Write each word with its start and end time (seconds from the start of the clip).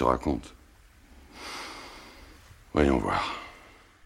Te 0.00 0.04
raconte. 0.04 0.54
Voyons 2.72 2.96
voir. 2.96 3.22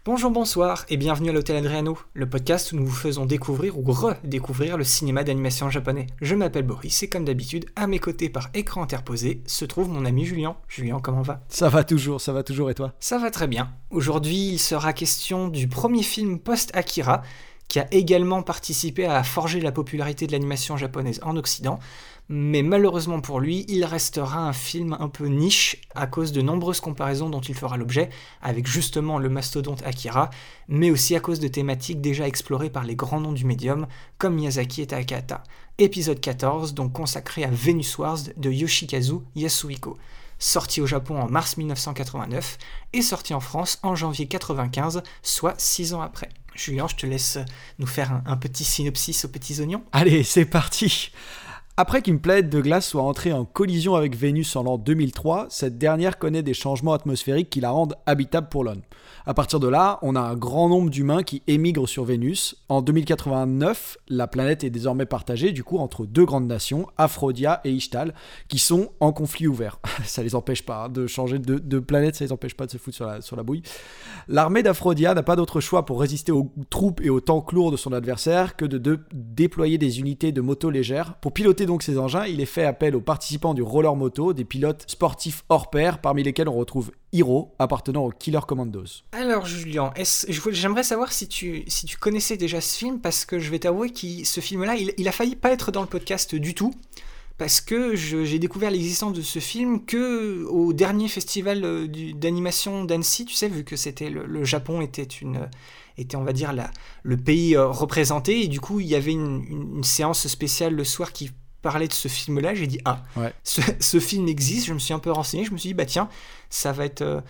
Bonjour, 0.04 0.32
bonsoir 0.32 0.84
et 0.88 0.96
bienvenue 0.96 1.30
à 1.30 1.32
l'Hôtel 1.32 1.54
Adriano, 1.54 1.96
le 2.14 2.28
podcast 2.28 2.72
où 2.72 2.76
nous 2.76 2.84
vous 2.84 2.92
faisons 2.92 3.26
découvrir 3.26 3.78
ou 3.78 3.84
redécouvrir 3.84 4.76
le 4.76 4.82
cinéma 4.82 5.22
d'animation 5.22 5.70
japonais. 5.70 6.08
Je 6.20 6.34
m'appelle 6.34 6.66
Boris 6.66 7.04
et 7.04 7.08
comme 7.08 7.24
d'habitude, 7.24 7.66
à 7.76 7.86
mes 7.86 8.00
côtés 8.00 8.28
par 8.28 8.50
écran 8.54 8.82
interposé 8.82 9.40
se 9.46 9.64
trouve 9.64 9.88
mon 9.88 10.04
ami 10.04 10.24
Julien. 10.24 10.56
Julien, 10.66 10.98
comment 11.00 11.22
va? 11.22 11.44
Ça 11.48 11.68
va 11.68 11.84
toujours, 11.84 12.20
ça 12.20 12.32
va 12.32 12.42
toujours 12.42 12.70
et 12.70 12.74
toi? 12.74 12.92
Ça 12.98 13.18
va 13.18 13.30
très 13.30 13.46
bien. 13.46 13.70
Aujourd'hui, 13.90 14.48
il 14.48 14.58
sera 14.58 14.92
question 14.94 15.46
du 15.46 15.68
premier 15.68 16.02
film 16.02 16.40
post-Akira 16.40 17.22
qui 17.68 17.78
a 17.78 17.86
également 17.92 18.42
participé 18.42 19.06
à 19.06 19.22
forger 19.22 19.60
la 19.60 19.72
popularité 19.72 20.26
de 20.26 20.32
l'animation 20.32 20.76
japonaise 20.76 21.20
en 21.22 21.36
Occident, 21.36 21.78
mais 22.28 22.62
malheureusement 22.62 23.20
pour 23.20 23.38
lui, 23.38 23.66
il 23.68 23.84
restera 23.84 24.48
un 24.48 24.52
film 24.52 24.96
un 24.98 25.08
peu 25.08 25.26
niche 25.26 25.76
à 25.94 26.06
cause 26.06 26.32
de 26.32 26.40
nombreuses 26.40 26.80
comparaisons 26.80 27.28
dont 27.28 27.40
il 27.40 27.54
fera 27.54 27.76
l'objet 27.76 28.08
avec 28.40 28.66
justement 28.66 29.18
le 29.18 29.28
mastodonte 29.28 29.82
Akira, 29.84 30.30
mais 30.68 30.90
aussi 30.90 31.14
à 31.14 31.20
cause 31.20 31.40
de 31.40 31.48
thématiques 31.48 32.00
déjà 32.00 32.26
explorées 32.26 32.70
par 32.70 32.84
les 32.84 32.96
grands 32.96 33.20
noms 33.20 33.32
du 33.32 33.44
médium 33.44 33.86
comme 34.16 34.36
Miyazaki 34.36 34.82
et 34.82 34.86
Takahata. 34.86 35.42
Épisode 35.78 36.20
14, 36.20 36.72
donc 36.72 36.92
consacré 36.92 37.44
à 37.44 37.50
Venus 37.50 37.98
Wars 37.98 38.18
de 38.36 38.50
Yoshikazu 38.50 39.16
Yasuhiko 39.36 39.98
sorti 40.38 40.80
au 40.80 40.86
Japon 40.86 41.20
en 41.20 41.28
mars 41.28 41.56
1989 41.56 42.58
et 42.92 43.02
sorti 43.02 43.34
en 43.34 43.40
France 43.40 43.78
en 43.82 43.94
janvier 43.94 44.24
1995, 44.24 45.02
soit 45.22 45.54
6 45.58 45.94
ans 45.94 46.02
après. 46.02 46.28
Julien, 46.54 46.86
je 46.86 46.96
te 46.96 47.06
laisse 47.06 47.38
nous 47.78 47.86
faire 47.86 48.12
un, 48.12 48.22
un 48.26 48.36
petit 48.36 48.64
synopsis 48.64 49.24
aux 49.24 49.28
petits 49.28 49.60
oignons. 49.60 49.82
Allez, 49.92 50.22
c'est 50.22 50.44
parti 50.44 51.10
après 51.76 52.02
qu'une 52.02 52.20
planète 52.20 52.50
de 52.50 52.60
glace 52.60 52.86
soit 52.86 53.02
entrée 53.02 53.32
en 53.32 53.44
collision 53.44 53.96
avec 53.96 54.14
Vénus 54.14 54.54
en 54.54 54.62
l'an 54.62 54.78
2003, 54.78 55.46
cette 55.48 55.76
dernière 55.76 56.20
connaît 56.20 56.44
des 56.44 56.54
changements 56.54 56.92
atmosphériques 56.92 57.50
qui 57.50 57.60
la 57.60 57.70
rendent 57.70 57.96
habitable 58.06 58.48
pour 58.48 58.62
l'homme. 58.62 58.82
À 59.26 59.34
partir 59.34 59.58
de 59.58 59.66
là, 59.66 59.98
on 60.02 60.14
a 60.14 60.20
un 60.20 60.36
grand 60.36 60.68
nombre 60.68 60.90
d'humains 60.90 61.22
qui 61.22 61.42
émigrent 61.46 61.88
sur 61.88 62.04
Vénus. 62.04 62.62
En 62.68 62.82
2089, 62.82 63.96
la 64.08 64.26
planète 64.28 64.62
est 64.62 64.70
désormais 64.70 65.06
partagée 65.06 65.50
du 65.50 65.64
coup 65.64 65.78
entre 65.78 66.04
deux 66.04 66.24
grandes 66.24 66.46
nations, 66.46 66.86
Aphrodia 66.96 67.60
et 67.64 67.72
Ishtal, 67.72 68.14
qui 68.48 68.60
sont 68.60 68.90
en 69.00 69.12
conflit 69.12 69.48
ouvert. 69.48 69.80
ça 70.04 70.22
les 70.22 70.36
empêche 70.36 70.62
pas 70.62 70.84
hein, 70.84 70.88
de 70.90 71.08
changer 71.08 71.38
de, 71.40 71.78
planète, 71.80 72.14
ça 72.14 72.24
les 72.24 72.32
empêche 72.32 72.54
pas 72.54 72.66
de 72.66 72.70
se 72.70 72.76
foutre 72.76 72.96
sur 73.20 73.36
la, 73.36 73.42
bouille. 73.42 73.62
L'armée 74.28 74.62
d'Aphrodia 74.62 75.14
n'a 75.14 75.24
pas 75.24 75.34
d'autre 75.36 75.60
choix 75.60 75.84
pour 75.84 76.00
résister 76.00 76.30
aux 76.30 76.52
troupes 76.70 77.00
et 77.00 77.10
aux 77.10 77.20
tanks 77.20 77.52
lourds 77.52 77.72
de 77.72 77.76
son 77.76 77.92
adversaire 77.92 78.54
que 78.54 78.64
de, 78.64 78.78
de 78.78 79.00
déployer 79.12 79.76
des 79.76 79.98
unités 79.98 80.30
de 80.30 80.40
motos 80.40 80.70
légères. 80.70 81.14
Pour 81.14 81.32
piloter 81.32 81.63
donc 81.66 81.82
ces 81.82 81.98
engins, 81.98 82.26
il 82.26 82.40
est 82.40 82.46
fait 82.46 82.64
appel 82.64 82.96
aux 82.96 83.00
participants 83.00 83.54
du 83.54 83.62
roller 83.62 83.94
moto, 83.96 84.32
des 84.32 84.44
pilotes 84.44 84.84
sportifs 84.86 85.44
hors 85.48 85.70
pair, 85.70 86.00
parmi 86.00 86.22
lesquels 86.22 86.48
on 86.48 86.54
retrouve 86.54 86.92
Hiro, 87.12 87.54
appartenant 87.58 88.04
aux 88.04 88.10
Killer 88.10 88.40
Commandos. 88.46 89.02
Alors 89.12 89.46
Julien, 89.46 89.92
j'aimerais 90.50 90.82
savoir 90.82 91.12
si 91.12 91.28
tu, 91.28 91.64
si 91.68 91.86
tu 91.86 91.96
connaissais 91.96 92.36
déjà 92.36 92.60
ce 92.60 92.76
film, 92.76 93.00
parce 93.00 93.24
que 93.24 93.38
je 93.38 93.50
vais 93.50 93.58
t'avouer 93.58 93.90
que 93.90 94.24
ce 94.24 94.40
film-là, 94.40 94.74
il, 94.74 95.08
a 95.08 95.12
failli 95.12 95.36
pas 95.36 95.50
être 95.50 95.70
dans 95.70 95.82
le 95.82 95.86
podcast 95.86 96.34
du 96.34 96.54
tout, 96.54 96.74
parce 97.38 97.60
que 97.60 97.96
j'ai 97.96 98.38
découvert 98.38 98.70
l'existence 98.70 99.12
de 99.12 99.22
ce 99.22 99.38
film 99.38 99.84
que 99.84 100.44
au 100.44 100.72
dernier 100.72 101.08
festival 101.08 101.64
euh, 101.64 101.88
d'animation 102.14 102.84
d'Annecy, 102.84 103.24
tu 103.24 103.34
sais, 103.34 103.48
vu 103.48 103.64
que 103.64 103.76
c'était 103.76 104.10
le, 104.10 104.44
Japon 104.44 104.80
était 104.80 105.02
une 105.02 105.48
était 105.96 106.16
on 106.16 106.24
va 106.24 106.32
dire 106.32 106.52
la, 106.52 106.70
le 107.04 107.16
pays 107.16 107.56
euh, 107.56 107.68
représenté 107.68 108.42
et 108.42 108.48
du 108.48 108.60
coup 108.60 108.80
il 108.80 108.86
y 108.86 108.96
avait 108.96 109.12
une, 109.12 109.44
une 109.76 109.84
séance 109.84 110.26
spéciale 110.26 110.74
le 110.74 110.82
soir 110.82 111.12
qui 111.12 111.30
parlait 111.64 111.88
de 111.88 111.92
ce 111.94 112.08
film-là, 112.08 112.54
j'ai 112.54 112.66
dit 112.66 112.78
ah, 112.84 113.02
ce, 113.42 113.98
film 113.98 114.28
existe. 114.28 114.66
Je 114.66 114.74
me 114.74 114.78
suis 114.78 114.92
un 114.92 114.98
peu 114.98 115.10
renseigné, 115.10 115.44
je 115.44 115.50
me 115.50 115.56
suis 115.56 115.70
dit 115.70 115.74
bah 115.74 115.86
tiens, 115.86 116.08
ça 116.50 116.72
va 116.72 116.84
être, 116.84 117.00
euh, 117.00 117.20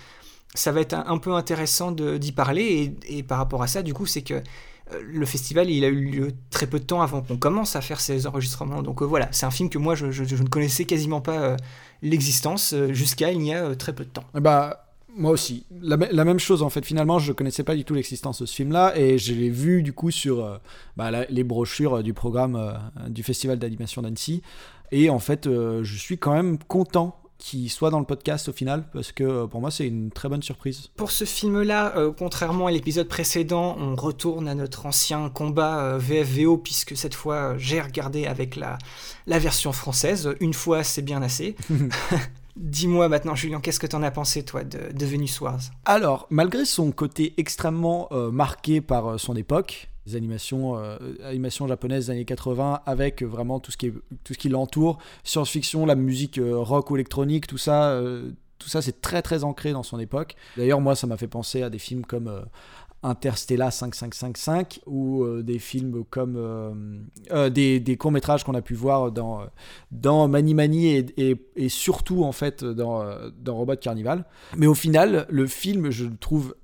ça 0.54 0.72
va 0.72 0.80
être 0.80 0.92
un, 0.92 1.18
peu 1.18 1.32
intéressant 1.32 1.92
d'y 1.92 2.32
parler. 2.32 2.94
Et, 3.08 3.22
par 3.22 3.38
rapport 3.38 3.62
à 3.62 3.68
ça, 3.68 3.82
du 3.82 3.94
coup, 3.94 4.06
c'est 4.06 4.22
que 4.22 4.34
euh, 4.34 5.00
le 5.06 5.24
festival, 5.24 5.70
il 5.70 5.84
a 5.84 5.88
eu 5.88 6.04
lieu 6.04 6.32
très 6.50 6.66
peu 6.66 6.80
de 6.80 6.84
temps 6.84 7.00
avant 7.00 7.22
qu'on 7.22 7.36
commence 7.36 7.76
à 7.76 7.80
faire 7.80 8.00
ces 8.00 8.26
enregistrements. 8.26 8.82
Donc 8.82 9.02
euh, 9.02 9.04
voilà, 9.06 9.28
c'est 9.30 9.46
un 9.46 9.52
film 9.52 9.70
que 9.70 9.78
moi, 9.78 9.94
je, 9.94 10.06
ne 10.06 10.48
connaissais 10.48 10.84
quasiment 10.84 11.20
pas 11.20 11.56
l'existence 12.02 12.74
jusqu'à 12.90 13.30
il 13.30 13.42
y 13.42 13.54
a 13.54 13.76
très 13.76 13.94
peu 13.94 14.04
de 14.04 14.10
temps. 14.10 14.24
Bah, 14.34 14.83
moi 15.16 15.30
aussi. 15.30 15.66
La, 15.80 15.96
même 15.96 16.38
chose, 16.38 16.62
en 16.62 16.70
fait. 16.70 16.84
Finalement, 16.84 17.18
je 17.18 17.28
ne 17.28 17.36
connaissais 17.36 17.64
pas 17.64 17.74
du 17.74 17.84
tout 17.84 17.94
l'existence 17.94 18.40
de 18.40 18.46
ce 18.46 18.54
film-là 18.54 18.96
et 18.96 19.18
je 19.18 19.32
l'ai 19.32 19.50
vu, 19.50 19.82
du 19.82 19.92
coup, 19.92 20.10
sur 20.10 20.44
euh, 20.44 20.56
bah, 20.96 21.10
les 21.28 21.44
brochures 21.44 22.02
du 22.02 22.14
programme 22.14 22.56
euh, 22.56 23.08
du 23.08 23.22
Festival 23.22 23.58
d'animation 23.58 24.02
d'Annecy. 24.02 24.42
Et 24.92 25.10
en 25.10 25.18
fait, 25.18 25.46
euh, 25.46 25.82
je 25.82 25.96
suis 25.96 26.18
quand 26.18 26.32
même 26.32 26.58
content 26.58 27.18
qu'il 27.38 27.70
soit 27.70 27.90
dans 27.90 27.98
le 27.98 28.06
podcast 28.06 28.48
au 28.48 28.52
final 28.52 28.84
parce 28.92 29.10
que 29.10 29.44
pour 29.46 29.60
moi 29.60 29.72
c'est 29.72 29.86
une 29.88 30.12
très 30.12 30.28
bonne 30.28 30.42
surprise. 30.42 30.88
Pour 30.96 31.10
ce 31.10 31.24
film-là, 31.24 31.92
contrairement 32.16 32.68
à 32.68 32.70
l'épisode 32.70 33.08
précédent, 33.08 33.76
on 33.78 33.96
retourne 33.96 34.46
à 34.46 34.54
notre 34.54 34.86
ancien 34.86 35.28
combat 35.30 35.98
VFVO 35.98 36.58
puisque 36.58 36.96
cette 36.96 37.14
fois 37.14 37.58
j'ai 37.58 37.80
regardé 37.82 38.24
avec 38.26 38.54
la, 38.54 38.78
la 39.26 39.40
version 39.40 39.72
française. 39.72 40.32
Une 40.40 40.54
fois 40.54 40.84
c'est 40.84 41.02
bien 41.02 41.22
assez. 41.22 41.56
Dis-moi 42.56 43.08
maintenant, 43.08 43.34
Julien, 43.34 43.60
qu'est-ce 43.60 43.80
que 43.80 43.86
tu 43.86 43.96
en 43.96 44.02
as 44.02 44.12
pensé, 44.12 44.44
toi, 44.44 44.62
de, 44.62 45.04
Venus 45.04 45.40
Wars 45.40 45.60
Alors, 45.84 46.26
malgré 46.30 46.64
son 46.64 46.92
côté 46.92 47.34
extrêmement 47.36 48.08
euh, 48.12 48.30
marqué 48.30 48.80
par 48.80 49.08
euh, 49.08 49.18
son 49.18 49.34
époque, 49.34 49.88
les 50.06 50.14
animations, 50.14 50.78
euh, 50.78 50.96
japonaises 51.66 52.06
des 52.06 52.12
années 52.12 52.24
80, 52.24 52.82
avec 52.86 53.22
vraiment 53.22 53.58
tout 53.58 53.72
ce 53.72 53.76
qui, 53.76 53.90
tout 54.22 54.34
ce 54.34 54.38
qui 54.38 54.48
l'entoure, 54.48 54.98
science-fiction, 55.24 55.84
la 55.84 55.96
musique 55.96 56.38
rock 56.42 56.90
ou 56.90 56.96
électronique, 56.96 57.46
tout 57.48 57.58
ça, 57.58 57.98
tout 58.58 58.68
ça, 58.68 58.82
c'est 58.82 59.00
très 59.00 59.22
très 59.22 59.44
ancré 59.44 59.72
dans 59.72 59.82
son 59.82 59.98
époque. 59.98 60.36
D'ailleurs, 60.58 60.82
moi, 60.82 60.94
ça 60.94 61.06
m'a 61.06 61.16
fait 61.16 61.26
penser 61.26 61.62
à 61.62 61.70
des 61.70 61.78
films 61.78 62.04
comme 62.04 62.44
Interstellar 63.04 63.70
5555 63.70 64.80
ou 64.86 65.24
euh, 65.24 65.42
des 65.42 65.58
films 65.58 66.04
comme 66.08 66.36
euh, 66.36 66.72
euh, 67.32 67.50
des, 67.50 67.96
courts-métrages 67.98 68.44
qu'on 68.44 68.54
a 68.54 68.62
pu 68.62 68.72
voir 68.72 69.12
dans, 69.12 69.42
dans 69.92 70.26
Mani 70.26 70.54
Mani 70.54 70.88
et, 70.88 71.36
et, 71.54 71.68
surtout 71.68 72.24
en 72.24 72.32
fait 72.32 72.64
dans, 72.64 73.04
dans 73.38 73.56
Robot 73.56 73.76
Carnival. 73.76 74.24
Mais 74.56 74.66
au 74.66 74.74
final, 74.74 75.26
le 75.28 75.46
film, 75.46 75.90
je 75.90 76.06
le 76.06 76.16
trouve 76.16 76.54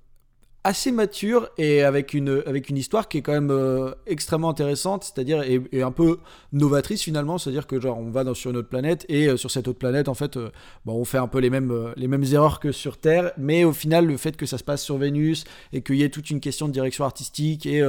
assez 0.62 0.92
mature 0.92 1.48
et 1.56 1.82
avec 1.82 2.12
une, 2.12 2.42
histoire 2.70 3.08
qui 3.08 3.18
est 3.18 3.22
quand 3.22 3.32
même 3.32 3.50
euh, 3.50 3.92
extrêmement 4.06 4.50
intéressante, 4.50 5.04
c'est-à-dire 5.04 5.42
et, 5.42 5.82
un 5.82 5.90
peu 5.90 6.18
novatrice 6.52 7.02
finalement, 7.02 7.38
c'est-à-dire 7.38 7.66
que 7.66 7.80
genre 7.80 7.98
on 7.98 8.10
va 8.10 8.34
sur 8.34 8.50
une 8.50 8.58
autre 8.58 8.68
planète 8.68 9.06
et 9.08 9.26
euh, 9.26 9.36
sur 9.36 9.50
cette 9.50 9.68
autre 9.68 9.78
planète 9.78 10.08
en 10.08 10.14
fait, 10.14 10.36
euh, 10.36 10.50
bon, 10.84 10.94
on 10.94 11.04
fait 11.04 11.18
un 11.18 11.28
peu 11.28 11.38
les 11.38 11.48
mêmes, 11.50 12.24
erreurs 12.32 12.60
que 12.60 12.72
sur 12.72 12.98
Terre, 12.98 13.32
mais 13.38 13.64
au 13.64 13.72
final 13.72 14.06
le 14.06 14.16
fait 14.18 14.36
que 14.36 14.44
ça 14.44 14.58
se 14.58 14.64
passe 14.64 14.82
sur 14.82 14.98
Vénus 14.98 15.44
et 15.72 15.80
qu'il 15.80 15.96
y 15.96 16.02
ait 16.02 16.10
toute 16.10 16.30
une 16.30 16.40
question 16.40 16.68
de 16.68 16.72
direction 16.72 17.04
artistique 17.04 17.64
et, 17.64 17.82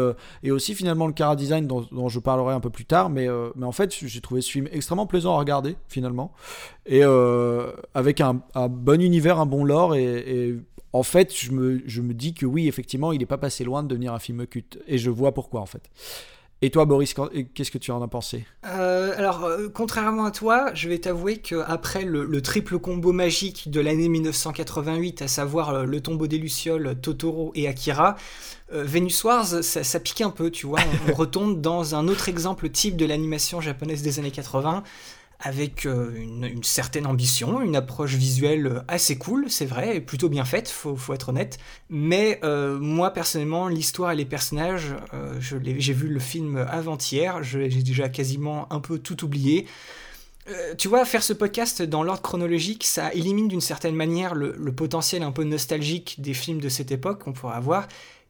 et 0.43 0.51
aussi 0.51 0.73
finalement 0.73 1.07
le 1.07 1.13
cara 1.13 1.35
design 1.35 1.67
dont, 1.67 1.85
dont, 1.91 2.07
je 2.07 2.19
parlerai 2.19 2.53
un 2.53 2.61
peu 2.61 2.69
plus 2.69 2.85
tard, 2.85 3.09
mais, 3.09 3.27
mais 3.55 3.65
en 3.65 3.71
fait 3.71 3.93
j'ai 3.93 4.21
trouvé 4.21 4.41
ce 4.41 4.49
film 4.49 4.67
extrêmement 4.71 5.07
plaisant 5.07 5.35
à 5.35 5.39
regarder 5.39 5.75
finalement 5.89 6.33
et 6.86 7.03
avec 7.94 8.22
un, 8.22 8.42
un, 8.56 8.68
bon 8.68 9.01
univers, 9.01 9.39
un 9.39 9.45
bon 9.45 9.63
lore 9.63 9.95
et, 9.95 10.04
et 10.04 10.56
en 10.94 11.04
fait, 11.04 11.33
je 11.33 11.51
me, 11.51 11.81
je 11.86 12.01
me 12.01 12.13
dis 12.13 12.33
que 12.33 12.45
oui, 12.45 12.68
effectivement, 12.68 13.12
il 13.12 13.19
n'est 13.19 13.25
pas 13.25 13.38
passé 13.38 13.63
loin 13.63 13.83
de 13.83 13.88
devenir 13.88 14.13
un 14.13 14.19
film 14.19 14.45
culte. 14.45 14.80
Et 14.88 14.98
je 14.98 15.10
vois 15.10 15.33
pourquoi, 15.33 15.62
en 15.62 15.66
fait. 15.66 15.89
Et 16.63 16.69
toi, 16.69 16.86
Boris, 16.86 17.16
qu'est-ce 17.56 17.72
que 17.72 17.80
tu 17.80 17.89
en 17.89 18.04
as 18.04 18.07
pensé? 18.07 18.45
Euh, 18.68 19.13
Alors, 19.18 19.45
euh, 19.45 19.68
contrairement 19.74 20.25
à 20.25 20.31
toi, 20.31 20.72
je 20.75 20.89
vais 20.89 21.00
t'avouer 21.00 21.38
qu'après 21.38 22.04
le, 22.04 22.24
le 22.24 22.42
triple 22.42 22.78
combo 22.78 23.13
magique 23.13 23.72
de 23.72 23.80
l'année 23.81 24.10
1988, 24.10 25.24
à 25.24 25.27
savoir 25.27 25.69
euh, 25.69 25.84
le 25.86 26.01
tombeau 26.01 26.27
des 26.27 26.38
Lucioles, 26.38 27.00
Totoro 27.01 27.51
et 27.56 27.68
Akira, 27.68 28.16
Venus 28.69 29.24
Wars, 29.24 29.48
ça, 29.63 29.84
ça, 29.84 30.00
pique 30.00 30.22
un 30.22 30.30
peu, 30.30 30.51
tu 30.51 30.68
vois. 30.68 30.80
On, 31.07 31.12
on 31.12 31.13
retombe 31.16 31.62
dans 31.62 31.95
un 31.95 32.07
autre 32.07 32.30
exemple 32.30 32.69
type 32.69 32.95
de 32.95 33.06
l'animation 33.06 33.60
japonaise 33.60 34.01
des 34.01 34.19
années 34.19 34.31
80 34.31 34.84
avec 35.41 35.85
euh, 35.85 36.13
une, 36.15 36.63
certaine 36.63 37.05
ambition, 37.05 37.61
une 37.61 37.75
approche 37.75 38.15
visuelle 38.15 38.83
assez 38.88 39.17
cool, 39.17 39.49
c'est 39.49 39.65
vrai, 39.65 39.97
et 39.97 40.01
plutôt 40.01 40.29
bien 40.29 40.45
faite, 40.45 40.69
faut, 40.69 40.95
faut 40.95 41.13
être 41.13 41.29
honnête. 41.29 41.57
Mais 41.89 42.39
euh, 42.43 42.79
moi 42.79 43.11
personnellement, 43.11 43.67
l'histoire 43.67 44.11
et 44.11 44.15
les 44.15 44.25
personnages, 44.25 44.95
euh, 45.13 45.39
j'ai 45.39 45.93
vu 45.93 46.07
le 46.07 46.19
film 46.19 46.57
avant-hier, 46.57 47.43
j'ai 47.43 47.67
déjà 47.69 48.09
quasiment 48.09 48.71
un 48.71 48.79
peu 48.79 48.99
tout 48.99 49.25
oublié. 49.25 49.67
Euh, 50.49 50.73
tu 50.75 50.88
vois, 50.88 51.05
faire 51.05 51.23
ce 51.23 51.33
podcast 51.33 51.81
dans 51.81 52.03
l'ordre 52.03 52.21
chronologique, 52.21 52.83
ça 52.83 53.13
élimine 53.13 53.47
d'une 53.47 53.61
certaine 53.61 53.95
manière 53.95 54.33
le, 54.33 54.55
le, 54.57 54.71
potentiel 54.73 55.21
un 55.21 55.31
peu 55.31 55.43
nostalgique 55.43 56.15
des 56.19 56.33
films 56.33 56.59
de 56.59 56.69
cette 56.69 56.91
époque 56.91 57.23
qu'on 57.23 57.33
pourrait 57.33 57.55
avoir. 57.55 57.88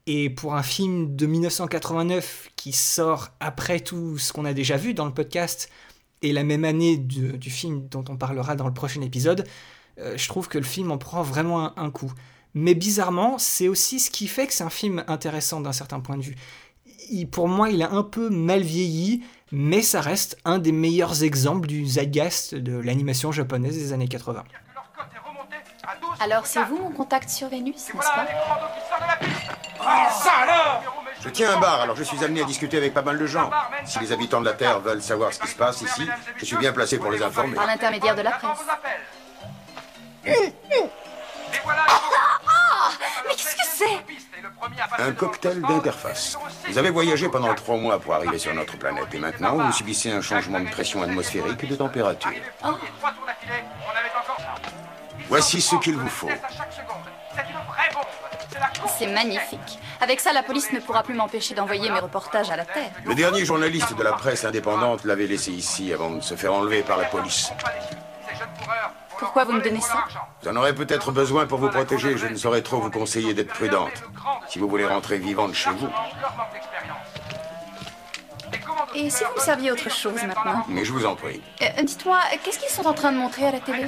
Et 0.07 0.29
pour 0.29 0.55
un 0.55 0.63
film 0.63 1.15
de 1.15 1.25
1989 1.25 2.49
qui 2.55 2.73
sort 2.73 3.29
après 3.39 3.79
tout 3.79 4.17
ce 4.17 4.33
qu'on 4.33 4.45
a 4.45 4.53
déjà 4.53 4.75
vu 4.75 4.93
dans 4.93 5.05
le 5.05 5.13
podcast, 5.13 5.69
et 6.21 6.33
la 6.33 6.44
même 6.44 6.65
année 6.65 6.97
du, 6.97 7.38
du 7.38 7.50
film 7.50 7.88
dont 7.89 8.03
on 8.09 8.18
parlera 8.18 8.56
dans 8.56 8.68
le 8.68 8.73
prochain 8.73 9.01
épisode, 9.01 9.47
euh, 10.00 10.18
je 10.18 10.27
trouve 10.27 10.47
que 10.47 10.57
le 10.57 10.63
film 10.63 10.91
en 10.91 10.97
prend 10.97 11.21
vraiment 11.21 11.65
un, 11.65 11.73
un 11.77 11.91
coup. 11.91 12.12
Mais 12.53 12.75
bizarrement, 12.75 13.38
c'est 13.38 13.68
aussi 13.68 14.00
ce 14.00 14.12
qui 14.12 14.27
fait 14.27 14.47
que 14.47 14.53
c'est 14.53 14.63
un 14.63 14.69
film 14.69 15.03
intéressant 15.07 15.62
d'un 15.62 15.71
certain 15.71 16.00
point 16.00 16.18
de 16.18 16.23
vue. 16.23 16.35
Il, 17.09 17.29
pour 17.29 17.47
moi, 17.47 17.69
il 17.69 17.81
a 17.81 17.91
un 17.91 18.03
peu 18.03 18.29
mal 18.29 18.62
vieilli, 18.62 19.23
mais 19.51 19.81
ça 19.81 20.01
reste 20.01 20.38
un 20.45 20.59
des 20.59 20.71
meilleurs 20.71 21.23
exemples 21.23 21.68
du 21.68 21.85
zeitgeist 21.85 22.56
de 22.56 22.77
l'animation 22.77 23.31
japonaise 23.31 23.77
des 23.77 23.94
années 23.94 24.07
80. 24.07 24.44
Alors 26.19 26.45
c'est 26.45 26.63
vous 26.65 26.77
mon 26.77 26.91
contact 26.91 27.29
sur 27.29 27.50
Vénus, 27.50 27.75
n'est-ce 27.94 28.07
pas 28.07 28.27
Je 31.23 31.29
tiens 31.29 31.56
un 31.56 31.59
bar, 31.59 31.81
alors 31.81 31.95
je 31.95 32.03
suis 32.03 32.23
amené 32.23 32.41
à 32.41 32.45
discuter 32.45 32.77
avec 32.77 32.94
pas 32.94 33.01
mal 33.01 33.18
de 33.18 33.25
gens. 33.27 33.50
Si 33.85 34.00
les 34.00 34.12
habitants 34.12 34.39
de 34.39 34.45
la 34.45 34.53
Terre 34.53 34.79
veulent 34.79 35.01
savoir 35.01 35.33
ce 35.33 35.39
qui 35.39 35.47
se 35.47 35.56
passe 35.56 35.81
ici, 35.81 36.07
je 36.38 36.45
suis 36.45 36.57
bien 36.57 36.73
placé 36.73 36.97
pour 36.97 37.12
les 37.12 37.21
informer. 37.21 37.56
Par 37.56 37.68
l'intermédiaire 37.68 38.15
de 38.15 38.21
la 38.21 38.31
presse. 38.31 38.59
mais 43.27 43.35
qu'est-ce 43.35 43.56
que 43.56 43.62
c'est 43.63 44.03
Un 45.00 45.12
cocktail 45.12 45.62
d'interface. 45.62 46.38
Vous 46.68 46.77
avez 46.77 46.89
voyagé 46.89 47.29
pendant 47.29 47.53
trois 47.56 47.77
mois 47.77 48.00
pour 48.00 48.13
arriver 48.13 48.38
sur 48.39 48.53
notre 48.53 48.77
planète 48.77 49.13
et 49.13 49.19
maintenant 49.19 49.57
vous 49.57 49.71
subissez 49.71 50.12
un 50.12 50.21
changement 50.21 50.59
de 50.59 50.69
pression 50.69 51.01
atmosphérique 51.03 51.63
et 51.63 51.68
de 51.68 51.75
température. 51.75 52.31
Oh. 52.65 52.69
Voici 55.27 55.62
ce 55.62 55.75
qu'il 55.77 55.95
vous 55.95 56.09
faut. 56.09 56.29
C'est 58.97 59.07
magnifique. 59.07 59.79
Avec 59.99 60.19
ça, 60.19 60.33
la 60.33 60.43
police 60.43 60.71
ne 60.71 60.79
pourra 60.79 61.03
plus 61.03 61.13
m'empêcher 61.13 61.53
d'envoyer 61.55 61.89
mes 61.89 61.99
reportages 61.99 62.49
à 62.51 62.55
la 62.55 62.65
Terre. 62.65 62.91
Le 63.05 63.15
dernier 63.15 63.45
journaliste 63.45 63.95
de 63.95 64.03
la 64.03 64.13
presse 64.13 64.45
indépendante 64.45 65.03
l'avait 65.03 65.27
laissé 65.27 65.51
ici 65.51 65.93
avant 65.93 66.11
de 66.11 66.21
se 66.21 66.35
faire 66.35 66.53
enlever 66.53 66.81
par 66.83 66.97
la 66.97 67.05
police. 67.05 67.51
Pourquoi 69.19 69.43
vous 69.43 69.53
me 69.53 69.61
donnez 69.61 69.81
ça 69.81 70.05
Vous 70.41 70.49
en 70.49 70.55
aurez 70.55 70.73
peut-être 70.73 71.11
besoin 71.11 71.45
pour 71.45 71.59
vous 71.59 71.69
protéger. 71.69 72.17
Je 72.17 72.27
ne 72.27 72.35
saurais 72.35 72.61
trop 72.63 72.79
vous 72.79 72.89
conseiller 72.89 73.33
d'être 73.33 73.53
prudente. 73.53 73.91
Si 74.49 74.57
vous 74.57 74.67
voulez 74.67 74.85
rentrer 74.85 75.17
vivante 75.19 75.53
chez 75.53 75.69
vous. 75.71 75.89
Et 78.95 79.09
si 79.09 79.23
vous 79.23 79.33
me 79.35 79.39
saviez 79.39 79.71
autre 79.71 79.89
chose 79.89 80.21
maintenant 80.23 80.65
Mais 80.67 80.83
je 80.83 80.91
vous 80.91 81.05
en 81.05 81.15
prie. 81.15 81.41
Euh, 81.61 81.83
Dites-moi, 81.83 82.19
qu'est-ce 82.43 82.59
qu'ils 82.59 82.69
sont 82.69 82.85
en 82.85 82.93
train 82.93 83.11
de 83.11 83.17
montrer 83.17 83.45
à 83.47 83.51
la 83.51 83.59
télé? 83.59 83.85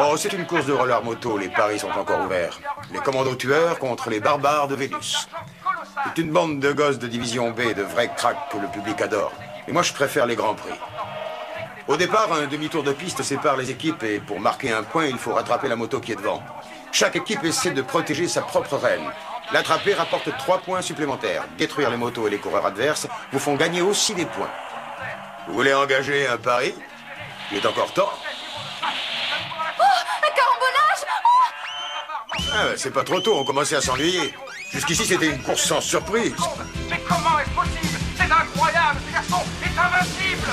Oh, 0.00 0.16
c'est 0.16 0.32
une 0.32 0.46
course 0.46 0.66
de 0.66 0.72
roller 0.72 1.02
moto. 1.02 1.38
Les 1.38 1.48
paris 1.48 1.78
sont 1.78 1.90
encore 1.90 2.24
ouverts. 2.24 2.58
Les 2.92 3.00
commandos 3.00 3.34
tueurs 3.34 3.78
contre 3.78 4.10
les 4.10 4.20
barbares 4.20 4.68
de 4.68 4.74
Vénus. 4.74 5.28
C'est 6.04 6.22
une 6.22 6.30
bande 6.30 6.60
de 6.60 6.72
gosses 6.72 6.98
de 6.98 7.06
division 7.06 7.50
B, 7.50 7.74
de 7.74 7.82
vrais 7.82 8.10
cracks 8.16 8.50
que 8.50 8.58
le 8.58 8.68
public 8.68 9.00
adore. 9.00 9.32
Et 9.68 9.72
moi, 9.72 9.82
je 9.82 9.92
préfère 9.92 10.26
les 10.26 10.36
grands 10.36 10.54
prix. 10.54 10.78
Au 11.88 11.96
départ, 11.96 12.32
un 12.32 12.46
demi-tour 12.46 12.82
de 12.82 12.92
piste 12.92 13.22
sépare 13.22 13.56
les 13.56 13.70
équipes 13.70 14.02
et 14.04 14.20
pour 14.20 14.40
marquer 14.40 14.72
un 14.72 14.82
point, 14.82 15.06
il 15.06 15.18
faut 15.18 15.34
rattraper 15.34 15.68
la 15.68 15.76
moto 15.76 16.00
qui 16.00 16.12
est 16.12 16.16
devant. 16.16 16.42
Chaque 16.92 17.16
équipe 17.16 17.44
essaie 17.44 17.72
de 17.72 17.82
protéger 17.82 18.28
sa 18.28 18.42
propre 18.42 18.76
reine. 18.76 19.10
L'attraper 19.52 19.94
rapporte 19.94 20.30
3 20.38 20.58
points 20.58 20.82
supplémentaires. 20.82 21.44
Détruire 21.58 21.90
les 21.90 21.96
motos 21.96 22.28
et 22.28 22.30
les 22.30 22.38
coureurs 22.38 22.66
adverses 22.66 23.08
vous 23.32 23.40
font 23.40 23.56
gagner 23.56 23.82
aussi 23.82 24.14
des 24.14 24.26
points. 24.26 24.50
Vous 25.48 25.54
voulez 25.54 25.74
engager 25.74 26.28
un 26.28 26.36
pari? 26.36 26.74
Il 27.50 27.58
est 27.58 27.66
encore 27.66 27.92
temps. 27.92 28.10
Ah, 32.52 32.66
bah, 32.66 32.72
c'est 32.76 32.90
pas 32.92 33.04
trop 33.04 33.20
tôt, 33.20 33.36
on 33.36 33.44
commençait 33.44 33.76
à 33.76 33.80
s'ennuyer. 33.80 34.32
Jusqu'ici, 34.72 35.04
c'était 35.04 35.30
une 35.30 35.42
course 35.42 35.62
sans 35.62 35.80
surprise. 35.80 36.34
Mais 36.88 37.00
comment 37.08 37.38
est-ce 37.38 37.50
possible? 37.50 37.98
C'est 38.16 38.30
incroyable 38.30 38.98
Ce 39.06 39.12
garçon 39.12 39.44
est 39.62 39.78
invincible 39.78 40.48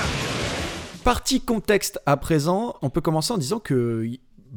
Partie 1.04 1.40
contexte 1.40 2.00
à 2.06 2.16
présent, 2.16 2.76
on 2.82 2.90
peut 2.90 3.00
commencer 3.00 3.32
en 3.32 3.38
disant 3.38 3.60
que 3.60 4.04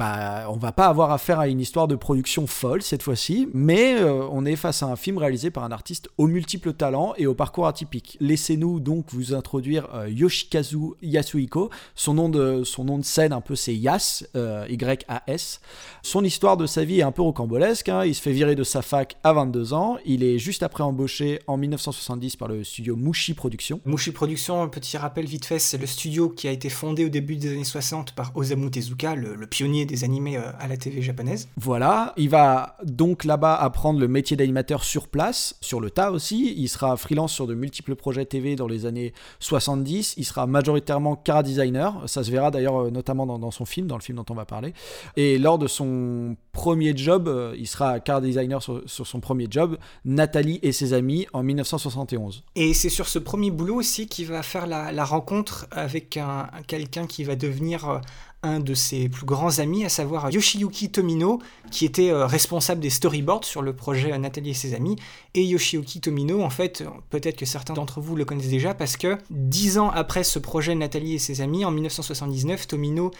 bah, 0.01 0.47
on 0.49 0.57
va 0.57 0.71
pas 0.71 0.87
avoir 0.87 1.11
affaire 1.11 1.39
à 1.39 1.47
une 1.47 1.59
histoire 1.59 1.87
de 1.87 1.93
production 1.95 2.47
folle 2.47 2.81
cette 2.81 3.03
fois-ci, 3.03 3.47
mais 3.53 3.93
euh, 4.01 4.25
on 4.31 4.45
est 4.45 4.55
face 4.55 4.81
à 4.81 4.87
un 4.87 4.95
film 4.95 5.19
réalisé 5.19 5.51
par 5.51 5.63
un 5.63 5.71
artiste 5.71 6.09
aux 6.17 6.25
multiples 6.25 6.73
talents 6.73 7.13
et 7.17 7.27
au 7.27 7.35
parcours 7.35 7.67
atypique. 7.67 8.17
Laissez-nous 8.19 8.79
donc 8.79 9.05
vous 9.09 9.35
introduire 9.35 9.87
euh, 9.93 10.09
Yoshikazu 10.09 10.95
Yasuhiko. 11.03 11.69
Son 11.93 12.15
nom 12.15 12.29
de, 12.29 12.63
scène 13.03 13.31
un 13.31 13.41
peu 13.41 13.55
c'est 13.55 13.75
Yas, 13.75 14.23
euh, 14.35 14.65
Y-A-S. 14.71 15.61
Son 16.01 16.23
histoire 16.23 16.57
de 16.57 16.65
sa 16.65 16.83
vie 16.83 17.01
est 17.01 17.03
un 17.03 17.11
peu 17.11 17.21
rocambolesque. 17.21 17.89
hein. 17.89 18.03
Il 18.03 18.15
se 18.15 18.23
fait 18.23 18.31
virer 18.31 18.55
de 18.55 18.63
sa 18.63 18.81
fac 18.81 19.17
à 19.23 19.33
22 19.33 19.73
ans. 19.75 19.97
Il 20.03 20.23
est 20.23 20.39
juste 20.39 20.63
après 20.63 20.83
embauché 20.83 21.41
en 21.45 21.57
1970 21.57 22.37
par 22.37 22.47
le 22.47 22.63
studio 22.63 22.95
Mushi 22.95 23.35
Productions. 23.35 23.79
Mushi 23.85 24.09
Productions, 24.09 24.67
petit 24.67 24.97
rappel 24.97 25.27
vite 25.27 25.45
fait, 25.45 25.59
c'est 25.59 25.77
le 25.77 25.85
studio 25.85 26.29
qui 26.29 26.47
a 26.47 26.51
été 26.51 26.69
fondé 26.69 27.05
au 27.05 27.09
début 27.09 27.35
des 27.35 27.51
années 27.53 27.63
60 27.63 28.13
par 28.13 28.31
Osamu 28.33 28.71
Tezuka, 28.71 29.13
le, 29.13 29.35
le 29.35 29.45
pionnier 29.45 29.90
des 29.91 30.03
animés 30.03 30.37
euh, 30.37 30.41
à 30.59 30.67
la 30.67 30.77
TV 30.77 31.01
japonaise. 31.01 31.49
Voilà, 31.57 32.13
il 32.17 32.29
va 32.29 32.77
donc 32.83 33.23
là-bas 33.25 33.55
apprendre 33.55 33.99
le 33.99 34.07
métier 34.07 34.37
d'animateur 34.37 34.83
sur 34.83 35.07
place, 35.07 35.55
sur 35.61 35.79
le 35.81 35.89
tas 35.91 36.11
aussi. 36.11 36.53
Il 36.57 36.67
sera 36.69 36.95
freelance 36.97 37.33
sur 37.33 37.45
de 37.47 37.53
multiples 37.53 37.95
projets 37.95 38.25
TV 38.25 38.55
dans 38.55 38.67
les 38.67 38.85
années 38.85 39.13
70. 39.39 40.13
Il 40.17 40.23
sera 40.25 40.47
majoritairement 40.47 41.15
car 41.15 41.43
designer. 41.43 42.01
Ça 42.07 42.23
se 42.23 42.31
verra 42.31 42.51
d'ailleurs 42.51 42.83
euh, 42.83 42.89
notamment 42.91 43.25
dans, 43.25 43.37
dans 43.39 43.51
son 43.51 43.65
film, 43.65 43.87
dans 43.87 43.97
le 43.97 44.01
film 44.01 44.17
dont 44.17 44.25
on 44.29 44.33
va 44.33 44.45
parler. 44.45 44.73
Et 45.17 45.37
lors 45.37 45.57
de 45.59 45.67
son 45.67 46.35
premier 46.53 46.95
job, 46.95 47.27
euh, 47.27 47.53
il 47.57 47.67
sera 47.67 47.99
car 47.99 48.21
designer 48.21 48.61
sur, 48.61 48.81
sur 48.85 49.05
son 49.07 49.19
premier 49.19 49.47
job, 49.49 49.77
Nathalie 50.05 50.59
et 50.63 50.71
ses 50.71 50.93
amis, 50.93 51.27
en 51.33 51.43
1971. 51.43 52.43
Et 52.55 52.73
c'est 52.73 52.89
sur 52.89 53.07
ce 53.07 53.19
premier 53.19 53.51
boulot 53.51 53.75
aussi 53.75 54.07
qu'il 54.07 54.27
va 54.27 54.41
faire 54.43 54.67
la, 54.67 54.91
la 54.91 55.03
rencontre 55.05 55.67
avec 55.71 56.17
un, 56.17 56.47
un- 56.53 56.61
quelqu'un 56.67 57.07
qui 57.07 57.23
va 57.23 57.35
devenir 57.35 58.01
un 58.43 58.59
de 58.59 58.73
ses 58.73 59.07
plus 59.07 59.25
grands 59.25 59.59
amis, 59.59 59.85
à 59.85 59.89
savoir 59.89 60.31
Yoshiyuki 60.31 60.89
Tomino, 60.89 61.39
qui 61.69 61.85
était 61.85 62.09
euh, 62.09 62.25
responsable 62.25 62.81
des 62.81 62.89
storyboards 62.89 63.45
sur 63.45 63.61
le 63.61 63.73
projet 63.73 64.17
Nathalie 64.17 64.51
et 64.51 64.55
ses 64.55 64.73
amis. 64.73 64.95
Et 65.35 65.43
Yoshiyuki 65.43 66.01
Tomino, 66.01 66.41
en 66.41 66.49
fait, 66.49 66.81
euh, 66.81 66.89
peut-être 67.09 67.37
que 67.37 67.45
certains 67.45 67.73
d'entre 67.73 68.01
vous 68.01 68.15
le 68.15 68.25
connaissent 68.25 68.49
déjà, 68.49 68.73
parce 68.73 68.97
que 68.97 69.17
dix 69.29 69.77
ans 69.77 69.89
après 69.89 70.23
ce 70.23 70.39
projet 70.39 70.73
Nathalie 70.73 71.15
et 71.15 71.19
ses 71.19 71.41
amis, 71.41 71.65
en 71.65 71.71
1979, 71.71 72.67
Tomino 72.67 73.11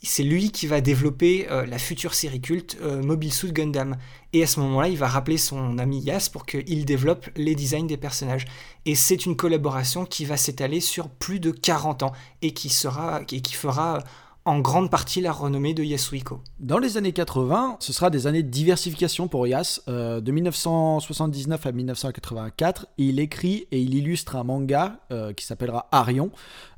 c'est 0.00 0.22
lui 0.22 0.52
qui 0.52 0.68
va 0.68 0.80
développer 0.80 1.48
euh, 1.50 1.66
la 1.66 1.76
future 1.76 2.14
série 2.14 2.40
culte 2.40 2.78
Mobile 2.80 3.32
Suit 3.32 3.50
Gundam. 3.50 3.96
Et 4.32 4.44
à 4.44 4.46
ce 4.46 4.60
moment-là, 4.60 4.86
il 4.86 4.96
va 4.96 5.08
rappeler 5.08 5.38
son 5.38 5.76
ami 5.76 5.98
Yas 5.98 6.28
pour 6.32 6.46
qu'il 6.46 6.84
développe 6.84 7.28
les 7.34 7.56
designs 7.56 7.88
des 7.88 7.96
personnages. 7.96 8.44
Et 8.86 8.94
c'est 8.94 9.26
une 9.26 9.34
collaboration 9.34 10.04
qui 10.04 10.24
va 10.24 10.36
s'étaler 10.36 10.78
sur 10.78 11.08
plus 11.08 11.40
de 11.40 11.50
40 11.50 12.04
ans 12.04 12.12
et 12.42 12.52
qui, 12.52 12.68
sera, 12.68 13.22
et 13.32 13.40
qui 13.40 13.54
fera 13.54 14.04
en 14.48 14.60
grande 14.60 14.90
partie 14.90 15.20
la 15.20 15.30
renommée 15.30 15.74
de 15.74 15.84
Yasuhiko. 15.84 16.40
Dans 16.58 16.78
les 16.78 16.96
années 16.96 17.12
80, 17.12 17.76
ce 17.80 17.92
sera 17.92 18.08
des 18.08 18.26
années 18.26 18.42
de 18.42 18.48
diversification 18.48 19.28
pour 19.28 19.46
Yas. 19.46 19.82
Euh, 19.88 20.22
de 20.22 20.32
1979 20.32 21.66
à 21.66 21.72
1984, 21.72 22.86
il 22.96 23.20
écrit 23.20 23.66
et 23.70 23.80
il 23.80 23.94
illustre 23.94 24.36
un 24.36 24.44
manga 24.44 25.00
euh, 25.12 25.34
qui 25.34 25.44
s'appellera 25.44 25.88
Arion. 25.92 26.30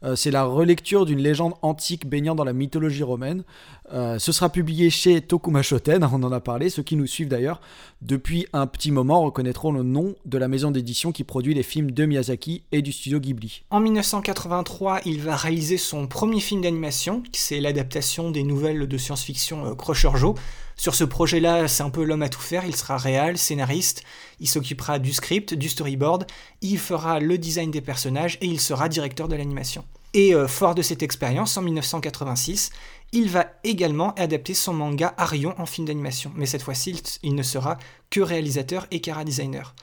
Euh, 0.02 0.16
c'est 0.16 0.32
la 0.32 0.42
relecture 0.42 1.06
d'une 1.06 1.20
légende 1.20 1.54
antique 1.62 2.08
baignant 2.08 2.34
dans 2.34 2.42
la 2.44 2.52
mythologie 2.52 3.04
romaine. 3.04 3.44
Euh, 3.92 4.18
ce 4.18 4.30
sera 4.30 4.50
publié 4.50 4.88
chez 4.88 5.20
Tokuma 5.20 5.62
Shoten, 5.62 6.04
on 6.04 6.22
en 6.22 6.32
a 6.32 6.40
parlé. 6.40 6.70
Ceux 6.70 6.82
qui 6.82 6.96
nous 6.96 7.06
suivent 7.06 7.28
d'ailleurs 7.28 7.60
depuis 8.02 8.46
un 8.52 8.66
petit 8.66 8.92
moment 8.92 9.22
reconnaîtront 9.22 9.72
le 9.72 9.82
nom 9.82 10.14
de 10.24 10.38
la 10.38 10.48
maison 10.48 10.70
d'édition 10.70 11.12
qui 11.12 11.24
produit 11.24 11.54
les 11.54 11.62
films 11.62 11.90
de 11.90 12.04
Miyazaki 12.04 12.62
et 12.72 12.82
du 12.82 12.92
studio 12.92 13.18
Ghibli. 13.18 13.64
En 13.70 13.80
1983, 13.80 15.00
il 15.06 15.20
va 15.20 15.36
réaliser 15.36 15.76
son 15.76 16.06
premier 16.06 16.40
film 16.40 16.60
d'animation, 16.60 17.22
c'est 17.32 17.60
l'adaptation 17.60 18.30
des 18.30 18.44
nouvelles 18.44 18.86
de 18.86 18.98
science-fiction 18.98 19.66
euh, 19.66 19.74
Crusher 19.74 20.10
Joe. 20.14 20.34
Sur 20.76 20.94
ce 20.94 21.04
projet-là, 21.04 21.68
c'est 21.68 21.82
un 21.82 21.90
peu 21.90 22.04
l'homme 22.04 22.22
à 22.22 22.30
tout 22.30 22.40
faire. 22.40 22.64
Il 22.64 22.74
sera 22.74 22.96
réal, 22.96 23.36
scénariste, 23.36 24.02
il 24.38 24.48
s'occupera 24.48 24.98
du 24.98 25.12
script, 25.12 25.52
du 25.52 25.68
storyboard, 25.68 26.26
il 26.62 26.78
fera 26.78 27.20
le 27.20 27.36
design 27.36 27.70
des 27.70 27.82
personnages 27.82 28.38
et 28.40 28.46
il 28.46 28.60
sera 28.60 28.88
directeur 28.88 29.28
de 29.28 29.36
l'animation. 29.36 29.84
Et 30.12 30.34
euh, 30.34 30.48
fort 30.48 30.74
de 30.74 30.82
cette 30.82 31.02
expérience, 31.02 31.56
en 31.56 31.62
1986, 31.62 32.70
il 33.12 33.28
va 33.28 33.46
également 33.64 34.14
adapter 34.14 34.54
son 34.54 34.72
manga 34.72 35.14
Arion 35.16 35.54
en 35.58 35.66
film 35.66 35.86
d'animation. 35.86 36.32
Mais 36.36 36.46
cette 36.46 36.62
fois-ci, 36.62 37.02
il- 37.22 37.34
ne 37.34 37.42
sera 37.42 37.78
que 38.10 38.20
réalisateur 38.20 38.86
et 38.90 39.00
cara 39.00 39.24
designer. 39.24 39.74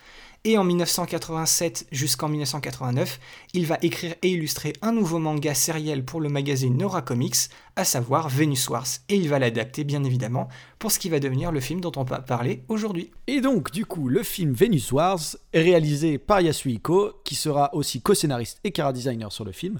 Et 0.43 0.57
en 0.57 0.63
1987 0.63 1.87
jusqu'en 1.91 2.29
1989, 2.29 3.19
il 3.53 3.65
va 3.65 3.77
écrire 3.81 4.15
et 4.21 4.29
illustrer 4.29 4.73
un 4.81 4.93
nouveau 4.93 5.19
manga 5.19 5.53
sériel 5.53 6.05
pour 6.05 6.21
le 6.21 6.29
magazine 6.29 6.77
Nora 6.77 7.01
Comics 7.01 7.49
à 7.77 7.85
savoir 7.85 8.27
Venus 8.27 8.67
Wars. 8.69 8.87
Et 9.07 9.15
il 9.15 9.29
va 9.29 9.39
l'adapter 9.39 9.83
bien 9.85 10.03
évidemment 10.03 10.49
pour 10.79 10.91
ce 10.91 10.99
qui 10.99 11.09
va 11.09 11.19
devenir 11.19 11.51
le 11.51 11.59
film 11.61 11.79
dont 11.79 11.91
on 11.95 12.03
va 12.03 12.19
parler 12.19 12.63
aujourd'hui. 12.67 13.11
Et 13.27 13.39
donc, 13.39 13.71
du 13.71 13.85
coup, 13.85 14.09
le 14.09 14.23
film 14.23 14.51
Venus 14.53 14.91
Wars 14.91 15.19
est 15.53 15.61
réalisé 15.61 16.17
par 16.17 16.41
Yasuhiko, 16.41 17.13
qui 17.23 17.35
sera 17.35 17.73
aussi 17.73 18.01
co-scénariste 18.01 18.59
et 18.63 18.71
cara 18.71 18.91
designer 18.93 19.31
sur 19.31 19.45
le 19.45 19.51
film. 19.51 19.79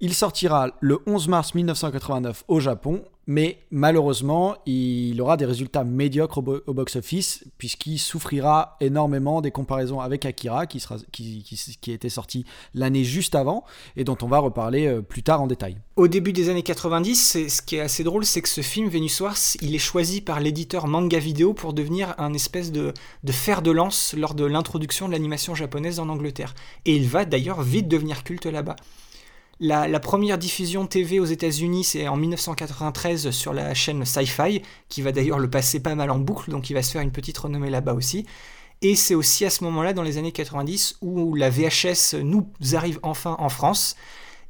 Il 0.00 0.14
sortira 0.14 0.70
le 0.80 0.98
11 1.06 1.28
mars 1.28 1.54
1989 1.54 2.44
au 2.48 2.58
Japon, 2.58 3.04
mais 3.28 3.58
malheureusement, 3.70 4.56
il 4.66 5.20
aura 5.22 5.36
des 5.36 5.44
résultats 5.44 5.84
médiocres 5.84 6.38
au, 6.38 6.42
bo- 6.42 6.60
au 6.66 6.74
box-office, 6.74 7.44
puisqu'il 7.56 8.00
souffrira 8.00 8.76
énormément 8.80 9.40
des 9.40 9.52
comparaisons 9.52 10.00
avec 10.00 10.26
Akira, 10.26 10.66
qui, 10.66 10.80
sera, 10.80 10.96
qui, 11.12 11.44
qui, 11.44 11.76
qui 11.80 11.92
était 11.92 12.08
sorti 12.08 12.44
l'année 12.74 13.04
juste 13.04 13.36
avant, 13.36 13.62
et 13.94 14.02
dont 14.02 14.18
on 14.22 14.26
va 14.26 14.40
reparler 14.40 14.88
euh, 14.88 15.02
plus 15.02 15.22
tard 15.22 15.40
en 15.40 15.46
détail. 15.46 15.76
Au 15.94 16.08
début 16.08 16.32
des 16.32 16.48
années 16.48 16.64
90, 16.64 17.31
c'est- 17.32 17.48
ce 17.48 17.62
qui 17.62 17.76
est 17.76 17.80
assez 17.80 18.04
drôle, 18.04 18.24
c'est 18.24 18.42
que 18.42 18.48
ce 18.48 18.60
film 18.60 18.88
Venus 18.88 19.20
Wars, 19.20 19.36
il 19.60 19.74
est 19.74 19.78
choisi 19.78 20.20
par 20.20 20.38
l'éditeur 20.40 20.86
Manga 20.86 21.18
Video 21.18 21.54
pour 21.54 21.72
devenir 21.72 22.14
un 22.18 22.34
espèce 22.34 22.70
de, 22.72 22.92
fer 23.30 23.62
de 23.62 23.70
lance 23.70 24.14
lors 24.16 24.34
de 24.34 24.44
l'introduction 24.44 25.06
de 25.06 25.12
l'animation 25.12 25.54
japonaise 25.54 25.98
en 25.98 26.08
Angleterre. 26.08 26.54
Et 26.84 26.94
il 26.94 27.08
va 27.08 27.24
d'ailleurs 27.24 27.62
vite 27.62 27.88
devenir 27.88 28.22
culte 28.24 28.46
là-bas. 28.46 28.76
La, 29.60 29.86
la 29.88 30.00
première 30.00 30.38
diffusion 30.38 30.86
TV 30.86 31.20
aux 31.20 31.24
États-Unis, 31.24 31.84
c'est 31.84 32.08
en 32.08 32.16
1993 32.16 33.30
sur 33.30 33.52
la 33.52 33.74
chaîne 33.74 34.04
Sci-Fi, 34.04 34.60
qui 34.88 35.02
va 35.02 35.12
d'ailleurs 35.12 35.38
le 35.38 35.48
passer 35.48 35.80
pas 35.80 35.94
mal 35.94 36.10
en 36.10 36.18
boucle, 36.18 36.50
donc 36.50 36.68
il 36.68 36.74
va 36.74 36.82
se 36.82 36.90
faire 36.92 37.02
une 37.02 37.12
petite 37.12 37.38
renommée 37.38 37.70
là-bas 37.70 37.94
aussi. 37.94 38.26
Et 38.82 38.96
c'est 38.96 39.14
aussi 39.14 39.44
à 39.44 39.50
ce 39.50 39.62
moment-là, 39.64 39.92
dans 39.92 40.02
les 40.02 40.18
années 40.18 40.32
90, 40.32 40.96
où 41.00 41.34
la 41.36 41.48
VHS 41.50 42.14
nous 42.22 42.46
arrive 42.74 42.98
enfin 43.02 43.36
en 43.38 43.48
France. 43.48 43.94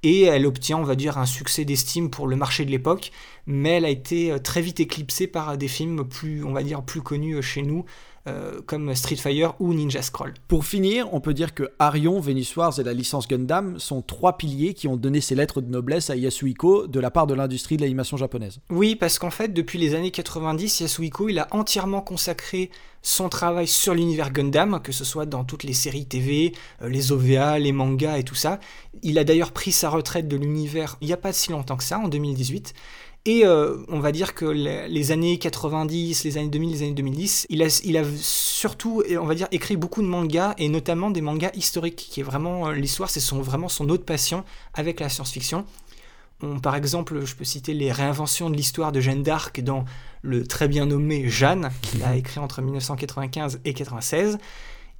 Et 0.02 0.22
elle 0.22 0.46
obtient, 0.46 0.78
on 0.78 0.82
va 0.82 0.96
dire, 0.96 1.18
un 1.18 1.26
succès 1.26 1.64
d'estime 1.64 2.10
pour 2.10 2.26
le 2.26 2.34
marché 2.36 2.64
de 2.64 2.70
l'époque, 2.70 3.12
mais 3.46 3.70
elle 3.76 3.84
a 3.84 3.88
été 3.88 4.32
euh, 4.32 4.38
très 4.38 4.60
vite 4.60 4.80
éclipsée 4.80 5.28
par 5.28 5.56
des 5.56 5.68
films 5.68 6.04
plus, 6.08 6.44
on 6.44 6.52
va 6.52 6.62
dire, 6.64 6.82
plus 6.82 7.02
connus 7.02 7.36
euh, 7.36 7.42
chez 7.42 7.62
nous, 7.62 7.84
euh, 8.28 8.60
comme 8.66 8.94
Street 8.94 9.16
Fighter 9.16 9.48
ou 9.58 9.74
Ninja 9.74 10.02
Scroll. 10.02 10.34
Pour 10.48 10.64
finir, 10.64 11.12
on 11.12 11.20
peut 11.20 11.34
dire 11.34 11.54
que 11.54 11.72
Arion, 11.78 12.20
Venus 12.20 12.54
Wars 12.56 12.78
et 12.78 12.84
la 12.84 12.92
licence 12.92 13.26
Gundam 13.26 13.78
sont 13.78 14.02
trois 14.02 14.36
piliers 14.36 14.74
qui 14.74 14.86
ont 14.88 14.96
donné 14.96 15.20
ces 15.20 15.34
lettres 15.34 15.60
de 15.60 15.70
noblesse 15.70 16.10
à 16.10 16.16
Yasuhiko 16.16 16.86
de 16.86 17.00
la 17.00 17.10
part 17.10 17.26
de 17.26 17.34
l'industrie 17.34 17.76
de 17.76 17.82
l'animation 17.82 18.16
japonaise. 18.16 18.60
Oui, 18.70 18.94
parce 18.94 19.18
qu'en 19.18 19.30
fait, 19.30 19.48
depuis 19.48 19.78
les 19.78 19.94
années 19.94 20.10
90, 20.10 20.80
Yasuhiko, 20.80 21.28
il 21.28 21.38
a 21.38 21.48
entièrement 21.50 22.00
consacré 22.00 22.70
son 23.02 23.28
travail 23.28 23.66
sur 23.66 23.94
l'univers 23.94 24.30
Gundam, 24.30 24.80
que 24.80 24.92
ce 24.92 25.04
soit 25.04 25.26
dans 25.26 25.42
toutes 25.42 25.64
les 25.64 25.72
séries 25.72 26.06
TV, 26.06 26.52
euh, 26.82 26.88
les 26.88 27.10
OVA, 27.10 27.58
les 27.58 27.72
mangas 27.72 28.18
et 28.18 28.22
tout 28.22 28.36
ça. 28.36 28.60
Il 29.02 29.18
a 29.18 29.24
d'ailleurs 29.24 29.50
pris 29.50 29.72
sa 29.72 29.90
retraite 29.90 30.28
de 30.28 30.36
l'univers 30.36 30.96
il 31.00 31.06
n'y 31.06 31.12
a 31.12 31.16
pas 31.16 31.32
si 31.32 31.50
longtemps 31.50 31.76
que 31.76 31.84
ça, 31.84 31.98
en 31.98 32.08
2018. 32.08 32.74
Et 33.24 33.46
euh, 33.46 33.76
on 33.88 34.00
va 34.00 34.10
dire 34.10 34.34
que 34.34 34.44
les, 34.44 35.12
années 35.12 35.38
90, 35.38 36.24
les 36.24 36.38
années 36.38 36.48
2000, 36.48 36.70
les 36.72 36.82
années 36.82 36.92
2010, 36.92 37.46
il 37.50 37.62
a, 37.62 37.80
il 37.84 37.96
a 37.96 38.02
surtout, 38.16 39.04
on 39.20 39.26
va 39.26 39.36
dire, 39.36 39.46
écrit 39.52 39.76
beaucoup 39.76 40.02
de 40.02 40.08
mangas, 40.08 40.54
et 40.58 40.68
notamment 40.68 41.10
des 41.10 41.20
mangas 41.20 41.52
historiques, 41.54 42.08
qui 42.10 42.18
est 42.18 42.24
vraiment 42.24 42.68
euh, 42.68 42.72
l'histoire, 42.72 43.10
c'est 43.10 43.20
son, 43.20 43.40
vraiment 43.40 43.68
son 43.68 43.88
autre 43.90 44.04
passion 44.04 44.42
avec 44.74 44.98
la 44.98 45.08
science-fiction. 45.08 45.64
On- 46.42 46.58
par 46.58 46.74
exemple, 46.74 47.24
je 47.24 47.36
peux 47.36 47.44
citer 47.44 47.74
les 47.74 47.92
réinventions 47.92 48.50
de 48.50 48.56
l'histoire 48.56 48.90
de 48.90 49.00
Jeanne 49.00 49.22
d'Arc 49.22 49.60
dans 49.60 49.84
le 50.22 50.44
très 50.44 50.66
bien 50.66 50.86
nommé 50.86 51.28
Jeanne, 51.28 51.70
qu'il 51.80 52.02
a 52.02 52.16
écrit 52.16 52.40
entre 52.40 52.60
1995 52.60 53.60
et 53.64 53.72
96. 53.72 54.38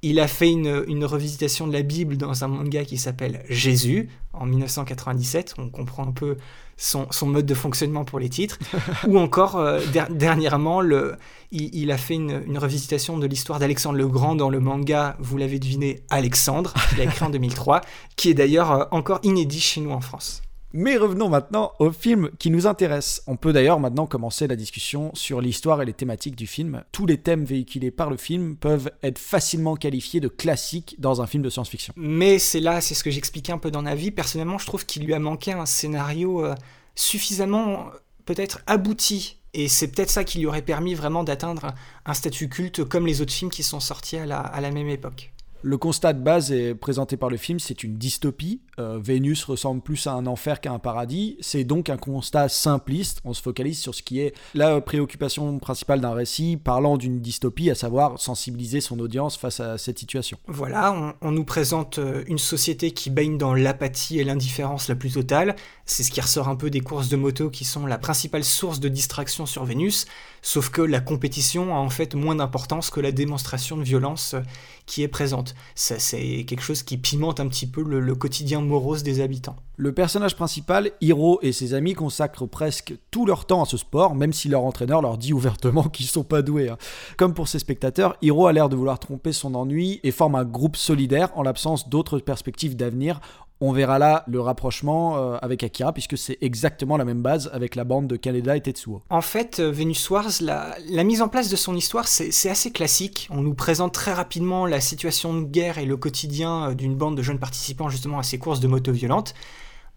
Il 0.05 0.19
a 0.19 0.27
fait 0.27 0.51
une, 0.51 0.83
une 0.87 1.05
revisitation 1.05 1.65
de 1.65 1.73
la 1.73 1.81
Bible 1.81 2.17
dans 2.17 2.43
un 2.43 2.47
manga 2.49 2.83
qui 2.83 2.97
s'appelle 2.97 3.43
Jésus 3.49 4.09
en 4.33 4.45
1997. 4.45 5.55
On 5.57 5.69
comprend 5.69 6.05
un 6.05 6.11
peu 6.11 6.35
son, 6.75 7.07
son 7.09 7.27
mode 7.27 7.45
de 7.45 7.53
fonctionnement 7.53 8.03
pour 8.03 8.19
les 8.19 8.27
titres. 8.29 8.59
Ou 9.07 9.17
encore, 9.17 9.55
euh, 9.55 9.79
der- 9.93 10.09
dernièrement, 10.11 10.81
le, 10.81 11.15
il, 11.51 11.73
il 11.73 11.89
a 11.89 11.97
fait 11.97 12.15
une, 12.15 12.43
une 12.47 12.57
revisitation 12.57 13.17
de 13.17 13.25
l'histoire 13.25 13.59
d'Alexandre 13.59 13.97
le 13.97 14.07
Grand 14.09 14.35
dans 14.35 14.49
le 14.49 14.59
manga, 14.59 15.15
vous 15.19 15.37
l'avez 15.37 15.57
deviné, 15.57 16.01
Alexandre, 16.09 16.73
qu'il 16.89 16.99
a 16.99 17.05
écrit 17.05 17.23
en 17.25 17.29
2003, 17.31 17.79
qui 18.17 18.29
est 18.29 18.33
d'ailleurs 18.33 18.71
euh, 18.71 18.83
encore 18.91 19.19
inédit 19.23 19.61
chez 19.61 19.79
nous 19.81 19.91
en 19.91 20.01
France. 20.01 20.41
Mais 20.75 20.97
revenons 20.97 21.29
maintenant 21.29 21.73
au 21.77 21.91
film 21.91 22.31
qui 22.39 22.49
nous 22.49 22.65
intéresse. 22.65 23.21
On 23.27 23.37
peut 23.37 23.53
d'ailleurs 23.53 23.79
maintenant 23.79 24.07
commencer 24.07 24.47
la 24.47 24.55
discussion 24.55 25.11
sur 25.13 25.39
l'histoire 25.39 25.79
et 25.83 25.85
les 25.85 25.93
thématiques 25.93 26.35
du 26.35 26.47
film. 26.47 26.83
Tous 26.91 27.05
les 27.05 27.19
thèmes 27.19 27.45
véhiculés 27.45 27.91
par 27.91 28.09
le 28.09 28.17
film 28.17 28.55
peuvent 28.55 28.89
être 29.03 29.19
facilement 29.19 29.75
qualifiés 29.75 30.19
de 30.19 30.27
classiques 30.27 30.95
dans 30.97 31.21
un 31.21 31.27
film 31.27 31.43
de 31.43 31.51
science-fiction. 31.51 31.93
Mais 31.95 32.39
c'est 32.39 32.59
là, 32.59 32.81
c'est 32.81 32.95
ce 32.95 33.03
que 33.03 33.11
j'expliquais 33.11 33.53
un 33.53 33.59
peu 33.59 33.69
dans 33.69 33.83
la 33.83 33.93
vie. 33.93 34.09
Personnellement, 34.09 34.57
je 34.57 34.65
trouve 34.65 34.83
qu'il 34.87 35.05
lui 35.05 35.13
a 35.13 35.19
manqué 35.19 35.51
un 35.51 35.67
scénario 35.67 36.43
euh, 36.43 36.55
suffisamment 36.95 37.81
euh, 37.87 37.99
peut-être 38.25 38.61
abouti. 38.65 39.37
Et 39.53 39.67
c'est 39.67 39.89
peut-être 39.89 40.09
ça 40.09 40.23
qui 40.23 40.39
lui 40.39 40.47
aurait 40.47 40.63
permis 40.63 40.95
vraiment 40.95 41.23
d'atteindre 41.23 41.75
un, 42.07 42.13
statut 42.15 42.49
culte 42.49 42.83
comme 42.83 43.05
les 43.05 43.21
autres 43.21 43.33
films 43.33 43.51
qui 43.51 43.61
sont 43.61 43.79
sortis 43.79 44.17
à 44.17 44.25
la 44.25 44.71
même 44.71 44.89
époque. 44.89 45.33
Le 45.65 45.77
constat 45.77 46.11
de 46.11 46.21
base 46.21 46.51
est 46.51 46.75
présenté 46.75 47.15
par 47.15 47.29
le 47.29 47.37
film, 47.37 47.57
c'est 47.57 47.85
une 47.85 47.97
dystopie. 47.97 48.59
Euh, 48.79 48.99
Vénus 49.01 49.45
ressemble 49.45 49.81
plus 49.81 50.07
à 50.07 50.11
un 50.11 50.25
enfer 50.25 50.59
qu'à 50.59 50.73
un 50.73 50.79
paradis. 50.79 51.37
C'est 51.39 51.63
donc 51.63 51.89
un 51.89 51.95
constat 51.95 52.49
simpliste. 52.49 53.21
On 53.23 53.33
se 53.33 53.41
focalise 53.41 53.79
sur 53.79 53.95
ce 53.95 54.03
qui 54.03 54.19
est 54.19 54.33
la 54.55 54.81
préoccupation 54.81 55.59
principale 55.59 56.01
d'un 56.01 56.11
récit 56.11 56.57
parlant 56.57 56.97
d'une 56.97 57.21
dystopie, 57.21 57.69
à 57.69 57.75
savoir 57.75 58.19
sensibiliser 58.19 58.81
son 58.81 58.99
audience 58.99 59.37
face 59.37 59.61
à 59.61 59.77
cette 59.77 59.99
situation. 59.99 60.37
Voilà, 60.47 60.91
on, 60.91 61.29
on 61.29 61.31
nous 61.31 61.45
présente 61.45 61.97
euh, 61.97 62.25
une 62.27 62.39
société 62.39 62.91
qui 62.91 63.09
baigne 63.09 63.37
dans 63.37 63.53
l'apathie 63.53 64.19
et 64.19 64.25
l'indifférence 64.25 64.89
la 64.89 64.95
plus 64.95 65.13
totale. 65.13 65.55
C'est 65.85 66.03
ce 66.03 66.11
qui 66.11 66.19
ressort 66.19 66.49
un 66.49 66.57
peu 66.57 66.71
des 66.71 66.81
courses 66.81 67.07
de 67.07 67.15
moto 67.15 67.49
qui 67.49 67.63
sont 67.63 67.85
la 67.85 67.97
principale 67.97 68.43
source 68.43 68.81
de 68.81 68.89
distraction 68.89 69.45
sur 69.45 69.63
Vénus. 69.63 70.07
Sauf 70.45 70.69
que 70.69 70.81
la 70.81 70.99
compétition 70.99 71.73
a 71.73 71.79
en 71.79 71.89
fait 71.89 72.15
moins 72.15 72.35
d'importance 72.35 72.89
que 72.89 72.99
la 72.99 73.13
démonstration 73.13 73.77
de 73.77 73.83
violence 73.83 74.33
euh, 74.33 74.41
qui 74.85 75.01
est 75.01 75.07
présente. 75.07 75.55
C'est 75.73 76.43
quelque 76.45 76.61
chose 76.61 76.83
qui 76.83 76.97
pimente 76.97 77.39
un 77.39 77.47
petit 77.47 77.65
peu 77.65 77.81
le, 77.81 78.01
le 78.01 78.13
quotidien 78.13 78.59
morose 78.59 79.03
des 79.03 79.21
habitants. 79.21 79.55
Le 79.77 79.93
personnage 79.93 80.35
principal, 80.35 80.91
Hiro 80.99 81.39
et 81.41 81.53
ses 81.53 81.73
amis 81.73 81.93
consacrent 81.93 82.45
presque 82.45 82.93
tout 83.09 83.25
leur 83.25 83.45
temps 83.45 83.63
à 83.63 83.65
ce 83.65 83.77
sport, 83.77 84.15
même 84.15 84.33
si 84.33 84.49
leur 84.49 84.63
entraîneur 84.65 85.01
leur 85.01 85.17
dit 85.17 85.31
ouvertement 85.31 85.83
qu'ils 85.93 86.07
sont 86.07 86.25
pas 86.25 86.41
doués. 86.41 86.67
hein. 86.67 86.77
Comme 87.17 87.33
pour 87.33 87.47
ses 87.47 87.59
spectateurs, 87.59 88.17
Hiro 88.21 88.45
a 88.45 88.51
l'air 88.51 88.67
de 88.67 88.75
vouloir 88.75 88.99
tromper 88.99 89.31
son 89.31 89.55
ennui 89.55 90.01
et 90.03 90.11
forme 90.11 90.35
un 90.35 90.43
groupe 90.43 90.75
solidaire 90.75 91.29
en 91.35 91.43
l'absence 91.43 91.87
d'autres 91.87 92.19
perspectives 92.19 92.75
d'avenir. 92.75 93.21
On 93.61 93.71
verra 93.71 93.97
là 93.97 94.23
le 94.27 94.41
rapprochement 94.41 95.17
euh, 95.17 95.37
avec 95.41 95.63
Akira, 95.63 95.93
puisque 95.93 96.17
c'est 96.17 96.37
exactement 96.41 96.97
la 96.97 97.05
même 97.05 97.21
base 97.21 97.49
avec 97.53 97.75
la 97.75 97.83
bande 97.83 98.07
de 98.07 98.15
Kaneda 98.15 98.57
et 98.57 98.61
Tetsuo. 98.61 99.01
En 99.09 99.21
fait, 99.21 99.59
euh, 99.59 99.71
Venus 99.71 100.09
Wars, 100.09 100.31
la, 100.41 101.03
mise 101.03 101.21
en 101.21 101.29
place 101.29 101.49
de 101.49 101.55
son 101.55 101.75
histoire, 101.75 102.07
c'est 102.07 102.31
c'est 102.31 102.49
assez 102.49 102.71
classique. 102.71 103.29
On 103.31 103.41
nous 103.41 103.53
présente 103.53 103.93
très 103.93 104.11
rapidement 104.11 104.65
la 104.65 104.81
situation 104.81 105.33
de 105.33 105.43
guerre 105.43 105.77
et 105.77 105.85
le 105.85 105.95
quotidien 105.95 106.71
euh, 106.71 106.73
d'une 106.73 106.95
bande 106.95 107.15
de 107.15 107.21
jeunes 107.21 107.39
participants 107.39 107.89
justement 107.89 108.19
à 108.19 108.23
ces 108.23 108.37
courses 108.37 108.59
de 108.59 108.67
moto 108.67 108.91
violentes. 108.91 109.33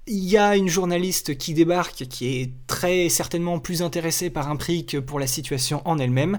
Il 0.06 0.25
y 0.25 0.38
a 0.38 0.54
une 0.54 0.68
journaliste 0.68 1.36
qui 1.36 1.52
débarque, 1.52 2.06
qui 2.08 2.40
est 2.40 2.52
très 2.68 3.08
certainement 3.08 3.58
plus 3.58 3.82
intéressée 3.82 4.30
par 4.30 4.48
un 4.48 4.54
prix 4.54 4.86
que 4.86 4.98
pour 4.98 5.18
la 5.18 5.26
situation 5.26 5.82
en 5.84 5.98
elle-même. 5.98 6.38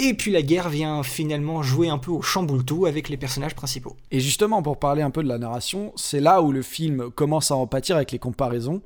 Et 0.00 0.14
puis 0.14 0.30
la 0.30 0.42
guerre 0.42 0.68
vient 0.68 1.02
finalement 1.02 1.60
jouer 1.62 1.88
un 1.88 1.98
peu 1.98 2.12
au 2.12 2.22
chamboule-tout 2.22 2.86
avec 2.86 3.08
les 3.08 3.16
personnages 3.16 3.56
principaux. 3.56 3.96
Et 4.12 4.20
justement, 4.20 4.62
pour 4.62 4.78
parler 4.78 5.02
un 5.02 5.10
peu 5.10 5.24
de 5.24 5.28
la 5.28 5.38
narration, 5.38 5.92
c'est 5.96 6.20
là 6.20 6.40
où 6.40 6.52
le 6.52 6.62
film 6.62 7.10
commence 7.10 7.50
à 7.50 7.56
en 7.56 7.66
pâtir 7.66 7.96
avec 7.96 8.12
les 8.12 8.20
comparaisons. 8.20 8.80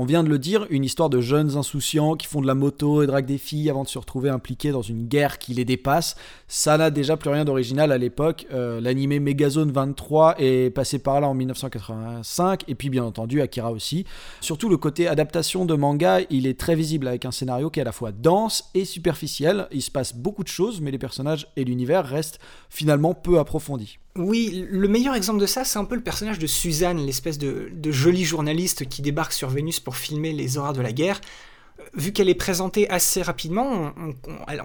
On 0.00 0.04
vient 0.04 0.22
de 0.22 0.28
le 0.28 0.38
dire, 0.38 0.66
une 0.70 0.84
histoire 0.84 1.10
de 1.10 1.20
jeunes 1.20 1.56
insouciants 1.56 2.14
qui 2.14 2.26
font 2.26 2.40
de 2.40 2.46
la 2.46 2.54
moto 2.54 3.02
et 3.02 3.06
draguent 3.06 3.26
des 3.26 3.38
filles 3.38 3.68
avant 3.68 3.82
de 3.82 3.88
se 3.88 3.98
retrouver 3.98 4.28
impliqués 4.30 4.70
dans 4.70 4.82
une 4.82 5.08
guerre 5.08 5.38
qui 5.38 5.54
les 5.54 5.64
dépasse. 5.64 6.14
Ça 6.46 6.78
n'a 6.78 6.90
déjà 6.90 7.16
plus 7.16 7.30
rien 7.30 7.44
d'original 7.44 7.90
à 7.90 7.98
l'époque. 7.98 8.46
Euh, 8.52 8.80
L'animé 8.80 9.18
Megazone 9.18 9.72
23 9.72 10.36
est 10.38 10.70
passé 10.72 11.00
par 11.00 11.20
là 11.20 11.28
en 11.28 11.34
1985, 11.34 12.62
et 12.68 12.74
puis 12.74 12.90
bien 12.90 13.02
entendu 13.02 13.40
Akira 13.40 13.72
aussi. 13.72 14.04
Surtout 14.40 14.68
le 14.68 14.76
côté 14.76 15.08
adaptation 15.08 15.64
de 15.64 15.74
manga, 15.74 16.20
il 16.30 16.46
est 16.46 16.58
très 16.58 16.76
visible 16.76 17.08
avec 17.08 17.24
un 17.24 17.32
scénario 17.32 17.70
qui 17.70 17.80
est 17.80 17.82
à 17.82 17.86
la 17.86 17.92
fois 17.92 18.12
dense 18.12 18.70
et 18.74 18.84
superficiel. 18.84 19.66
Il 19.72 19.82
se 19.82 19.90
passe 19.90 20.14
beaucoup 20.14 20.44
de 20.44 20.48
choses, 20.48 20.57
mais 20.80 20.90
les 20.90 20.98
personnages 20.98 21.46
et 21.56 21.64
l'univers 21.64 22.04
restent 22.04 22.38
finalement 22.70 23.14
peu 23.14 23.38
approfondis. 23.38 23.98
Oui, 24.16 24.66
le 24.70 24.88
meilleur 24.88 25.14
exemple 25.14 25.40
de 25.40 25.46
ça, 25.46 25.64
c'est 25.64 25.78
un 25.78 25.84
peu 25.84 25.94
le 25.94 26.02
personnage 26.02 26.38
de 26.38 26.46
Suzanne, 26.46 26.98
l'espèce 27.04 27.38
de, 27.38 27.70
jolie 27.90 28.24
journaliste 28.24 28.88
qui 28.88 29.00
débarque 29.02 29.32
sur 29.32 29.48
Vénus 29.48 29.80
pour 29.80 29.96
filmer 29.96 30.32
les 30.32 30.58
horreurs 30.58 30.72
de 30.72 30.80
la 30.80 30.92
guerre. 30.92 31.20
Vu 31.94 32.12
qu'elle 32.12 32.28
est 32.28 32.34
présentée 32.34 32.90
assez 32.90 33.22
rapidement, 33.22 33.92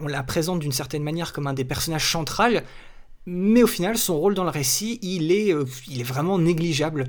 on, 0.01 0.07
la 0.07 0.23
présente 0.23 0.59
d'une 0.59 0.71
certaine 0.71 1.03
manière 1.03 1.31
comme 1.33 1.47
un 1.47 1.53
des 1.53 1.63
personnages 1.65 2.11
centrales, 2.11 2.63
mais 3.25 3.63
au 3.63 3.67
final, 3.67 3.97
son 3.97 4.19
rôle 4.19 4.33
dans 4.33 4.43
le 4.43 4.49
récit, 4.49 4.99
il 5.01 5.31
est, 5.31 5.53
euh, 5.53 5.65
vraiment 6.03 6.37
négligeable. 6.39 7.05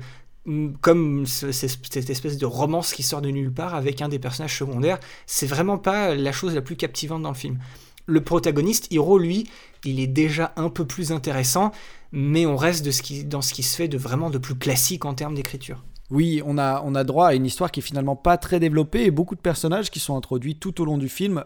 Hum, 0.47 0.77
Comme 0.79 1.25
ce- 1.25 1.51
ce- 1.51 1.67
cette 1.67 2.09
espèce 2.11 2.37
de 2.37 2.45
romance 2.45 2.93
qui 2.93 3.01
sort 3.01 3.21
de 3.21 3.29
nulle 3.29 3.51
part 3.51 3.73
avec 3.73 4.01
un 4.01 4.07
des 4.09 4.19
personnages 4.19 4.55
secondaires, 4.57 4.99
c'est 5.25 5.47
vraiment 5.47 5.79
pas 5.79 6.13
la 6.13 6.31
chose 6.31 6.53
la 6.53 6.61
plus 6.61 6.75
captivante 6.75 7.23
dans 7.23 7.29
le 7.29 7.35
film. 7.35 7.57
Le 8.05 8.21
protagoniste, 8.21 8.91
Hiro, 8.91 9.17
lui, 9.17 9.49
il 9.83 9.99
est 9.99 10.07
déjà 10.07 10.53
un 10.55 10.69
peu 10.69 10.85
plus 10.85 11.11
intéressant, 11.11 11.71
mais 12.11 12.45
on 12.45 12.55
reste 12.55 12.85
dans 13.27 13.41
ce 13.41 13.53
qui 13.53 13.63
se 13.63 13.75
fait 13.75 13.87
de 13.87 13.97
vraiment 13.97 14.29
de 14.29 14.37
plus 14.37 14.55
classique 14.55 15.05
en 15.05 15.13
termes 15.13 15.35
d'écriture. 15.35 15.83
Oui, 16.11 16.41
on 16.45 16.57
a, 16.59 16.83
on 16.85 16.93
a 16.93 17.03
droit 17.03 17.27
à 17.27 17.33
une 17.33 17.45
histoire 17.45 17.71
qui 17.71 17.79
est 17.79 17.83
finalement 17.83 18.15
pas 18.15 18.37
très 18.37 18.59
développée 18.59 19.05
et 19.05 19.11
beaucoup 19.11 19.35
de 19.35 19.41
personnages 19.41 19.89
qui 19.89 19.99
sont 19.99 20.15
introduits 20.15 20.55
tout 20.55 20.79
au 20.81 20.85
long 20.85 20.99
du 20.99 21.09
film 21.09 21.43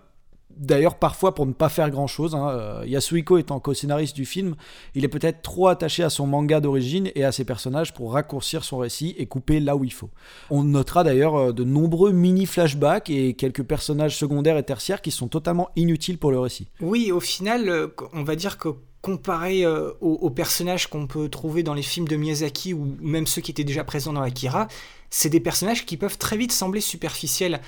D'ailleurs, 0.60 0.96
parfois 0.96 1.34
pour 1.34 1.46
ne 1.46 1.54
pas 1.54 1.70
faire 1.70 1.90
grand 1.90 2.08
chose. 2.08 2.36
Hein. 2.36 2.50
Euh, 2.50 2.84
Yasuhiko 2.86 3.38
étant 3.38 3.62
co-scénariste 3.62 4.14
du 4.14 4.26
film, 4.26 4.56
il 4.94 5.06
est 5.06 5.10
peut-être 5.10 5.42
trop 5.42 5.70
attaché 5.70 6.04
à 6.04 6.10
son 6.10 6.28
manga 6.28 6.60
d'origine 6.60 7.10
et 7.16 7.24
à 7.24 7.32
ses 7.32 7.46
personnages 7.46 7.94
pour 7.94 8.12
raccourcir 8.12 8.66
son 8.66 8.80
récit 8.80 9.16
et 9.18 9.26
couper 9.26 9.62
là 9.62 9.78
où 9.78 9.86
il 9.86 9.94
faut. 9.94 10.10
On 10.50 10.64
notera 10.64 11.06
d'ailleurs 11.06 11.36
euh, 11.36 11.54
de 11.54 11.64
nombreux 11.64 12.12
mini-flashbacks 12.12 13.10
et 13.10 13.36
quelques 13.36 13.64
personnages 13.64 14.18
secondaires 14.18 14.58
et 14.58 14.64
tertiaires 14.64 15.02
qui 15.02 15.12
sont 15.12 15.30
totalement 15.30 15.70
inutiles 15.78 16.18
pour 16.18 16.32
le 16.32 16.40
récit. 16.40 16.68
Oui, 16.82 17.14
au 17.14 17.22
final, 17.22 17.70
euh, 17.70 17.88
on 18.12 18.24
va 18.24 18.36
dire 18.36 18.58
que 18.58 18.70
comparé 19.02 19.66
aux, 19.66 20.30
personnages 20.30 20.88
qu'on 20.88 21.08
peut 21.08 21.30
trouver 21.30 21.64
dans 21.64 21.74
les 21.74 21.82
films 21.82 22.06
de 22.06 22.18
Miyazaki 22.18 22.74
ou 22.74 22.98
même 23.00 23.28
ceux 23.28 23.42
qui 23.42 23.50
étaient 23.50 23.64
déjà 23.64 23.86
présents 23.86 24.12
dans 24.12 24.22
Akira, 24.22 24.68
c'est 25.10 25.30
des 25.30 25.40
personnages 25.40 25.86
qui 25.86 25.96
peuvent 25.96 26.18
très 26.18 26.36
vite 26.36 26.52
sembler 26.52 26.82
superficiels 26.82 27.62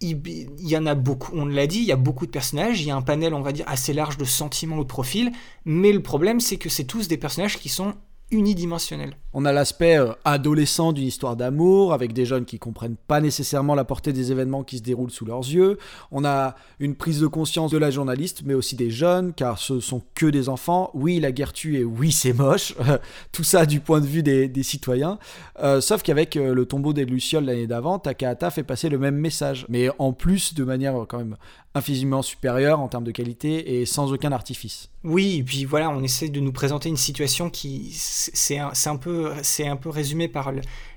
il, 0.00 0.20
y 0.58 0.76
en 0.76 0.86
a 0.86 0.94
beaucoup, 0.94 1.32
on 1.34 1.46
l'a 1.46 1.66
dit, 1.66 1.78
il 1.78 1.84
y 1.84 1.92
a 1.92 1.96
beaucoup 1.96 2.26
de 2.26 2.30
personnages, 2.30 2.80
il 2.80 2.88
y 2.88 2.90
a 2.90 2.96
un 2.96 3.02
panel, 3.02 3.34
on 3.34 3.40
va 3.40 3.52
dire, 3.52 3.64
assez 3.68 3.92
large 3.92 4.18
de 4.18 4.24
sentiments 4.24 4.76
ou 4.76 4.82
de 4.82 4.88
profils, 4.88 5.32
mais 5.64 5.92
le 5.92 6.02
problème, 6.02 6.40
c'est 6.40 6.58
que 6.58 6.68
c'est 6.68 6.84
tous 6.84 7.08
des 7.08 7.16
personnages 7.16 7.58
qui 7.58 7.68
sont 7.68 7.94
unidimensionnel. 8.30 9.16
On 9.32 9.44
a 9.44 9.52
l'aspect 9.52 9.98
euh, 9.98 10.12
adolescent 10.24 10.92
d'une 10.92 11.06
histoire 11.06 11.36
d'amour, 11.36 11.92
avec 11.92 12.12
des 12.12 12.24
jeunes 12.24 12.44
qui 12.44 12.58
comprennent 12.58 12.96
pas 12.96 13.20
nécessairement 13.20 13.74
la 13.74 13.84
portée 13.84 14.12
des 14.12 14.32
événements 14.32 14.64
qui 14.64 14.78
se 14.78 14.82
déroulent 14.82 15.10
sous 15.10 15.26
leurs 15.26 15.40
yeux. 15.40 15.78
On 16.10 16.24
a 16.24 16.56
une 16.80 16.94
prise 16.94 17.20
de 17.20 17.26
conscience 17.26 17.70
de 17.70 17.78
la 17.78 17.90
journaliste, 17.90 18.42
mais 18.44 18.54
aussi 18.54 18.74
des 18.76 18.90
jeunes, 18.90 19.32
car 19.34 19.58
ce 19.58 19.78
sont 19.78 20.02
que 20.14 20.26
des 20.26 20.48
enfants. 20.48 20.90
Oui, 20.94 21.20
la 21.20 21.32
guerre 21.32 21.52
tue 21.52 21.76
et 21.76 21.84
oui, 21.84 22.12
c'est 22.12 22.32
moche. 22.32 22.74
Tout 23.32 23.44
ça 23.44 23.66
du 23.66 23.80
point 23.80 24.00
de 24.00 24.06
vue 24.06 24.22
des, 24.22 24.62
citoyens. 24.62 25.18
Euh, 25.62 25.80
sauf 25.80 26.02
qu'avec 26.02 26.36
euh, 26.36 26.54
le 26.54 26.64
tombeau 26.64 26.92
des 26.92 27.04
Lucioles 27.04 27.44
l'année 27.44 27.66
d'avant, 27.66 27.98
Takahata 27.98 28.50
fait 28.50 28.64
passer 28.64 28.88
le 28.88 28.98
même 28.98 29.16
message, 29.16 29.66
mais 29.68 29.90
en 29.98 30.12
plus 30.12 30.54
de 30.54 30.64
manière 30.64 31.04
quand 31.08 31.18
même 31.18 31.36
infiniment 31.76 32.22
supérieure 32.22 32.80
en 32.80 32.88
termes 32.88 33.04
de 33.04 33.10
qualité 33.10 33.80
et 33.80 33.86
sans 33.86 34.12
aucun 34.12 34.32
artifice. 34.32 34.88
Oui, 35.04 35.36
et 35.38 35.42
puis 35.44 35.64
voilà, 35.64 35.90
on 35.90 36.02
essaie 36.02 36.30
de 36.30 36.40
nous 36.40 36.52
présenter 36.52 36.88
une 36.88 36.96
situation 36.96 37.50
qui, 37.50 37.90
c'est 37.92 38.58
un, 38.58 38.96
peu, 38.96 39.32
un 39.60 39.76
peu 39.76 39.90
résumé 39.90 40.26
par 40.26 40.52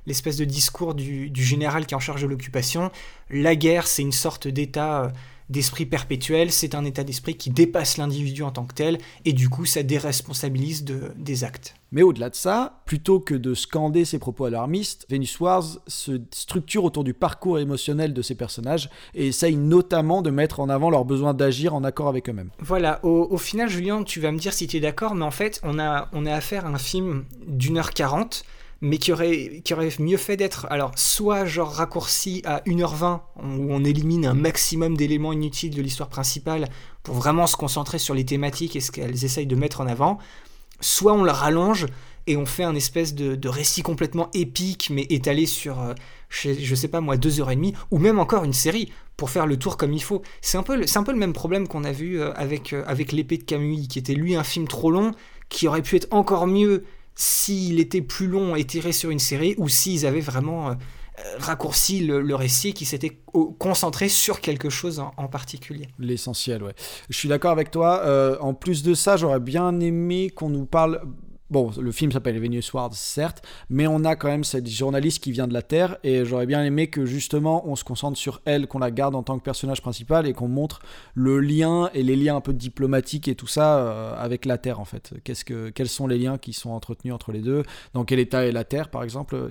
l'espèce 0.08 0.38
de 0.38 0.46
discours 0.46 0.96
du, 0.96 1.30
du, 1.30 1.44
général 1.44 1.86
qui 1.86 1.94
est 1.94 1.98
en 1.98 2.00
charge 2.00 2.22
de 2.22 2.28
l'occupation. 2.28 2.92
La 3.30 3.56
guerre, 3.56 3.88
c'est 3.88 4.02
une 4.02 4.14
sorte 4.14 4.48
d'état 4.48 5.04
euh, 5.04 5.10
d'esprit 5.50 5.86
perpétuel, 5.86 6.52
c'est 6.52 6.76
un 6.76 6.86
état 6.86 7.04
d'esprit 7.04 7.36
qui 7.36 7.50
dépasse 7.50 7.98
l'individu 7.98 8.44
en 8.44 8.52
tant 8.52 8.66
que 8.66 8.74
tel, 8.74 8.98
et 9.26 9.34
du 9.34 9.50
coup 9.50 9.66
ça 9.66 9.84
déresponsabilise 9.84 10.84
de, 10.84 11.12
des 11.18 11.44
actes. 11.44 11.76
Mais 11.92 12.04
au-delà 12.04 12.30
de 12.30 12.36
ça, 12.36 12.82
plutôt 12.86 13.20
que 13.20 13.34
de 13.34 13.56
scander 13.56 14.06
ses 14.06 14.20
propos 14.20 14.46
alarmistes, 14.46 15.08
Venus 15.10 15.40
Wars 15.40 15.64
se 15.88 16.22
structure 16.32 16.84
autour 16.84 17.04
du 17.04 17.16
parcours 17.16 17.58
émotionnel 17.58 18.14
de 18.14 18.22
ses 18.22 18.36
personnages 18.36 18.90
et 19.16 19.28
essaye 19.28 19.56
notamment 19.56 20.22
de 20.22 20.30
mettre 20.30 20.60
en 20.60 20.70
avant 20.70 20.92
leur 20.92 21.04
besoin 21.04 21.34
d'agir 21.34 21.74
en 21.74 21.84
accord 21.84 22.08
avec 22.08 22.30
eux-mêmes. 22.30 22.52
Voilà, 22.60 23.04
au, 23.04 23.38
final 23.38 23.70
Julien, 23.70 24.04
tu 24.04 24.20
vas 24.20 24.32
me 24.32 24.38
dire 24.38 24.54
si 24.54 24.68
tu 24.68 24.78
es 24.78 24.80
d'accord, 24.80 25.16
mais 25.16 25.26
en 25.26 25.32
fait 25.32 25.60
on 25.64 25.80
a, 25.80 26.10
on 26.14 26.28
a 26.28 26.34
affaire 26.34 26.68
à 26.68 26.70
un 26.70 26.78
film 26.78 27.26
d'une 27.48 27.78
heure 27.78 27.92
quarante 27.92 28.44
mais 28.82 28.98
qui 28.98 29.12
aurait, 29.12 29.62
qui 29.64 29.74
aurait 29.74 29.90
mieux 30.00 30.18
fait 30.18 30.38
d'être, 30.38 30.68
alors, 30.70 30.92
soit 30.96 31.46
genre 31.46 31.72
raccourci 31.72 32.42
à 32.46 32.62
1h20, 32.62 33.20
où 33.38 33.74
on 33.74 33.84
élimine 33.84 34.26
un 34.26 34.34
maximum 34.34 34.96
d'éléments 34.96 35.34
inutiles 35.34 35.76
de 35.76 35.82
l'histoire 35.82 36.10
principale 36.10 36.70
pour 37.04 37.16
vraiment 37.16 37.48
se 37.48 37.58
concentrer 37.58 38.00
sur 38.00 38.14
les 38.14 38.26
thématiques 38.26 38.76
et 38.76 38.80
ce 38.80 38.92
qu'elles 38.92 39.26
essayent 39.26 39.48
de 39.48 39.56
mettre 39.56 39.82
en 39.82 39.88
avant, 39.88 40.18
soit 40.80 41.14
on 41.14 41.24
le 41.24 41.32
rallonge 41.32 41.88
et 42.28 42.38
on 42.38 42.46
fait 42.46 42.64
un 42.64 42.76
espèce 42.76 43.16
de, 43.16 43.50
récit 43.50 43.82
complètement 43.82 44.30
épique, 44.34 44.90
mais 44.92 45.08
étalé 45.10 45.46
sur, 45.46 45.82
euh, 45.82 45.94
je, 46.30 46.76
sais 46.76 46.88
pas 46.88 47.02
moi, 47.02 47.18
deux 47.18 47.42
heures 47.42 47.50
et 47.50 47.56
demie, 47.56 47.74
ou 47.92 47.98
même 47.98 48.20
encore 48.20 48.44
une 48.44 48.54
série, 48.54 48.92
pour 49.18 49.30
faire 49.30 49.48
le 49.48 49.58
tour 49.58 49.78
comme 49.78 49.94
il 49.94 50.04
faut. 50.04 50.22
C'est 50.42 50.58
un, 50.58 50.64
peu 50.64 50.78
le, 50.78 50.86
un 50.96 51.04
peu 51.04 51.12
le 51.12 51.18
même 51.18 51.34
problème 51.34 51.68
qu'on 51.68 51.84
a 51.84 51.92
vu 51.92 52.22
euh, 52.22 52.32
avec, 52.36 52.74
euh, 52.74 52.84
avec 52.86 53.12
L'épée 53.12 53.38
de 53.38 53.44
Camus, 53.44 53.88
qui 53.88 54.00
était 54.00 54.14
lui 54.14 54.36
un 54.36 54.44
film 54.44 54.68
trop 54.68 54.92
long, 54.92 55.12
qui 55.50 55.68
aurait 55.68 55.82
pu 55.82 55.96
être 55.96 56.08
encore 56.12 56.46
mieux 56.46 56.84
s'il 57.20 57.82
était 57.82 58.02
plus 58.02 58.28
long 58.28 58.56
étiré 58.56 58.94
sur 58.94 59.10
une 59.10 59.20
série 59.20 59.54
ou 59.58 59.68
s'ils 59.68 60.06
avaient 60.06 60.22
vraiment 60.22 60.70
euh, 60.70 60.74
raccourci 61.38 62.00
le, 62.00 62.34
récit 62.34 62.74
qui 62.74 62.86
s'était 62.86 63.20
concentré 63.58 64.08
sur 64.08 64.40
quelque 64.40 64.70
chose 64.70 65.00
en, 65.18 65.28
particulier. 65.28 65.90
L'essentiel, 66.00 66.64
ouais. 66.64 66.74
Je 67.10 67.18
suis 67.18 67.28
d'accord 67.28 67.52
avec 67.52 67.72
toi. 67.72 68.04
Euh, 68.06 68.38
en 68.40 68.54
plus 68.54 68.84
de 68.84 68.94
ça, 68.94 69.18
j'aurais 69.18 69.42
bien 69.42 69.82
aimé 69.82 70.30
qu'on 70.30 70.48
nous 70.48 70.66
parle 70.66 71.02
Bon, 71.50 71.72
le 71.82 71.92
film 71.92 72.12
s'appelle 72.12 72.40
Venus 72.40 72.72
Ward, 72.74 72.94
certes, 72.94 73.42
mais 73.70 73.88
on 73.88 74.06
a 74.06 74.16
quand 74.16 74.28
même 74.28 74.44
cette 74.44 74.70
journaliste 74.70 75.24
qui 75.24 75.32
vient 75.32 75.48
de 75.48 75.54
la 75.54 75.64
Terre, 75.64 75.98
et 76.04 76.24
j'aurais 76.24 76.46
bien 76.46 76.64
aimé 76.64 76.88
que 76.92 77.08
justement 77.08 77.68
on 77.68 77.76
se 77.76 77.84
concentre 77.84 78.20
sur 78.20 78.42
elle, 78.46 78.68
qu'on 78.68 78.78
la 78.78 78.92
garde 78.92 79.16
en 79.16 79.24
tant 79.24 79.40
que 79.40 79.44
personnage 79.44 79.82
principal, 79.82 80.28
et 80.28 80.34
qu'on 80.34 80.48
montre 80.48 80.80
le 81.16 81.40
lien 81.40 81.90
et 81.96 82.04
les 82.04 82.16
liens 82.16 82.36
un 82.36 82.42
peu 82.42 82.54
diplomatiques 82.54 83.28
et 83.28 83.34
tout 83.34 83.48
ça 83.48 83.80
euh, 83.80 84.14
avec 84.16 84.46
la 84.46 84.60
Terre 84.60 84.80
en 84.80 84.86
fait. 84.86 85.16
Qu'est-ce 85.24 85.44
que, 85.44 85.70
quels 85.70 85.90
sont 85.90 86.06
les 86.06 86.20
liens 86.20 86.38
qui 86.38 86.54
sont 86.54 86.70
entretenus 86.70 87.16
entre 87.16 87.32
les 87.32 87.42
deux? 87.42 87.64
Dans 87.94 88.06
quel 88.06 88.20
état 88.20 88.46
est 88.46 88.52
la 88.52 88.64
Terre, 88.64 88.90
par 88.90 89.04
exemple? 89.04 89.50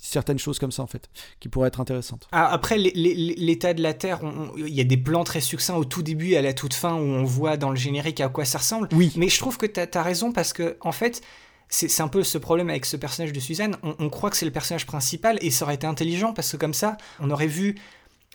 Certaines 0.00 0.38
choses 0.38 0.58
comme 0.58 0.72
ça 0.72 0.82
en 0.82 0.86
fait, 0.86 1.10
qui 1.40 1.48
pourraient 1.48 1.68
être 1.68 1.80
intéressantes. 1.80 2.28
Ah, 2.32 2.48
après, 2.52 2.78
l'état 2.78 3.74
de 3.74 3.82
la 3.82 3.94
Terre, 3.94 4.20
il 4.56 4.74
y 4.74 4.80
a 4.80 4.84
des 4.84 4.96
plans 4.96 5.24
très 5.24 5.40
succincts 5.40 5.76
au 5.76 5.84
tout 5.84 6.02
début 6.02 6.30
et 6.30 6.38
à 6.38 6.42
la 6.42 6.52
toute 6.52 6.74
fin 6.74 6.94
où 6.94 7.04
on 7.04 7.24
voit 7.24 7.56
dans 7.56 7.70
le 7.70 7.76
générique 7.76 8.20
à 8.20 8.28
quoi 8.28 8.44
ça 8.44 8.58
ressemble. 8.58 8.88
Oui. 8.92 9.12
Mais 9.16 9.28
je 9.28 9.38
trouve 9.38 9.58
que 9.58 9.66
tu 9.66 9.80
as, 9.80 10.02
raison 10.02 10.32
parce 10.32 10.52
que, 10.52 10.76
en 10.80 10.92
fait, 10.92 11.22
c'est 11.68 12.00
un 12.00 12.08
peu 12.08 12.22
ce 12.22 12.38
problème 12.38 12.70
avec 12.70 12.86
ce 12.86 12.96
personnage 12.96 13.32
de 13.32 13.40
Suzanne. 13.40 13.76
On, 13.82 14.08
croit 14.08 14.30
que 14.30 14.36
c'est 14.36 14.46
le 14.46 14.52
personnage 14.52 14.86
principal 14.86 15.38
et 15.42 15.50
ça 15.50 15.64
aurait 15.64 15.74
été 15.74 15.86
intelligent 15.86 16.32
parce 16.32 16.52
que 16.52 16.56
comme 16.56 16.74
ça, 16.74 16.96
on 17.20 17.30
aurait 17.30 17.46
vu, 17.46 17.76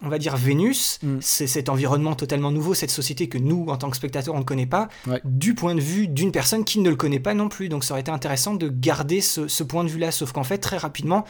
on 0.03 0.09
va 0.09 0.19
dire, 0.19 0.37
Vénus, 0.37 0.99
mm. 1.01 1.17
c'est 1.21 1.47
cet 1.47 1.69
environnement 1.69 2.13
totalement 2.13 2.51
nouveau, 2.51 2.75
cette 2.75 2.91
société 2.91 3.29
que 3.29 3.39
nous, 3.39 3.65
en 3.69 3.77
tant 3.77 3.89
que 3.89 3.97
spectateurs, 3.97 4.35
on 4.35 4.39
ne 4.39 4.43
connaît 4.43 4.67
pas, 4.67 4.89
du 5.23 5.55
point 5.55 5.73
de 5.73 5.81
vue 5.81 6.07
d'une 6.07 6.31
personne 6.31 6.63
qui 6.63 6.79
ne 6.79 6.89
le 6.89 6.95
connaît 6.95 7.19
pas 7.19 7.33
non 7.33 7.49
plus. 7.49 7.69
Donc 7.69 7.83
ça 7.83 7.93
aurait 7.93 8.01
été 8.01 8.11
intéressant 8.11 8.53
de 8.53 8.69
garder 8.69 9.21
ce, 9.21 9.63
point 9.63 9.83
de 9.83 9.89
vue-là. 9.89 10.11
Sauf 10.11 10.31
qu'en 10.31 10.43
fait, 10.43 10.59
très 10.59 10.77
rapidement, 10.77 11.25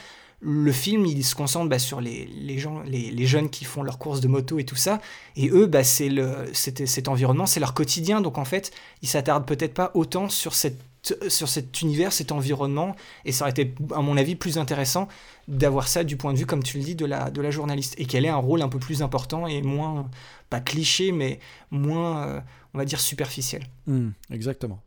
le 0.46 0.72
film, 0.74 1.06
il 1.06 1.24
se 1.24 1.36
concentre 1.36 1.70
bah, 1.70 1.80
sur 1.80 2.02
les, 2.02 2.58
gens, 2.58 2.82
les, 2.86 3.26
jeunes 3.26 3.50
qui 3.50 3.64
font 3.64 3.82
leurs 3.82 3.98
courses 3.98 4.20
de 4.20 4.28
moto 4.28 4.60
et 4.60 4.66
tout 4.66 4.76
ça. 4.76 5.00
Et 5.38 5.50
eux, 5.50 5.68
bah, 5.68 5.84
c'est 5.84 6.12
cet 6.54 7.08
environnement, 7.08 7.46
c'est 7.46 7.62
leur 7.62 7.74
quotidien. 7.74 8.20
Donc 8.20 8.38
en 8.38 8.46
fait, 8.46 8.72
ils 9.02 9.08
s'attardent 9.08 9.46
peut-être 9.46 9.74
pas 9.74 9.92
autant 9.94 10.30
sur 10.30 10.54
cette 10.54 10.80
sur 11.28 11.50
cet 11.50 11.82
univers, 11.82 12.14
cet 12.14 12.32
environnement, 12.32 12.96
et 13.26 13.34
ça 13.34 13.44
aurait 13.44 13.52
été, 13.52 13.76
à 13.94 14.00
mon 14.00 14.16
avis, 14.16 14.36
plus 14.36 14.58
intéressant 14.58 15.10
d'avoir 15.50 15.90
ça 15.90 16.06
du 16.06 16.16
point 16.16 16.32
de 16.32 16.38
vue, 16.38 16.46
comme 16.46 16.64
tu 16.64 16.78
le 16.78 16.84
dis, 16.86 16.96
de 16.96 17.06
la, 17.06 17.30
de 17.30 17.42
la 17.42 17.52
journaliste, 17.52 17.96
et 17.98 18.06
qu'elle 18.06 18.24
ait 18.24 18.30
un 18.30 18.38
rôle 18.38 18.62
un 18.62 18.70
peu 18.70 18.80
plus 18.80 19.02
important 19.02 19.46
et 19.46 19.62
moins, 19.62 20.10
pas 20.50 20.62
cliché, 20.62 21.12
mais 21.12 21.42
moins, 21.72 22.26
euh, 22.28 22.42
on 22.74 22.78
va 22.78 22.86
dire, 22.86 23.02
superficiel. 23.02 23.68
Hmm, 23.86 24.12
exactement. 24.32 24.82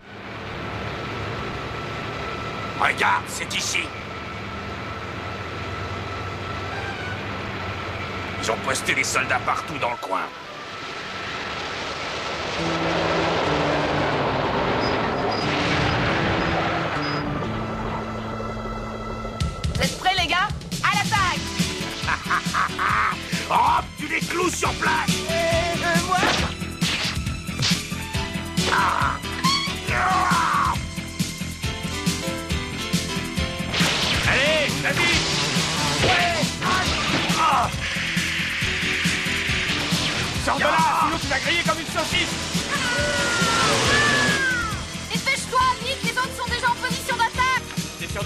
Regarde, 2.81 3.25
c'est 3.29 3.55
ici. 3.55 3.81
Ils 8.43 8.51
ont 8.51 8.57
posté 8.65 8.95
des 8.95 9.05
soldats 9.05 9.41
partout 9.45 9.79
dans 9.79 9.91
le 9.91 9.97
coin. 9.97 10.21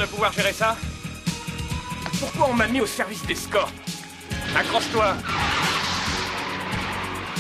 De 0.01 0.07
pouvoir 0.07 0.33
gérer 0.33 0.53
ça 0.53 0.77
Pourquoi 2.19 2.49
on 2.51 2.55
m'a 2.55 2.67
mis 2.67 2.81
au 2.81 2.87
service 2.87 3.23
des 3.27 3.35
scores 3.35 3.71
Accroche-toi 4.57 5.15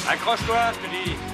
Accroche-toi, 0.08 0.58
je 0.74 0.86
te 0.86 1.29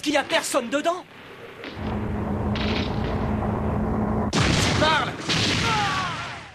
parce 0.00 0.06
qu'il 0.06 0.14
y 0.14 0.16
a 0.16 0.24
personne 0.24 0.70
dedans 0.70 1.04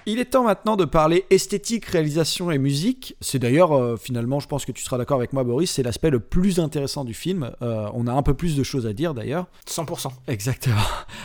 Il 0.07 0.19
est 0.19 0.25
temps 0.25 0.43
maintenant 0.43 0.75
de 0.75 0.85
parler 0.85 1.25
esthétique, 1.29 1.85
réalisation 1.85 2.51
et 2.51 2.59
musique. 2.59 3.15
C'est 3.21 3.39
d'ailleurs, 3.39 3.71
euh, 3.73 3.97
finalement, 3.97 4.39
je 4.39 4.47
pense 4.47 4.63
que 4.63 4.71
tu 4.71 4.83
seras 4.83 4.99
d'accord 4.99 5.17
avec 5.17 5.33
moi, 5.33 5.43
Boris, 5.43 5.71
c'est 5.71 5.81
l'aspect 5.83 6.11
le 6.11 6.19
plus 6.19 6.59
intéressant 6.59 7.03
du 7.03 7.15
film. 7.15 7.51
Euh, 7.61 7.87
on 7.93 8.05
a 8.05 8.13
un 8.13 8.21
peu 8.21 8.35
plus 8.35 8.55
de 8.55 8.63
choses 8.63 8.85
à 8.87 8.93
dire 8.93 9.13
d'ailleurs. 9.15 9.47
100%. 9.67 10.09
Exactement. 10.27 10.81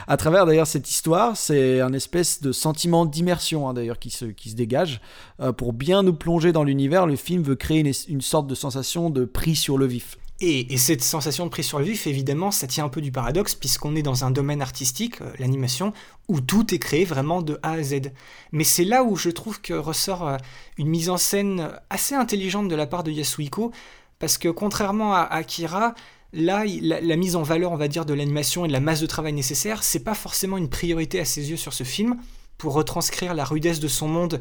À 0.07 0.17
travers 0.17 0.45
d'ailleurs 0.45 0.67
cette 0.67 0.91
histoire, 0.91 1.37
c'est 1.37 1.81
un 1.81 1.93
espèce 1.93 2.43
de 2.43 2.53
sentiment 2.53 3.07
d'immersion 3.07 3.69
hein, 3.69 3.75
d'ailleurs 3.75 3.99
qui 3.99 4.11
se, 4.11 4.27
qui 4.27 4.51
se 4.51 4.57
dégage. 4.57 5.01
Euh, 5.41 5.53
pour 5.53 5.73
bien 5.73 6.03
nous 6.03 6.15
plonger 6.15 6.53
dans 6.53 6.65
l'univers, 6.65 7.07
le 7.07 7.17
film 7.17 7.43
veut 7.43 7.57
créer 7.57 7.81
une, 7.81 7.93
une 8.09 8.23
sorte 8.23 8.47
de 8.47 8.55
sensation 8.55 9.09
de 9.09 9.25
prise 9.25 9.59
sur 9.59 9.79
le 9.79 9.87
vif. 9.87 10.19
Et, 10.43 10.73
et, 10.73 10.79
cette 10.79 11.03
sensation 11.03 11.45
de 11.45 11.51
prise 11.51 11.67
sur 11.67 11.79
le 11.79 11.85
vif, 11.85 12.07
évidemment, 12.07 12.51
ça 12.51 12.67
tient 12.67 12.87
un 12.87 12.89
peu 12.89 13.03
du 13.03 13.13
paradoxe, 13.13 13.55
puisqu'on 13.55 13.95
est 13.95 14.03
dans 14.03 14.25
un 14.25 14.31
domaine 14.31 14.63
artistique, 14.63 15.21
euh, 15.21 15.31
l'animation, 15.39 15.93
où 16.29 16.41
tout 16.41 16.75
est 16.75 16.79
créé 16.79 17.05
vraiment 17.05 17.43
de 17.43 17.59
A 17.63 17.73
à 17.73 17.83
Z. 17.83 18.13
Mais 18.51 18.65
c'est 18.65 18.85
là 18.85 19.05
où 19.05 19.17
je 19.17 19.29
trouve 19.29 19.61
que 19.61 19.75
ressort 19.75 20.27
euh, 20.27 20.37
une 20.79 20.89
mise 20.89 21.11
en 21.11 21.19
scène 21.19 21.71
assez 21.91 22.15
intelligente 22.15 22.69
de 22.69 22.75
la 22.75 22.87
part 22.87 23.05
de 23.05 23.11
Yasuhiko, 23.11 23.71
parce 24.19 24.39
que 24.39 24.49
contrairement 24.49 25.15
à 25.15 25.25
Akira, 25.25 25.95
là, 26.33 26.65
la, 26.81 27.03
la 27.03 27.17
mise 27.17 27.37
en 27.37 27.43
valeur, 27.43 27.73
on 27.73 27.77
va 27.77 27.89
dire, 27.89 28.07
de 28.07 28.15
l'animation 28.15 28.65
et 28.65 28.69
de 28.69 28.73
la 28.73 28.81
masse 28.81 29.01
de 29.01 29.07
travail 29.07 29.35
nécessaire, 29.35 29.83
c'est 29.83 30.05
pas 30.05 30.15
forcément 30.15 30.57
une 30.57 30.71
priorité 30.71 31.21
à 31.21 31.27
ses 31.27 31.51
yeux 31.51 31.59
sur 31.59 31.75
ce 31.75 31.85
film. 31.85 32.17
Pour 32.57 32.73
retranscrire 32.73 33.35
la 33.35 33.45
rudesse 33.45 33.81
de 33.81 33.89
son 33.89 34.09
monde, 34.09 34.41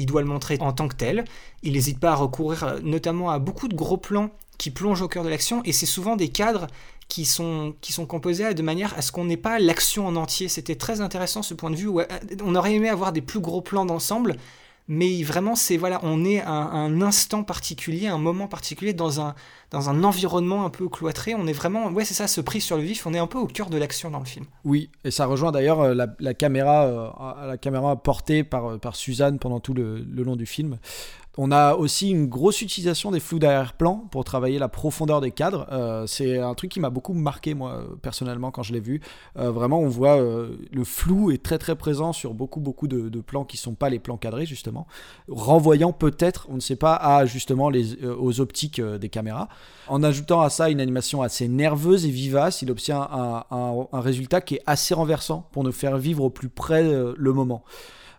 il 0.00 0.06
doit 0.06 0.22
le 0.22 0.26
montrer 0.26 0.56
en 0.60 0.72
tant 0.72 0.88
que 0.88 0.96
tel. 0.96 1.24
Il 1.62 1.74
n'hésite 1.74 2.00
pas 2.00 2.12
à 2.12 2.14
recourir 2.14 2.64
euh, 2.64 2.80
notamment 2.82 3.30
à 3.30 3.38
beaucoup 3.38 3.68
de 3.68 3.74
gros 3.74 3.98
plans 3.98 4.30
qui 4.58 4.70
plonge 4.70 5.02
au 5.02 5.08
cœur 5.08 5.24
de 5.24 5.28
l'action 5.28 5.62
et 5.64 5.72
c'est 5.72 5.86
souvent 5.86 6.16
des 6.16 6.28
cadres 6.28 6.66
qui 7.08 7.24
sont, 7.24 7.74
composés 8.08 8.54
de 8.54 8.62
manière 8.62 8.96
à 8.96 9.02
ce 9.02 9.10
qu'on 9.10 9.24
n'ait 9.24 9.36
pas 9.36 9.58
l'action 9.58 10.06
en 10.06 10.16
entier. 10.16 10.48
C'était 10.48 10.76
très 10.76 11.00
intéressant 11.00 11.42
ce 11.42 11.54
point 11.54 11.70
de 11.70 11.76
vue 11.76 11.88
euh, 11.88 12.04
on 12.42 12.54
aurait 12.54 12.74
aimé 12.74 12.88
avoir 12.88 13.12
des 13.12 13.20
plus 13.20 13.40
gros 13.40 13.60
plans 13.60 13.84
d'ensemble, 13.84 14.36
mais 14.90 15.22
vraiment 15.22 15.54
c'est 15.54 15.76
voilà, 15.76 16.00
on 16.02 16.24
est 16.24 16.40
à 16.40 16.50
un 16.50 17.00
instant 17.00 17.44
particulier, 17.44 18.08
un 18.08 18.18
moment 18.18 18.48
particulier 18.48 18.92
dans 18.92 19.20
un, 19.20 19.36
dans 19.70 19.88
un 19.88 20.02
environnement 20.02 20.64
un 20.64 20.70
peu 20.70 20.88
cloîtré. 20.88 21.36
On 21.36 21.46
est 21.46 21.52
vraiment, 21.52 21.86
ouais 21.90 22.04
c'est 22.04 22.12
ça, 22.12 22.26
ce 22.26 22.40
prix 22.40 22.60
sur 22.60 22.76
le 22.76 22.82
vif, 22.82 23.06
on 23.06 23.14
est 23.14 23.18
un 23.18 23.28
peu 23.28 23.38
au 23.38 23.46
cœur 23.46 23.70
de 23.70 23.78
l'action 23.78 24.10
dans 24.10 24.18
le 24.18 24.24
film. 24.24 24.46
Oui, 24.64 24.90
et 25.04 25.12
ça 25.12 25.26
rejoint 25.26 25.52
d'ailleurs 25.52 25.80
euh, 25.80 25.94
la, 25.94 26.08
la, 26.18 26.34
caméra, 26.34 26.86
euh, 26.86 27.46
la 27.46 27.56
caméra 27.56 28.02
portée 28.02 28.42
par, 28.42 28.80
par 28.80 28.96
Suzanne 28.96 29.38
pendant 29.38 29.60
tout 29.60 29.74
le, 29.74 30.00
le 30.00 30.22
long 30.24 30.34
du 30.34 30.44
film. 30.46 30.78
On 31.38 31.52
a 31.52 31.74
aussi 31.74 32.10
une 32.10 32.26
grosse 32.26 32.60
utilisation 32.60 33.12
des 33.12 33.20
flous 33.20 33.38
d'arrière-plan 33.38 34.08
pour 34.10 34.24
travailler 34.24 34.58
la 34.58 34.68
profondeur 34.68 35.20
des 35.20 35.30
cadres. 35.30 35.66
Euh, 35.70 36.04
c'est 36.08 36.38
un 36.38 36.54
truc 36.54 36.72
qui 36.72 36.80
m'a 36.80 36.90
beaucoup 36.90 37.14
marqué, 37.14 37.54
moi, 37.54 37.84
personnellement, 38.02 38.50
quand 38.50 38.64
je 38.64 38.72
l'ai 38.72 38.80
vu. 38.80 39.00
Euh, 39.38 39.52
vraiment, 39.52 39.78
on 39.78 39.86
voit 39.86 40.20
euh, 40.20 40.56
le 40.72 40.82
flou 40.82 41.30
est 41.30 41.40
très 41.40 41.58
très 41.58 41.76
présent 41.76 42.12
sur 42.12 42.34
beaucoup 42.34 42.58
beaucoup 42.58 42.88
de, 42.88 43.20
plans 43.20 43.44
qui 43.44 43.58
sont 43.58 43.74
pas 43.74 43.90
les 43.90 44.00
plans 44.00 44.16
cadrés, 44.16 44.44
justement. 44.44 44.88
Renvoyant 45.28 45.92
peut-être, 45.92 46.48
on 46.50 46.54
ne 46.54 46.60
sait 46.60 46.74
pas, 46.74 46.96
à 46.96 47.26
justement 47.26 47.70
aux 48.18 48.40
optiques 48.40 48.80
des 48.80 49.08
caméras. 49.08 49.48
En 49.86 50.02
ajoutant 50.02 50.40
à 50.40 50.50
ça 50.50 50.68
une 50.68 50.80
animation 50.80 51.22
assez 51.22 51.46
nerveuse 51.46 52.06
et 52.06 52.10
vivace, 52.10 52.62
il 52.62 52.70
obtient 52.72 53.00
un, 53.00 53.44
un, 53.50 53.86
un 53.92 54.00
résultat 54.00 54.40
qui 54.40 54.56
est 54.56 54.62
assez 54.66 54.94
renversant 54.94 55.48
pour 55.52 55.62
nous 55.62 55.72
faire 55.72 55.96
vivre 55.96 56.24
au 56.24 56.30
plus 56.30 56.48
près 56.48 56.82
le 56.82 57.32
moment. 57.32 57.62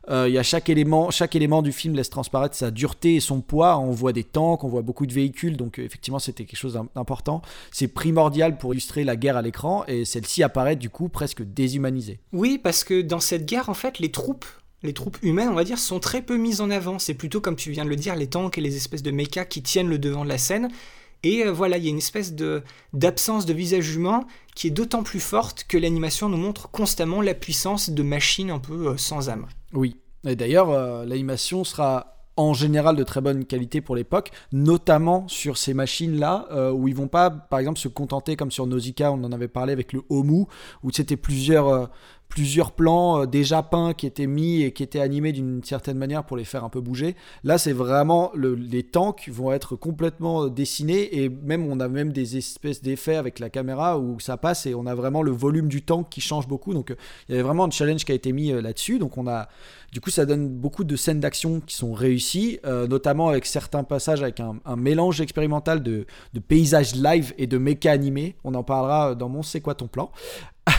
Euh, 0.10 0.28
y 0.28 0.38
a 0.38 0.44
chaque 0.44 0.70
élément, 0.70 1.12
chaque 1.12 1.36
élément 1.36 1.62
du 1.62 1.72
film 1.72 1.96
laisse 1.96 2.10
transparaître 2.10 2.56
sa 2.56 2.72
dureté 2.72 3.16
et 3.16 3.20
son 3.20 3.42
poids. 3.42 3.78
On 3.78 3.92
voit 3.92 4.14
des 4.14 4.24
tanks, 4.24 4.64
on 4.64 4.68
voit 4.68 4.82
beaucoup 4.82 5.06
de 5.06 5.14
véhicules, 5.14 5.58
donc 5.58 5.80
euh, 5.80 5.84
effectivement 5.84 6.20
c'était 6.20 6.46
quelque 6.46 6.60
chose 6.60 6.80
d'important. 6.96 7.42
C'est 7.72 7.88
primordial 7.88 8.58
pour 8.58 8.74
illustrer 8.74 9.04
la 9.04 9.16
guerre 9.16 9.38
à 9.38 9.42
l'écran 9.42 9.84
et 9.88 10.06
celle-ci 10.06 10.44
apparaît 10.44 10.76
du 10.76 10.90
coup 10.90 11.10
presque 11.10 11.44
déshumanisée. 11.44 12.20
Oui, 12.34 12.60
parce 12.62 12.84
que 12.84 13.02
dans 13.02 13.20
cette 13.20 13.46
guerre, 13.46 13.70
en 13.70 13.74
fait, 13.74 14.00
les 14.00 14.12
troupes 14.12 14.46
les 14.84 14.94
troupes 14.94 15.20
humaines, 15.22 15.50
on 15.50 15.54
va 15.54 15.64
dire, 15.64 15.78
sont 15.78 16.00
très 16.00 16.24
peu 16.24 16.38
mises 16.38 16.60
en 16.60 16.72
avant. 16.72 16.98
C'est 16.98 17.14
plutôt, 17.14 17.40
comme 17.40 17.56
tu 17.56 17.70
viens 17.70 17.86
de 17.86 17.90
le 17.90 17.96
dire, 17.96 18.16
les 18.16 18.26
tanks 18.26 18.58
et 18.58 18.62
les 18.62 18.78
espèces 18.78 19.04
de 19.04 19.12
mechas 19.12 19.46
qui 19.46 19.62
tiennent 19.62 19.90
le 19.90 20.00
devant 20.00 20.24
de 20.24 20.30
la 20.30 20.40
scène. 20.40 20.70
Et 21.22 21.46
euh, 21.46 21.52
voilà, 21.52 21.78
il 21.78 21.84
y 21.84 21.88
a 21.88 21.92
une 21.92 22.00
espèce 22.00 22.34
de 22.34 22.64
d'absence 22.94 23.46
de 23.46 23.54
visage 23.54 23.94
humain 23.94 24.26
qui 24.56 24.66
est 24.66 24.72
d'autant 24.72 25.04
plus 25.04 25.20
forte 25.20 25.66
que 25.68 25.78
l'animation 25.78 26.30
nous 26.30 26.38
montre 26.38 26.72
constamment 26.72 27.22
la 27.22 27.36
puissance 27.36 27.92
de 27.92 28.02
machines 28.02 28.50
un 28.50 28.58
peu 28.58 28.98
sans 28.98 29.30
âme. 29.30 29.46
Oui, 29.74 29.96
et 30.26 30.36
d'ailleurs, 30.36 30.70
euh, 30.70 31.06
l'animation 31.06 31.64
sera 31.64 32.12
en 32.38 32.54
général 32.54 32.96
de 32.96 33.04
très 33.04 33.22
bonne 33.22 33.46
qualité 33.46 33.82
pour 33.82 33.96
l'époque, 33.96 34.32
notamment 34.52 35.28
sur 35.28 35.58
ces 35.58 35.74
machines-là, 35.74 36.48
euh, 36.52 36.72
où 36.72 36.88
ils 36.88 36.96
vont 36.96 37.08
pas, 37.08 37.30
par 37.30 37.60
exemple, 37.60 37.80
se 37.80 37.88
contenter 37.88 38.36
comme 38.36 38.52
sur 38.52 38.66
Nausicaa, 38.68 39.12
on 39.12 39.24
en 39.24 39.32
avait 39.32 39.48
parlé 39.48 39.74
avec 39.74 39.94
le 39.94 40.02
Homu, 40.10 40.46
où 40.84 40.92
c'était 40.92 41.18
plusieurs, 41.18 41.68
euh, 41.68 41.86
plusieurs 42.32 42.72
plans 42.72 43.22
euh, 43.22 43.26
déjà 43.28 43.62
peints 43.62 43.94
qui 43.94 44.08
étaient 44.08 44.26
mis 44.26 44.64
et 44.64 44.72
qui 44.72 44.82
étaient 44.82 45.00
animés 45.00 45.34
d'une 45.34 45.64
certaine 45.64 45.98
manière 45.98 46.24
pour 46.24 46.38
les 46.38 46.46
faire 46.46 46.64
un 46.64 46.70
peu 46.70 46.82
bouger. 46.82 47.16
Là, 47.44 47.60
c'est 47.60 47.74
vraiment 47.74 48.32
le, 48.34 48.56
les 48.56 48.84
tanks 48.84 49.30
vont 49.32 49.52
être 49.52 49.76
complètement 49.76 50.48
dessinés 50.48 51.22
et 51.22 51.30
même 51.30 51.68
on 51.68 51.80
a 51.80 51.88
même 51.88 52.12
des 52.12 52.38
espèces 52.38 52.82
d'effets 52.82 53.18
avec 53.18 53.38
la 53.38 53.50
caméra 53.50 54.00
où 54.00 54.20
ça 54.20 54.38
passe 54.38 54.66
et 54.66 54.74
on 54.74 54.88
a 54.88 54.96
vraiment 54.96 55.22
le 55.22 55.32
volume 55.32 55.68
du 55.68 55.84
tank 55.84 56.08
qui 56.10 56.22
change 56.22 56.48
beaucoup. 56.48 56.74
Donc 56.74 56.96
il 57.30 57.34
y 57.34 57.36
avait 57.36 57.44
vraiment 57.44 57.66
un 57.66 57.72
challenge 57.72 58.06
qui 58.06 58.12
a 58.12 58.16
été 58.16 58.32
mis 58.32 58.52
là-dessus. 58.52 58.98
Donc 58.98 59.18
on 59.18 59.28
a 59.28 59.50
du 59.92 60.00
coup, 60.00 60.10
ça 60.10 60.26
donne 60.26 60.48
beaucoup 60.48 60.86
de 60.86 60.96
scènes 60.96 61.20
d'action 61.20 61.60
qui 61.60 61.76
sont 61.76 61.92
réussies, 61.92 62.60
euh, 62.66 62.88
notamment 62.88 63.28
avec 63.28 63.46
certains 63.46 63.84
passages 63.84 64.22
avec 64.22 64.40
un, 64.40 64.56
mélange 64.78 65.20
expérimental 65.20 65.84
de, 65.84 66.06
paysages 66.48 66.96
live 66.96 67.34
et 67.38 67.46
de 67.46 67.58
méca 67.58 67.92
animés. 67.92 68.36
On 68.46 68.54
en 68.54 68.64
parlera 68.64 69.16
dans 69.16 69.28
mon 69.28 69.44
C'est 69.44 69.60
quoi 69.60 69.76
ton 69.76 69.88
plan? 69.88 70.12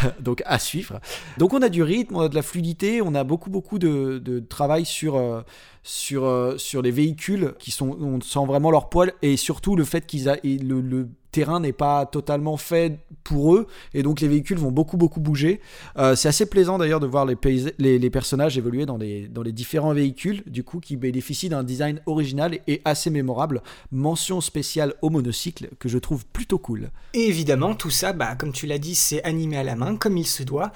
donc 0.20 0.42
à 0.46 0.58
suivre. 0.58 1.00
Donc 1.38 1.54
on 1.54 1.62
a 1.62 1.68
du 1.68 1.82
rythme, 1.82 2.16
on 2.16 2.20
a 2.20 2.28
de 2.28 2.34
la 2.34 2.42
fluidité, 2.42 3.02
on 3.02 3.14
a 3.14 3.24
beaucoup 3.24 3.50
beaucoup 3.50 3.78
de, 3.78 4.18
de 4.18 4.40
travail 4.40 4.84
sur, 4.84 5.16
euh, 5.16 5.42
sur, 5.82 6.24
euh, 6.24 6.56
sur 6.58 6.82
les 6.82 6.90
véhicules 6.90 7.54
qui 7.58 7.70
sont, 7.70 7.90
on 8.00 8.20
sent 8.20 8.46
vraiment 8.46 8.70
leur 8.70 8.88
poil 8.88 9.12
et 9.22 9.36
surtout 9.36 9.76
le 9.76 9.84
fait 9.84 10.06
qu'ils 10.06 10.28
a 10.28 10.36
le, 10.42 10.80
le 10.80 11.08
terrain 11.32 11.60
n'est 11.60 11.72
pas 11.72 12.06
totalement 12.06 12.56
fait 12.56 12.98
pour 13.24 13.56
eux 13.56 13.66
et 13.94 14.02
donc 14.02 14.20
les 14.20 14.28
véhicules 14.28 14.58
vont 14.58 14.70
beaucoup 14.70 14.96
beaucoup 14.96 15.20
bouger. 15.20 15.60
Euh, 15.96 16.14
c'est 16.14 16.28
assez 16.28 16.46
plaisant 16.46 16.78
d'ailleurs 16.78 17.00
de 17.00 17.06
voir 17.06 17.26
les, 17.26 18.10
personnages 18.10 18.58
évoluer 18.58 18.86
dans 18.86 18.98
les, 18.98 19.28
différents 19.52 19.94
véhicules 19.94 20.42
du 20.46 20.62
coup 20.62 20.78
qui 20.78 20.96
bénéficient 20.96 21.48
d'un 21.48 21.64
design 21.64 22.00
original 22.06 22.58
et 22.66 22.82
assez 22.84 23.10
mémorable. 23.10 23.62
Mention 23.90 24.40
spéciale 24.40 24.94
au 25.02 25.10
monocycle 25.10 25.70
que 25.78 25.88
je 25.88 25.98
trouve 25.98 26.26
plutôt 26.26 26.58
cool. 26.58 26.90
Et 27.14 27.26
évidemment 27.26 27.74
tout 27.74 27.90
ça, 27.90 28.12
bah, 28.12 28.36
comme 28.36 28.52
tu 28.52 28.66
l'as 28.66 28.78
dit, 28.78 28.94
c'est 28.94 29.24
animé 29.24 29.56
à 29.56 29.64
la 29.64 29.74
main 29.74 29.96
comme 29.96 30.18
il 30.18 30.26
se 30.26 30.42
doit. 30.42 30.72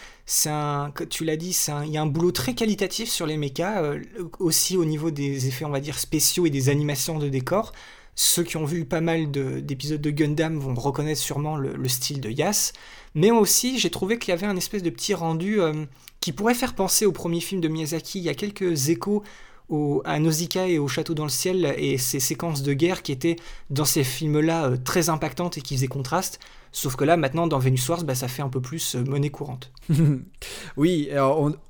Tu 1.11 1.25
l'as 1.25 1.37
dit, 1.37 1.57
il 1.85 1.91
y 1.91 1.99
a 1.99 2.03
un 2.03 2.07
boulot 2.07 2.33
très 2.33 2.55
qualitatif 2.55 3.11
sur 3.11 3.27
les 3.27 3.37
mechas, 3.37 3.83
euh, 3.83 4.01
aussi 4.39 4.77
au 4.77 4.85
niveau 4.85 5.11
des 5.11 5.47
effets 5.49 5.65
on 5.65 5.71
va 5.71 5.81
dire 5.81 5.99
spéciaux 5.99 6.47
et 6.47 6.51
des 6.51 6.71
animations 6.71 7.19
de 7.19 7.29
décors. 7.29 7.73
Ceux 8.17 8.43
qui 8.43 8.57
ont 8.57 8.65
vu 8.65 8.85
pas 8.85 9.01
mal 9.01 9.31
d'épisodes 9.31 10.01
de, 10.01 10.11
Gundam 10.11 10.59
vont 10.59 10.75
reconnaître 10.75 11.21
sûrement 11.21 11.57
le, 11.57 11.77
le 11.77 11.89
style 11.89 12.21
de 12.21 12.31
Yas. 12.31 12.73
Mais 13.15 13.31
aussi, 13.31 13.79
j'ai 13.79 13.91
trouvé 13.91 14.19
qu'il 14.19 14.33
y 14.33 14.35
avait 14.35 14.47
un 14.47 14.57
espèce 14.57 14.83
de 14.83 14.91
petit 14.91 15.15
rendu 15.15 15.61
euh, 15.61 15.85
qui 16.21 16.33
pourrait 16.33 16.55
faire 16.55 16.75
penser 16.75 17.07
au 17.07 17.13
premier 17.13 17.41
film 17.41 17.61
de 17.61 17.69
Miyazaki. 17.69 18.19
Il 18.19 18.25
y 18.25 18.29
a 18.29 18.35
quelques 18.35 18.89
échos 18.89 19.23
à 20.05 20.19
Nausicaa 20.21 20.69
et 20.69 20.79
au 20.79 20.87
Château 20.87 21.15
dans 21.15 21.25
le 21.25 21.31
ciel 21.31 21.75
et 21.77 21.99
ces 21.99 22.21
séquences 22.21 22.63
de 22.63 22.73
guerre 22.73 23.03
qui 23.03 23.13
étaient 23.13 23.37
dans 23.71 23.85
ces 23.85 24.05
films-là 24.05 24.67
euh, 24.67 24.77
très 24.77 25.09
impactantes 25.09 25.59
et 25.59 25.61
qui 25.61 25.77
faisaient 25.77 25.89
contraste. 25.89 26.39
Sauf 26.77 26.95
que 26.95 27.05
là, 27.05 27.17
maintenant, 27.17 27.47
dans 27.47 27.59
Venus 27.59 27.89
Wars, 27.89 28.05
bah, 28.05 28.15
ça 28.15 28.29
fait 28.29 28.43
un 28.43 28.51
peu 28.51 28.61
plus 28.61 28.97
euh, 28.97 29.03
monnaie 29.03 29.31
courante. 29.31 29.73
oui, 30.77 31.09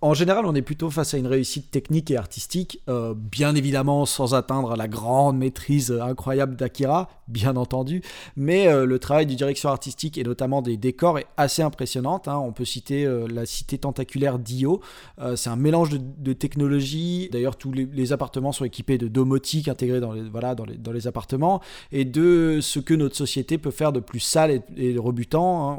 en 0.00 0.14
général, 0.14 0.46
on 0.46 0.54
est 0.56 0.62
plutôt 0.62 0.90
face 0.90 1.14
à 1.14 1.18
une 1.18 1.28
réussite 1.28 1.70
technique 1.70 2.10
et 2.10 2.16
artistique, 2.16 2.82
euh, 2.88 3.14
bien 3.14 3.54
évidemment 3.54 4.04
sans 4.04 4.34
atteindre 4.34 4.74
la 4.74 4.88
grande 4.88 5.38
maîtrise 5.38 5.92
incroyable 5.92 6.56
d'Akira, 6.56 7.08
bien 7.28 7.56
entendu, 7.56 8.02
mais 8.36 8.68
euh, 8.68 8.84
le 8.86 8.98
travail 8.98 9.26
de 9.26 9.34
direction 9.34 9.68
artistique 9.68 10.16
et 10.18 10.22
notamment 10.22 10.62
des 10.62 10.76
décors 10.76 11.18
est 11.18 11.26
assez 11.36 11.62
impressionnant. 11.62 12.22
Hein. 12.26 12.36
On 12.36 12.52
peut 12.52 12.64
citer 12.64 13.04
euh, 13.04 13.26
la 13.28 13.46
cité 13.46 13.78
tentaculaire 13.78 14.38
d'Io, 14.38 14.80
euh, 15.20 15.36
c'est 15.36 15.50
un 15.50 15.56
mélange 15.56 15.90
de, 15.90 15.98
de 15.98 16.32
technologies, 16.32 17.28
d'ailleurs 17.32 17.56
tous 17.56 17.72
les, 17.72 18.12
appartements 18.12 18.52
sont 18.52 18.64
équipés 18.64 18.98
de 18.98 19.08
domotique 19.08 19.66
intégrée 19.66 19.98
dans 19.98 20.12
les, 20.12 20.22
voilà, 20.22 20.54
dans 20.54 20.64
les, 20.64 20.76
dans 20.76 20.92
les 20.92 21.06
appartements, 21.08 21.60
et 21.90 22.04
de 22.04 22.60
ce 22.60 22.78
que 22.78 22.94
notre 22.94 23.16
société 23.16 23.58
peut 23.58 23.72
faire 23.72 23.92
de 23.92 24.00
plus 24.00 24.20
sale 24.20 24.50
et, 24.50 24.62
et 24.76 24.95
rebutant. 24.98 25.70
Hein. 25.70 25.78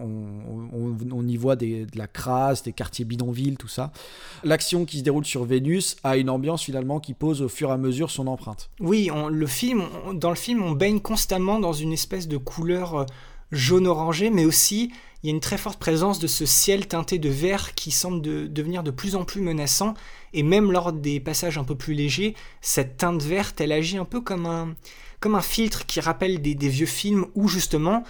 On, 0.73 1.27
y 1.27 1.37
voit 1.37 1.55
de 1.55 1.85
la 1.95 2.07
crasse, 2.07 2.63
des 2.63 2.73
quartiers 2.73 3.05
bidonvilles, 3.05 3.57
tout 3.57 3.67
ça. 3.67 3.91
L'action 4.43 4.85
qui 4.85 4.99
se 4.99 5.03
déroule 5.03 5.25
sur 5.25 5.43
Vénus 5.43 5.97
a 6.03 6.17
une 6.17 6.29
ambiance 6.29 6.63
finalement 6.63 6.99
qui 6.99 7.13
pose 7.13 7.41
au 7.41 7.49
fur 7.49 7.69
et 7.69 7.73
à 7.73 7.77
mesure 7.77 8.11
son 8.11 8.27
empreinte. 8.27 8.69
Oui, 8.79 9.09
le 9.29 9.47
film, 9.47 9.83
dans 10.13 10.29
le 10.29 10.35
film, 10.35 10.63
on 10.63 10.71
baigne 10.71 10.99
constamment 10.99 11.59
dans 11.59 11.73
une 11.73 11.93
espèce 11.93 12.27
de 12.27 12.37
couleur 12.37 13.05
jaune-orangé, 13.51 14.29
mais 14.29 14.45
aussi 14.45 14.91
il 15.23 15.27
y 15.27 15.29
a 15.29 15.35
une 15.35 15.41
très 15.41 15.57
forte 15.57 15.79
présence 15.79 16.19
de 16.19 16.27
ce 16.27 16.45
ciel 16.45 16.87
teinté 16.87 17.17
de 17.17 17.29
vert 17.29 17.73
qui 17.73 17.91
semble 17.91 18.21
de, 18.21 18.45
devenir 18.45 18.83
de 18.83 18.91
plus 18.91 19.15
en 19.15 19.25
plus 19.25 19.41
menaçant. 19.41 19.95
Et 20.33 20.43
même 20.43 20.71
lors 20.71 20.93
des 20.93 21.19
passages 21.19 21.57
un 21.57 21.63
peu 21.63 21.75
plus 21.75 21.93
légers, 21.93 22.35
cette 22.61 22.97
teinte 22.97 23.23
verte, 23.23 23.59
elle 23.59 23.71
agit 23.71 23.97
un 23.97 24.05
peu 24.05 24.21
comme 24.21 24.45
un, 24.45 24.75
comme 25.19 25.35
un 25.35 25.41
filtre 25.41 25.85
qui 25.85 25.99
rappelle 25.99 26.41
des, 26.41 26.69
vieux 26.69 26.85
films 26.85 27.25
ou 27.33 27.47
justement 27.47 28.03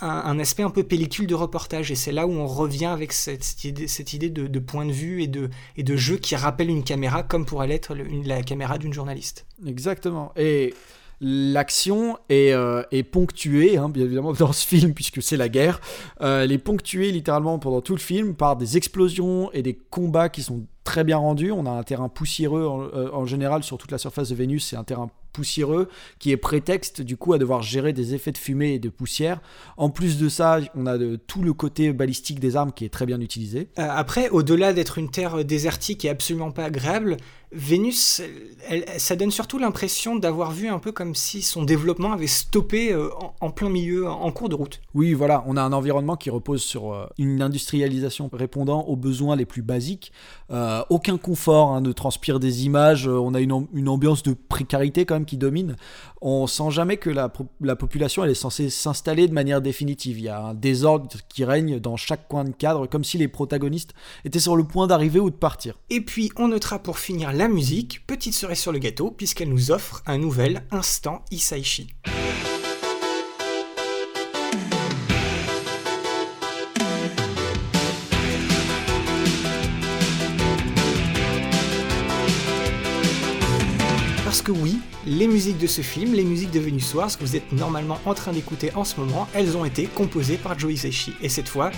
un, 0.00 0.38
aspect 0.38 0.62
un 0.62 0.70
peu 0.70 0.82
pellicule 0.82 1.26
de 1.26 1.34
reportage. 1.34 1.90
Et 1.90 1.94
c'est 1.94 2.12
là 2.12 2.26
où 2.26 2.32
on 2.32 2.46
revient 2.46 2.86
avec 2.86 3.12
cette, 3.12 3.44
cette 3.44 4.12
idée, 4.12 4.28
de, 4.28 4.58
point 4.58 4.84
de 4.84 4.92
vue 4.92 5.22
et 5.22 5.28
de, 5.28 5.48
et 5.76 5.82
de 5.82 5.96
jeu 5.96 6.16
qui 6.16 6.36
rappelle 6.36 6.68
une 6.68 6.84
caméra 6.84 7.22
comme 7.22 7.46
pourrait 7.46 7.68
l'être 7.68 7.94
la 7.94 8.42
caméra 8.42 8.76
d'une 8.76 8.92
journaliste. 8.92 9.46
Exactement. 9.66 10.32
Et 10.36 10.74
l'action 11.22 12.18
est, 12.28 12.52
euh, 12.52 12.82
est, 12.90 13.04
ponctuée, 13.04 13.78
hein, 13.78 13.88
bien 13.88 14.04
évidemment, 14.04 14.32
dans 14.32 14.52
ce 14.52 14.66
film, 14.66 14.92
puisque 14.92 15.22
c'est 15.22 15.38
la 15.38 15.48
guerre. 15.48 15.80
Euh, 16.20 16.42
elle 16.44 16.52
est 16.52 16.58
ponctuée 16.58 17.12
littéralement 17.12 17.58
pendant 17.58 17.80
tout 17.80 17.94
le 17.94 18.00
film 18.00 18.34
par 18.34 18.56
des 18.56 18.76
explosions 18.76 19.50
et 19.52 19.62
des 19.62 19.74
combats 19.74 20.28
qui 20.28 20.42
sont 20.42 20.66
très 20.84 21.04
bien 21.04 21.16
rendus. 21.16 21.50
On 21.50 21.64
a 21.64 21.70
un 21.70 21.82
terrain 21.82 22.10
poussiéreux 22.10 22.66
en, 22.66 22.82
euh, 22.82 23.08
en 23.12 23.24
général 23.24 23.62
sur 23.62 23.78
toute 23.78 23.92
la 23.92 23.98
surface 23.98 24.28
de 24.28 24.34
Vénus, 24.34 24.66
c'est 24.66 24.76
un 24.76 24.84
terrain 24.84 25.08
poussiéreux 25.32 25.88
qui 26.18 26.30
est 26.30 26.36
prétexte 26.36 27.02
du 27.02 27.16
coup 27.16 27.32
à 27.32 27.38
devoir 27.38 27.62
gérer 27.62 27.92
des 27.92 28.14
effets 28.14 28.32
de 28.32 28.38
fumée 28.38 28.74
et 28.74 28.78
de 28.78 28.88
poussière. 28.88 29.40
En 29.76 29.90
plus 29.90 30.18
de 30.18 30.28
ça, 30.28 30.60
on 30.74 30.86
a 30.86 30.98
tout 31.26 31.42
le 31.42 31.52
côté 31.52 31.92
balistique 31.92 32.40
des 32.40 32.56
armes 32.56 32.72
qui 32.72 32.84
est 32.84 32.90
très 32.90 33.06
bien 33.06 33.20
utilisé. 33.20 33.68
Euh, 33.78 33.86
après, 33.88 34.28
au-delà 34.30 34.72
d'être 34.72 34.98
une 34.98 35.10
terre 35.10 35.44
désertique 35.44 36.04
et 36.04 36.10
absolument 36.10 36.50
pas 36.50 36.64
agréable, 36.64 37.16
Vénus, 37.54 38.22
elle, 38.68 38.84
ça 38.96 39.14
donne 39.14 39.30
surtout 39.30 39.58
l'impression 39.58 40.16
d'avoir 40.16 40.52
vu 40.52 40.68
un 40.68 40.78
peu 40.78 40.90
comme 40.90 41.14
si 41.14 41.42
son 41.42 41.64
développement 41.64 42.12
avait 42.12 42.26
stoppé 42.26 42.92
euh, 42.92 43.10
en, 43.20 43.34
en, 43.40 43.50
plein 43.50 43.68
milieu, 43.68 44.08
en 44.08 44.30
cours 44.32 44.48
de 44.48 44.54
route. 44.54 44.80
Oui, 44.94 45.12
voilà, 45.12 45.44
on 45.46 45.56
a 45.58 45.62
un 45.62 45.72
environnement 45.72 46.16
qui 46.16 46.30
repose 46.30 46.62
sur 46.62 46.92
euh, 46.92 47.06
une 47.18 47.42
industrialisation 47.42 48.30
répondant 48.32 48.82
aux 48.82 48.96
besoins 48.96 49.36
les 49.36 49.44
plus 49.44 49.60
basiques. 49.60 50.12
Euh, 50.50 50.82
aucun 50.88 51.18
confort 51.18 51.72
hein, 51.72 51.82
ne 51.82 51.92
transpire 51.92 52.40
des 52.40 52.64
images, 52.64 53.06
on 53.06 53.34
a 53.34 53.40
une, 53.40 53.66
une, 53.74 53.88
ambiance 53.88 54.22
de 54.22 54.32
précarité 54.32 55.04
quand 55.04 55.14
même 55.14 55.26
qui 55.26 55.36
domine. 55.36 55.76
On 56.22 56.46
sent 56.46 56.70
jamais 56.70 56.96
que 56.96 57.10
la, 57.10 57.30
la 57.60 57.76
population 57.76 58.24
elle 58.24 58.30
est 58.30 58.34
censée 58.34 58.70
s'installer 58.70 59.28
de 59.28 59.34
manière 59.34 59.60
définitive. 59.60 60.18
Il 60.18 60.24
y 60.24 60.28
a 60.28 60.40
un 60.40 60.54
désordre 60.54 61.08
qui 61.28 61.44
règne 61.44 61.80
dans 61.80 61.96
chaque 61.96 62.28
coin 62.28 62.44
de 62.44 62.50
cadre, 62.50 62.86
comme 62.86 63.04
si 63.04 63.18
les 63.18 63.28
protagonistes 63.28 63.92
étaient 64.24 64.38
sur 64.38 64.56
le 64.56 64.64
point 64.64 64.86
d'arriver 64.86 65.20
ou 65.20 65.30
de 65.30 65.36
partir. 65.36 65.78
Et 65.90 66.00
puis 66.00 66.30
on 66.36 66.48
notera 66.48 66.78
pour 66.78 66.98
finir 66.98 67.32
la 67.32 67.41
musique, 67.48 68.06
petite 68.06 68.34
cerise 68.34 68.58
sur 68.58 68.72
le 68.72 68.78
gâteau, 68.78 69.10
puisqu'elle 69.10 69.48
nous 69.48 69.70
offre 69.70 70.02
un 70.06 70.18
nouvel 70.18 70.64
instant 70.70 71.24
Isaichi. 71.30 71.88
Parce 84.24 84.42
que 84.42 84.52
oui, 84.52 84.78
les 85.06 85.26
musiques 85.26 85.58
de 85.58 85.66
ce 85.66 85.82
film, 85.82 86.14
les 86.14 86.24
musiques 86.24 86.52
de 86.52 86.60
Venus 86.60 86.94
Wars 86.94 87.16
que 87.16 87.24
vous 87.24 87.36
êtes 87.36 87.52
normalement 87.52 87.98
en 88.06 88.14
train 88.14 88.32
d'écouter 88.32 88.72
en 88.74 88.84
ce 88.84 88.98
moment, 88.98 89.28
elles 89.34 89.56
ont 89.56 89.64
été 89.64 89.86
composées 89.86 90.36
par 90.36 90.58
Joe 90.58 90.72
Hisaishi. 90.72 91.12
Et 91.22 91.28
cette 91.28 91.48
fois, 91.48 91.70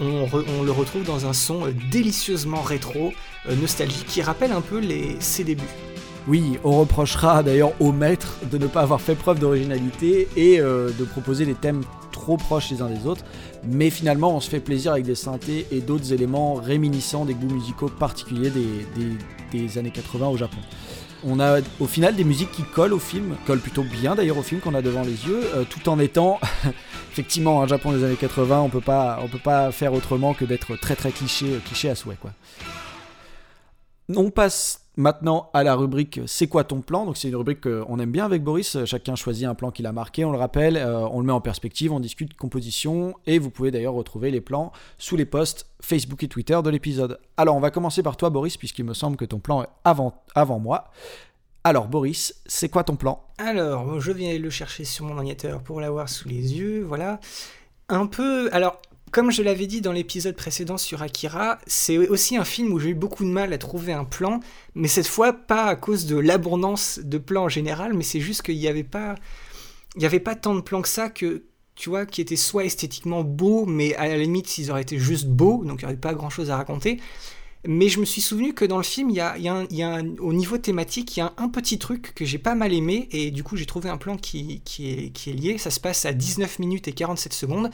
on, 0.00 0.62
le 0.62 0.72
retrouve 0.72 1.04
dans 1.04 1.26
un 1.26 1.32
son 1.32 1.64
délicieusement 1.90 2.62
rétro, 2.62 3.12
euh, 3.48 3.56
nostalgique, 3.56 4.06
qui 4.06 4.22
rappelle 4.22 4.52
un 4.52 4.60
peu 4.60 4.78
les, 4.78 5.16
ses 5.20 5.44
débuts. 5.44 5.62
Oui, 6.28 6.58
on 6.62 6.78
reprochera 6.78 7.42
d'ailleurs 7.42 7.72
au 7.80 7.90
maître 7.90 8.38
de 8.50 8.56
ne 8.56 8.68
pas 8.68 8.82
avoir 8.82 9.00
fait 9.00 9.16
preuve 9.16 9.40
d'originalité 9.40 10.28
et 10.36 10.60
euh, 10.60 10.90
de 10.96 11.04
proposer 11.04 11.46
des 11.46 11.54
thèmes 11.54 11.82
trop 12.12 12.36
proches 12.36 12.70
les 12.70 12.80
uns 12.80 12.88
des 12.88 13.06
autres, 13.06 13.24
mais 13.64 13.90
finalement 13.90 14.36
on 14.36 14.40
se 14.40 14.48
fait 14.48 14.60
plaisir 14.60 14.92
avec 14.92 15.04
des 15.04 15.16
synthés 15.16 15.66
et 15.72 15.80
d'autres 15.80 16.12
éléments 16.12 16.54
réminiscents 16.54 17.24
des 17.24 17.34
goûts 17.34 17.52
musicaux 17.52 17.88
particuliers 17.88 18.50
des, 18.50 18.86
des, 19.52 19.78
années 19.78 19.90
80 19.90 20.28
au 20.28 20.36
Japon. 20.36 20.58
On 21.24 21.40
a 21.40 21.60
au 21.80 21.86
final 21.86 22.14
des 22.14 22.24
musiques 22.24 22.52
qui 22.52 22.62
collent 22.62 22.92
au 22.92 22.98
film, 23.00 23.34
collent 23.46 23.60
plutôt 23.60 23.82
bien 23.82 24.14
d'ailleurs 24.14 24.38
au 24.38 24.42
film 24.42 24.60
qu'on 24.60 24.74
a 24.74 24.82
devant 24.82 25.02
les 25.02 25.26
yeux, 25.26 25.42
euh, 25.54 25.64
tout 25.68 25.88
en 25.88 25.98
étant 25.98 26.38
effectivement 27.12 27.62
un 27.62 27.66
Japon 27.66 27.92
des 27.92 28.02
années 28.04 28.16
80, 28.16 28.62
on 28.62 28.70
peut 28.70 28.80
pas, 28.80 29.20
on 29.22 29.28
peut 29.28 29.38
pas 29.38 29.70
faire 29.70 29.92
autrement 29.92 30.32
que 30.32 30.46
d'être 30.46 30.76
très 30.76 30.96
très 30.96 31.12
cliché, 31.12 31.60
cliché 31.66 31.90
à 31.90 31.94
souhait 31.94 32.16
quoi. 32.16 32.32
On 34.16 34.30
passe 34.30 34.86
maintenant 34.96 35.50
à 35.54 35.62
la 35.62 35.74
rubrique 35.74 36.20
C'est 36.26 36.46
quoi 36.46 36.64
ton 36.64 36.80
plan? 36.80 37.04
Donc 37.04 37.18
c'est 37.18 37.28
une 37.28 37.36
rubrique 37.36 37.60
qu'on 37.60 37.98
aime 37.98 38.10
bien 38.10 38.24
avec 38.24 38.42
Boris. 38.42 38.84
Chacun 38.86 39.14
choisit 39.14 39.46
un 39.46 39.54
plan 39.54 39.70
qu'il 39.70 39.86
a 39.86 39.92
marqué, 39.92 40.24
on 40.24 40.32
le 40.32 40.38
rappelle, 40.38 40.78
euh, 40.78 41.06
on 41.08 41.20
le 41.20 41.26
met 41.26 41.32
en 41.32 41.40
perspective, 41.42 41.92
on 41.92 42.00
discute 42.00 42.34
composition 42.34 43.14
et 43.26 43.38
vous 43.38 43.50
pouvez 43.50 43.70
d'ailleurs 43.70 43.94
retrouver 43.94 44.30
les 44.30 44.40
plans 44.40 44.72
sous 44.96 45.16
les 45.16 45.26
posts 45.26 45.66
Facebook 45.82 46.22
et 46.22 46.28
Twitter 46.28 46.58
de 46.64 46.70
l'épisode. 46.70 47.18
Alors 47.36 47.56
on 47.56 47.60
va 47.60 47.70
commencer 47.70 48.02
par 48.02 48.16
toi 48.16 48.30
Boris 48.30 48.56
puisqu'il 48.56 48.84
me 48.84 48.94
semble 48.94 49.18
que 49.18 49.26
ton 49.26 49.38
plan 49.38 49.64
est 49.64 49.68
avant, 49.84 50.22
avant 50.34 50.58
moi. 50.58 50.90
Alors 51.64 51.86
Boris, 51.86 52.34
c'est 52.44 52.68
quoi 52.68 52.82
ton 52.82 52.96
plan? 52.96 53.24
Alors 53.38 54.00
je 54.00 54.10
viens 54.10 54.36
le 54.36 54.50
chercher 54.50 54.84
sur 54.84 55.04
mon 55.04 55.14
ordinateur 55.16 55.62
pour 55.62 55.80
l'avoir 55.80 56.08
sous 56.08 56.28
les 56.28 56.54
yeux, 56.54 56.82
voilà. 56.82 57.20
Un 57.88 58.06
peu... 58.06 58.52
Alors 58.52 58.82
comme 59.12 59.30
je 59.30 59.42
l'avais 59.42 59.66
dit 59.66 59.80
dans 59.80 59.92
l'épisode 59.92 60.34
précédent 60.34 60.78
sur 60.78 61.02
Akira, 61.02 61.58
c'est 61.66 61.98
aussi 61.98 62.36
un 62.36 62.44
film 62.44 62.72
où 62.72 62.80
j'ai 62.80 62.88
eu 62.88 62.94
beaucoup 62.94 63.24
de 63.24 63.28
mal 63.28 63.52
à 63.52 63.58
trouver 63.58 63.92
un 63.92 64.04
plan, 64.04 64.40
mais 64.74 64.88
cette 64.88 65.06
fois 65.06 65.34
pas 65.34 65.66
à 65.66 65.76
cause 65.76 66.06
de 66.06 66.16
l'abondance 66.16 66.98
de 66.98 67.18
plans 67.18 67.44
en 67.44 67.48
général, 67.48 67.92
mais 67.92 68.04
c'est 68.04 68.20
juste 68.20 68.42
qu'il 68.42 68.56
n'y 68.56 68.66
avait 68.66 68.84
pas, 68.84 69.14
il 69.94 70.00
n'y 70.00 70.06
avait 70.06 70.18
pas 70.18 70.34
tant 70.34 70.54
de 70.54 70.62
plans 70.62 70.80
que 70.80 70.88
ça 70.88 71.10
que 71.10 71.44
tu 71.74 71.90
vois 71.90 72.06
qui 72.06 72.20
étaient 72.22 72.36
soit 72.36 72.64
esthétiquement 72.64 73.22
beaux, 73.22 73.66
mais 73.66 73.94
à 73.96 74.08
la 74.08 74.16
limite 74.16 74.48
s'ils 74.48 74.70
auraient 74.70 74.82
été 74.82 74.98
juste 74.98 75.26
beaux, 75.26 75.62
donc 75.64 75.82
il 75.82 75.84
n'y 75.84 75.92
aurait 75.92 76.00
pas 76.00 76.14
grand 76.14 76.30
chose 76.30 76.50
à 76.50 76.56
raconter. 76.56 76.98
Mais 77.66 77.88
je 77.88 78.00
me 78.00 78.04
suis 78.04 78.20
souvenu 78.20 78.54
que 78.54 78.64
dans 78.64 78.76
le 78.76 78.82
film, 78.82 79.10
il 79.10 79.16
y 79.16 79.20
a, 79.20 79.36
il 79.38 79.44
y 79.44 79.48
a, 79.48 79.54
un, 79.54 79.66
il 79.70 79.76
y 79.76 79.82
a 79.82 79.94
un, 79.94 80.16
au 80.18 80.32
niveau 80.32 80.58
thématique, 80.58 81.16
il 81.16 81.20
y 81.20 81.22
a 81.22 81.26
un, 81.36 81.44
un 81.44 81.48
petit 81.48 81.78
truc 81.78 82.12
que 82.14 82.24
j'ai 82.24 82.38
pas 82.38 82.54
mal 82.54 82.72
aimé, 82.72 83.08
et 83.12 83.30
du 83.30 83.44
coup 83.44 83.56
j'ai 83.56 83.66
trouvé 83.66 83.88
un 83.88 83.98
plan 83.98 84.16
qui, 84.16 84.62
qui, 84.64 84.90
est, 84.90 85.10
qui 85.10 85.30
est 85.30 85.34
lié. 85.34 85.58
Ça 85.58 85.70
se 85.70 85.78
passe 85.78 86.04
à 86.04 86.12
19 86.12 86.58
minutes 86.58 86.88
et 86.88 86.92
47 86.92 87.32
secondes 87.32 87.70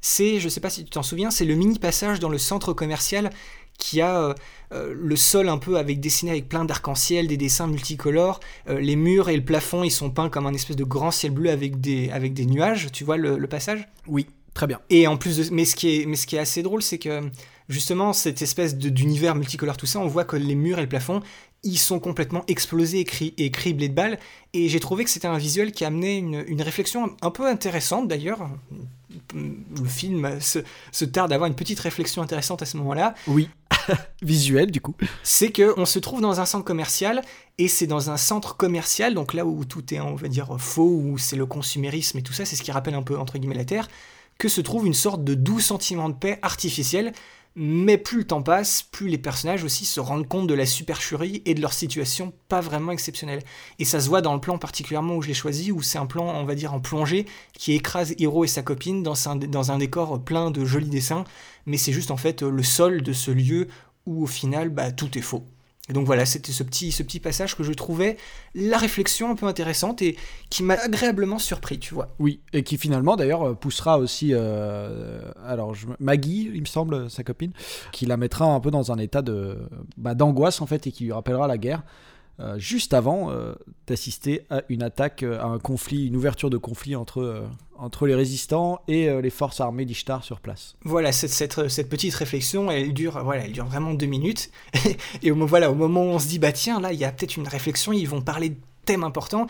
c'est, 0.00 0.38
je 0.38 0.48
sais 0.48 0.60
pas 0.60 0.70
si 0.70 0.84
tu 0.84 0.90
t'en 0.90 1.02
souviens, 1.02 1.32
c'est 1.32 1.44
le 1.44 1.56
mini 1.56 1.80
passage 1.80 2.20
dans 2.20 2.28
le 2.28 2.38
centre 2.38 2.72
commercial 2.72 3.30
qui 3.76 4.00
a 4.00 4.20
euh, 4.20 4.34
euh, 4.72 4.94
le 4.96 5.16
sol 5.16 5.48
un 5.48 5.58
peu 5.58 5.78
avec 5.78 5.98
dessiné 5.98 6.30
avec 6.30 6.48
plein 6.48 6.64
d'arc-en-ciel, 6.64 7.26
des 7.26 7.36
dessins 7.36 7.66
multicolores, 7.66 8.38
euh, 8.68 8.78
les 8.78 8.94
murs 8.94 9.28
et 9.28 9.36
le 9.36 9.44
plafond 9.44 9.82
ils 9.82 9.90
sont 9.90 10.10
peints 10.10 10.28
comme 10.30 10.46
un 10.46 10.54
espèce 10.54 10.76
de 10.76 10.84
grand 10.84 11.10
ciel 11.10 11.32
bleu 11.32 11.50
avec 11.50 11.80
des, 11.80 12.08
avec 12.10 12.34
des 12.34 12.46
nuages, 12.46 12.92
tu 12.92 13.02
vois 13.02 13.16
le, 13.16 13.36
le 13.36 13.46
passage? 13.48 13.88
Oui, 14.06 14.26
très 14.54 14.68
bien. 14.68 14.80
Et 14.90 15.08
en 15.08 15.16
plus 15.16 15.36
de, 15.36 15.54
mais 15.54 15.64
ce 15.64 15.74
qui 15.74 15.88
est, 15.88 16.06
mais 16.06 16.16
ce 16.16 16.28
qui 16.28 16.36
est 16.36 16.40
assez 16.40 16.62
drôle 16.62 16.82
c'est 16.82 16.98
que 16.98 17.28
justement 17.68 18.12
cette 18.12 18.42
espèce 18.42 18.76
d'univers 18.76 19.34
multicolore 19.34 19.76
tout 19.76 19.86
ça, 19.86 19.98
on 19.98 20.06
voit 20.06 20.24
que 20.24 20.36
les 20.36 20.54
murs 20.54 20.78
et 20.78 20.82
le 20.82 20.88
plafond 20.88 21.22
ils 21.62 21.78
sont 21.78 21.98
complètement 21.98 22.44
explosés 22.46 23.00
et, 23.00 23.04
cri 23.04 23.34
et 23.38 23.50
criblés 23.50 23.88
de 23.88 23.94
balles. 23.94 24.18
Et 24.52 24.68
j'ai 24.68 24.80
trouvé 24.80 25.04
que 25.04 25.10
c'était 25.10 25.26
un 25.26 25.38
visuel 25.38 25.72
qui 25.72 25.84
amenait 25.84 26.16
une, 26.18 26.44
une 26.46 26.62
réflexion 26.62 27.16
un 27.20 27.30
peu 27.30 27.46
intéressante 27.46 28.08
d'ailleurs. 28.08 28.48
Le 29.34 29.88
film 29.88 30.40
se, 30.40 30.60
se 30.92 31.04
tarde 31.04 31.30
d'avoir 31.30 31.48
une 31.48 31.56
petite 31.56 31.80
réflexion 31.80 32.22
intéressante 32.22 32.62
à 32.62 32.66
ce 32.66 32.76
moment-là. 32.76 33.14
Oui, 33.26 33.48
visuel 34.22 34.70
du 34.70 34.80
coup. 34.80 34.94
C'est 35.22 35.50
que 35.50 35.74
on 35.78 35.86
se 35.86 35.98
trouve 35.98 36.20
dans 36.20 36.40
un 36.40 36.46
centre 36.46 36.64
commercial 36.64 37.22
et 37.58 37.68
c'est 37.68 37.86
dans 37.86 38.10
un 38.10 38.16
centre 38.16 38.56
commercial, 38.56 39.14
donc 39.14 39.34
là 39.34 39.44
où 39.44 39.64
tout 39.64 39.94
est, 39.94 40.00
on 40.00 40.14
va 40.14 40.28
dire, 40.28 40.56
faux, 40.58 41.00
où 41.02 41.18
c'est 41.18 41.36
le 41.36 41.46
consumérisme 41.46 42.18
et 42.18 42.22
tout 42.22 42.32
ça, 42.32 42.44
c'est 42.44 42.56
ce 42.56 42.62
qui 42.62 42.72
rappelle 42.72 42.94
un 42.94 43.02
peu 43.02 43.18
entre 43.18 43.38
guillemets 43.38 43.54
la 43.54 43.64
Terre, 43.64 43.88
que 44.38 44.48
se 44.48 44.60
trouve 44.60 44.86
une 44.86 44.94
sorte 44.94 45.24
de 45.24 45.34
doux 45.34 45.60
sentiment 45.60 46.08
de 46.08 46.14
paix 46.14 46.38
artificiel 46.42 47.12
mais 47.58 47.96
plus 47.96 48.18
le 48.18 48.26
temps 48.26 48.42
passe, 48.42 48.82
plus 48.82 49.08
les 49.08 49.16
personnages 49.16 49.64
aussi 49.64 49.86
se 49.86 49.98
rendent 49.98 50.28
compte 50.28 50.46
de 50.46 50.52
la 50.52 50.66
supercherie 50.66 51.42
et 51.46 51.54
de 51.54 51.62
leur 51.62 51.72
situation 51.72 52.34
pas 52.48 52.60
vraiment 52.60 52.92
exceptionnelle. 52.92 53.42
Et 53.78 53.86
ça 53.86 53.98
se 53.98 54.08
voit 54.10 54.20
dans 54.20 54.34
le 54.34 54.40
plan 54.40 54.58
particulièrement 54.58 55.16
où 55.16 55.22
je 55.22 55.28
l'ai 55.28 55.34
choisi, 55.34 55.72
où 55.72 55.80
c'est 55.80 55.96
un 55.96 56.04
plan, 56.04 56.26
on 56.26 56.44
va 56.44 56.54
dire, 56.54 56.74
en 56.74 56.80
plongée, 56.80 57.24
qui 57.54 57.72
écrase 57.72 58.14
Hiro 58.18 58.44
et 58.44 58.48
sa 58.48 58.62
copine 58.62 59.02
dans 59.02 59.28
un, 59.70 59.78
décor 59.78 60.22
plein 60.22 60.50
de 60.50 60.66
jolis 60.66 60.90
dessins, 60.90 61.24
mais 61.64 61.78
c'est 61.78 61.92
juste 61.92 62.10
en 62.10 62.18
fait 62.18 62.42
le 62.42 62.62
sol 62.62 63.02
de 63.02 63.14
ce 63.14 63.30
lieu 63.30 63.68
où 64.04 64.22
au 64.22 64.26
final, 64.26 64.68
bah, 64.68 64.92
tout 64.92 65.16
est 65.16 65.22
faux. 65.22 65.44
Et 65.88 65.92
donc 65.92 66.04
voilà, 66.04 66.26
c'était 66.26 66.52
ce 66.52 66.64
petit, 66.64 66.90
ce 66.90 67.02
petit 67.02 67.20
passage 67.20 67.56
que 67.56 67.62
je 67.62 67.72
trouvais 67.72 68.16
la 68.54 68.76
réflexion 68.76 69.30
un 69.30 69.36
peu 69.36 69.46
intéressante 69.46 70.02
et 70.02 70.16
qui 70.50 70.64
m'a 70.64 70.74
agréablement 70.74 71.38
surpris, 71.38 71.78
tu 71.78 71.94
vois. 71.94 72.08
Oui, 72.18 72.40
et 72.52 72.64
qui 72.64 72.76
finalement 72.76 73.14
d'ailleurs 73.14 73.56
poussera 73.56 73.98
aussi, 73.98 74.30
euh, 74.32 75.20
alors 75.44 75.74
je, 75.74 75.86
Maggie, 76.00 76.50
il 76.52 76.60
me 76.60 76.66
semble, 76.66 77.08
sa 77.08 77.22
copine, 77.22 77.52
qui 77.92 78.04
la 78.06 78.16
mettra 78.16 78.46
un 78.46 78.58
peu 78.58 78.72
dans 78.72 78.90
un 78.90 78.98
état 78.98 79.22
de 79.22 79.58
bah, 79.96 80.14
d'angoisse 80.14 80.60
en 80.60 80.66
fait 80.66 80.86
et 80.88 80.92
qui 80.92 81.04
lui 81.04 81.12
rappellera 81.12 81.46
la 81.46 81.58
guerre. 81.58 81.82
Euh, 82.38 82.58
juste 82.58 82.92
avant 82.92 83.30
euh, 83.30 83.54
d'assister 83.86 84.42
à 84.50 84.62
une 84.68 84.82
attaque, 84.82 85.22
à 85.22 85.46
un 85.46 85.58
conflit, 85.58 86.06
une 86.06 86.16
ouverture 86.16 86.50
de 86.50 86.58
conflit 86.58 86.94
entre, 86.94 87.22
euh, 87.22 87.46
entre 87.78 88.06
les 88.06 88.14
résistants 88.14 88.80
et 88.88 89.08
euh, 89.08 89.22
les 89.22 89.30
forces 89.30 89.60
armées 89.60 89.86
d'Ishtar 89.86 90.22
sur 90.22 90.40
place. 90.40 90.76
Voilà, 90.84 91.12
cette, 91.12 91.30
cette, 91.30 91.68
cette, 91.68 91.88
petite 91.88 92.14
réflexion, 92.14 92.70
elle 92.70 92.92
dure, 92.92 93.24
voilà, 93.24 93.46
elle 93.46 93.52
dure 93.52 93.64
vraiment 93.64 93.94
deux 93.94 94.06
minutes. 94.06 94.50
et 95.22 95.30
au, 95.30 95.46
voilà, 95.46 95.70
au 95.70 95.74
moment 95.74 96.02
où 96.02 96.08
on 96.08 96.18
se 96.18 96.28
dit, 96.28 96.38
bah 96.38 96.52
tiens, 96.52 96.78
là, 96.78 96.92
il 96.92 96.98
y 96.98 97.04
a 97.04 97.12
peut-être 97.12 97.36
une 97.36 97.48
réflexion, 97.48 97.92
ils 97.94 98.08
vont 98.08 98.20
parler 98.20 98.50
de 98.50 98.56
thèmes 98.84 99.04
importants, 99.04 99.46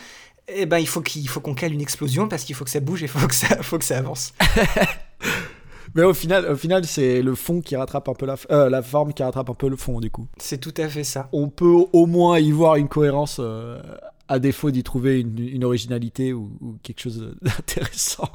et 0.49 0.65
ben 0.65 0.79
il 0.79 0.87
faut 0.87 1.03
qu'on 1.41 1.55
cale 1.55 1.73
une 1.73 1.81
explosion 1.81 2.29
parce 2.29 2.45
qu'il 2.45 2.55
faut 2.55 2.65
que 2.65 2.71
ça 2.71 2.79
bouge 2.79 3.03
et 3.03 3.07
il 3.07 3.09
faut 3.09 3.27
que 3.27 3.35
ça, 3.35 3.63
faut 3.63 3.79
que 3.79 3.85
ça 3.85 3.99
avance. 3.99 4.33
Mais 5.97 6.03
au 6.05 6.15
final, 6.15 6.47
au 6.53 6.57
final 6.57 6.85
c'est 6.85 7.23
le 7.23 7.35
fond 7.35 7.61
qui 7.61 7.75
rattrape 7.75 8.09
un 8.09 8.15
peu 8.15 8.27
la, 8.27 8.37
euh, 8.51 8.69
la 8.71 8.83
forme 8.83 9.13
qui 9.13 9.23
rattrape 9.23 9.51
un 9.51 9.55
peu 9.55 9.69
le 9.69 9.77
fond, 9.77 9.99
du 9.99 10.11
coup. 10.11 10.27
C'est 10.39 10.59
tout 10.61 10.75
à 10.77 10.89
fait 10.89 11.05
ça. 11.05 11.29
On 11.33 11.49
peut 11.49 11.75
au 11.93 12.07
moins 12.07 12.39
y 12.39 12.51
voir 12.53 12.77
une 12.77 12.87
cohérence 12.89 13.39
euh, 13.41 13.81
à 14.29 14.39
défaut 14.39 14.71
d'y 14.71 14.83
trouver 14.83 15.21
une, 15.21 15.39
une 15.39 15.65
originalité 15.65 16.33
ou, 16.33 16.51
ou 16.61 16.77
quelque 16.83 17.01
chose 17.01 17.35
d'intéressant. 17.43 18.29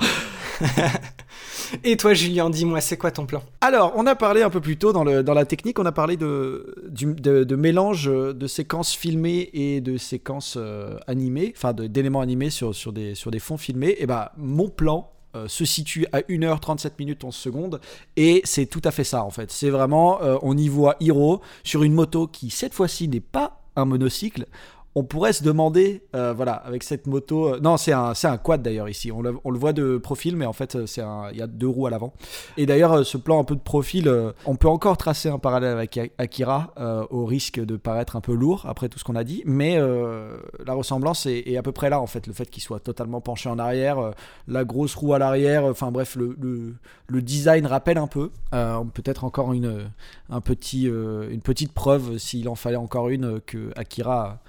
Et 1.83 1.97
toi, 1.97 2.13
Julien, 2.13 2.49
dis-moi, 2.49 2.81
c'est 2.81 2.97
quoi 2.97 3.11
ton 3.11 3.25
plan? 3.25 3.41
Alors, 3.61 3.93
on 3.95 4.05
a 4.05 4.15
parlé 4.15 4.41
un 4.41 4.49
peu 4.49 4.59
plus 4.61 4.77
tôt 4.77 4.91
dans, 4.93 5.03
le, 5.03 5.23
dans 5.23 5.33
la 5.33 5.45
technique, 5.45 5.79
on 5.79 5.85
a 5.85 5.91
parlé 5.91 6.17
de, 6.17 6.75
du- 6.89 7.13
de, 7.13 7.43
de 7.43 7.55
mélange 7.55 8.05
de 8.05 8.47
séquences 8.47 8.93
filmées 8.93 9.49
et 9.53 9.81
de 9.81 9.97
séquences 9.97 10.55
euh, 10.57 10.97
animées, 11.07 11.53
enfin 11.55 11.73
de- 11.73 11.87
d'éléments 11.87 12.21
animés 12.21 12.49
sur, 12.49 12.75
sur, 12.75 12.91
des, 12.93 13.15
sur 13.15 13.31
des 13.31 13.39
fonds 13.39 13.57
filmés. 13.57 13.95
Et 13.99 14.05
bah, 14.05 14.33
mon 14.37 14.69
plan 14.69 15.09
euh, 15.35 15.47
se 15.47 15.65
situe 15.65 16.05
à 16.11 16.19
1h37 16.21 16.91
minutes 16.99 17.23
11 17.23 17.33
secondes 17.33 17.81
et 18.17 18.41
c'est 18.43 18.65
tout 18.65 18.81
à 18.83 18.91
fait 18.91 19.03
ça 19.03 19.23
en 19.23 19.29
fait. 19.29 19.51
C'est 19.51 19.69
vraiment, 19.69 20.21
euh, 20.21 20.37
on 20.41 20.57
y 20.57 20.67
voit 20.67 20.95
Hiro 20.99 21.41
sur 21.63 21.83
une 21.83 21.93
moto 21.93 22.27
qui 22.27 22.49
cette 22.49 22.73
fois-ci 22.73 23.07
n'est 23.07 23.19
pas 23.19 23.61
un 23.75 23.85
monocycle. 23.85 24.45
On 24.93 25.05
pourrait 25.05 25.31
se 25.31 25.43
demander, 25.43 26.03
euh, 26.15 26.33
voilà, 26.33 26.51
avec 26.51 26.83
cette 26.83 27.07
moto. 27.07 27.47
euh, 27.47 27.59
non, 27.61 27.77
c'est 27.77 27.93
un, 27.93 28.11
un 28.21 28.37
quad 28.37 28.61
d'ailleurs 28.61 28.89
ici. 28.89 29.09
On 29.09 29.21
le, 29.21 29.37
on 29.45 29.49
le 29.49 29.57
voit 29.57 29.71
de 29.71 29.97
profil, 29.97 30.35
mais 30.35 30.45
en 30.45 30.51
fait, 30.51 30.75
euh, 30.75 30.85
il 31.31 31.37
y 31.37 31.41
a 31.41 31.47
deux 31.47 31.67
roues 31.67 31.87
à 31.87 31.89
l'avant. 31.89 32.11
Et 32.57 32.65
d'ailleurs, 32.65 33.05
ce 33.05 33.17
plan 33.17 33.39
un 33.39 33.45
peu 33.45 33.55
de 33.55 33.61
profil, 33.61 34.11
on 34.45 34.57
peut 34.57 34.67
encore 34.67 34.97
tracer 34.97 35.29
un 35.29 35.39
parallèle 35.39 35.71
avec 35.71 35.97
Akira, 36.17 36.73
au 37.09 37.25
risque 37.25 37.59
de 37.59 37.77
paraître 37.77 38.17
un 38.17 38.21
peu 38.21 38.33
lourd 38.33 38.65
après 38.67 38.89
tout 38.89 38.99
ce 38.99 39.05
qu'on 39.05 39.15
a 39.15 39.23
dit. 39.23 39.43
Mais 39.45 39.77
la 39.79 40.73
ressemblance 40.73 41.25
est, 41.25 41.55
à 41.55 41.63
peu 41.63 41.71
près 41.71 41.89
là, 41.89 42.01
en 42.01 42.07
fait. 42.07 42.27
Le 42.27 42.33
fait 42.33 42.49
qu'il 42.49 42.61
soit 42.61 42.81
totalement 42.81 43.21
penché 43.21 43.47
en 43.47 43.59
arrière, 43.59 44.11
la 44.47 44.65
grosse 44.65 44.95
roue 44.95 45.13
à 45.13 45.19
l'arrière, 45.19 45.63
enfin 45.63 45.91
bref, 45.91 46.15
le, 46.15 46.35
le, 46.39 46.75
le 47.07 47.21
design 47.21 47.65
rappelle 47.65 47.97
un 47.97 48.07
peu. 48.07 48.31
Peut-être 48.51 49.23
encore 49.23 49.53
une, 49.53 49.89
un 50.29 50.41
petit, 50.41 50.83
une 50.83 51.41
petite 51.41 51.73
preuve, 51.73 52.17
s'il 52.17 52.49
en 52.49 52.55
fallait 52.55 52.75
encore 52.75 53.07
une, 53.07 53.39
que 53.41 53.71
Akira 53.77 54.39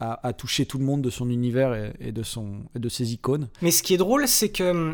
a 0.00 0.32
touché 0.32 0.66
tout 0.66 0.78
le 0.78 0.84
monde 0.84 1.02
de 1.02 1.10
son 1.10 1.30
univers 1.30 1.74
et, 1.74 1.92
et 2.08 2.12
de, 2.12 2.22
son, 2.22 2.62
et 2.74 2.78
de 2.78 2.88
ses 2.88 3.12
icônes. 3.12 3.48
Mais 3.62 3.70
ce 3.70 3.82
qui 3.82 3.94
est 3.94 3.98
drôle, 3.98 4.28
c'est 4.28 4.50
que 4.50 4.70
hum, 4.70 4.92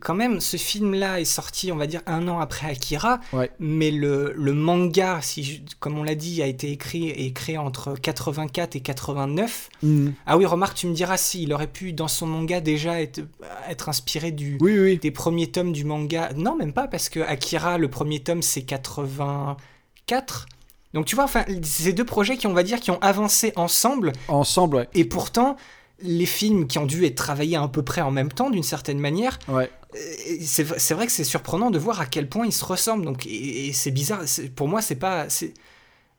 quand 0.00 0.14
même 0.14 0.40
ce 0.40 0.56
film-là 0.56 1.20
est 1.20 1.24
sorti, 1.24 1.72
on 1.72 1.76
va 1.76 1.86
dire, 1.86 2.02
un 2.06 2.28
an 2.28 2.38
après 2.38 2.68
Akira. 2.70 3.20
Ouais. 3.32 3.50
Mais 3.58 3.90
le, 3.90 4.32
le 4.36 4.52
manga, 4.52 5.20
si 5.22 5.62
comme 5.78 5.98
on 5.98 6.02
l'a 6.02 6.14
dit, 6.14 6.42
a 6.42 6.46
été 6.46 6.70
écrit 6.70 7.08
et 7.08 7.32
créé 7.32 7.56
entre 7.58 7.94
84 7.94 8.76
et 8.76 8.80
89. 8.80 9.68
Mhm. 9.82 10.14
Ah 10.26 10.36
oui, 10.36 10.44
remarque, 10.46 10.76
tu 10.76 10.86
me 10.86 10.94
diras 10.94 11.16
si 11.16 11.42
il 11.42 11.52
aurait 11.52 11.66
pu 11.66 11.92
dans 11.92 12.08
son 12.08 12.26
manga 12.26 12.60
déjà 12.60 13.00
être, 13.00 13.20
être 13.68 13.88
inspiré 13.88 14.30
du 14.32 14.58
Oui, 14.60 14.78
oui. 14.78 14.98
des 14.98 15.10
premiers 15.10 15.50
tomes 15.50 15.72
du 15.72 15.84
manga. 15.84 16.30
Non, 16.36 16.56
même 16.56 16.72
pas 16.72 16.88
parce 16.88 17.08
que 17.08 17.20
Akira, 17.20 17.78
le 17.78 17.88
premier 17.88 18.20
tome, 18.20 18.42
c'est 18.42 18.62
84. 18.62 20.46
Donc 20.92 21.06
tu 21.06 21.14
vois, 21.14 21.24
enfin, 21.24 21.44
ces 21.62 21.92
deux 21.92 22.04
projets 22.04 22.36
qui, 22.36 22.46
on 22.46 22.52
va 22.52 22.62
dire, 22.62 22.80
qui 22.80 22.90
ont 22.90 23.00
avancé 23.00 23.52
ensemble. 23.56 24.12
Ensemble, 24.28 24.76
ouais. 24.76 24.88
Et 24.94 25.04
pourtant, 25.04 25.56
les 26.02 26.26
films 26.26 26.66
qui 26.66 26.78
ont 26.78 26.86
dû 26.86 27.04
être 27.04 27.14
travaillés 27.14 27.56
à 27.56 27.68
peu 27.68 27.82
près 27.82 28.00
en 28.00 28.10
même 28.10 28.32
temps, 28.32 28.50
d'une 28.50 28.62
certaine 28.64 28.98
manière, 28.98 29.38
Ouais. 29.48 29.70
euh, 29.94 29.98
c'est 30.40 30.94
vrai 30.94 31.06
que 31.06 31.12
c'est 31.12 31.24
surprenant 31.24 31.70
de 31.70 31.78
voir 31.78 32.00
à 32.00 32.06
quel 32.06 32.28
point 32.28 32.46
ils 32.46 32.52
se 32.52 32.64
ressemblent. 32.64 33.04
Donc, 33.04 33.26
et, 33.26 33.68
et 33.68 33.72
c'est 33.72 33.90
bizarre. 33.92 34.22
Pour 34.56 34.66
moi, 34.66 34.82
c'est 34.82 34.96
pas, 34.96 35.28
c'est, 35.28 35.54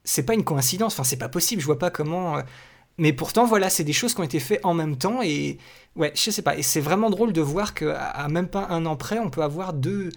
c'est 0.05 0.23
pas 0.23 0.33
une 0.35 0.43
coïncidence. 0.45 0.93
Enfin, 0.93 1.03
c'est 1.03 1.17
pas 1.17 1.29
possible. 1.29 1.61
Je 1.61 1.65
vois 1.65 1.79
pas 1.79 1.89
comment. 1.89 2.37
euh, 2.37 2.41
Mais 2.97 3.11
pourtant, 3.11 3.45
voilà, 3.45 3.69
c'est 3.69 3.83
des 3.83 3.91
choses 3.93 4.13
qui 4.13 4.21
ont 4.21 4.23
été 4.23 4.39
faites 4.39 4.63
en 4.65 4.73
même 4.73 4.95
temps. 4.95 5.21
Et 5.21 5.57
ouais, 5.97 6.13
je 6.15 6.31
sais 6.31 6.41
pas. 6.43 6.55
Et 6.57 6.61
c'est 6.63 6.79
vraiment 6.81 7.09
drôle 7.09 7.33
de 7.33 7.41
voir 7.41 7.73
que 7.73 7.85
à 7.87 8.05
à 8.05 8.27
même 8.29 8.47
pas 8.47 8.67
un 8.69 8.85
an 8.85 8.95
près, 8.95 9.19
on 9.19 9.29
peut 9.29 9.43
avoir 9.43 9.73
deux, 9.73 10.11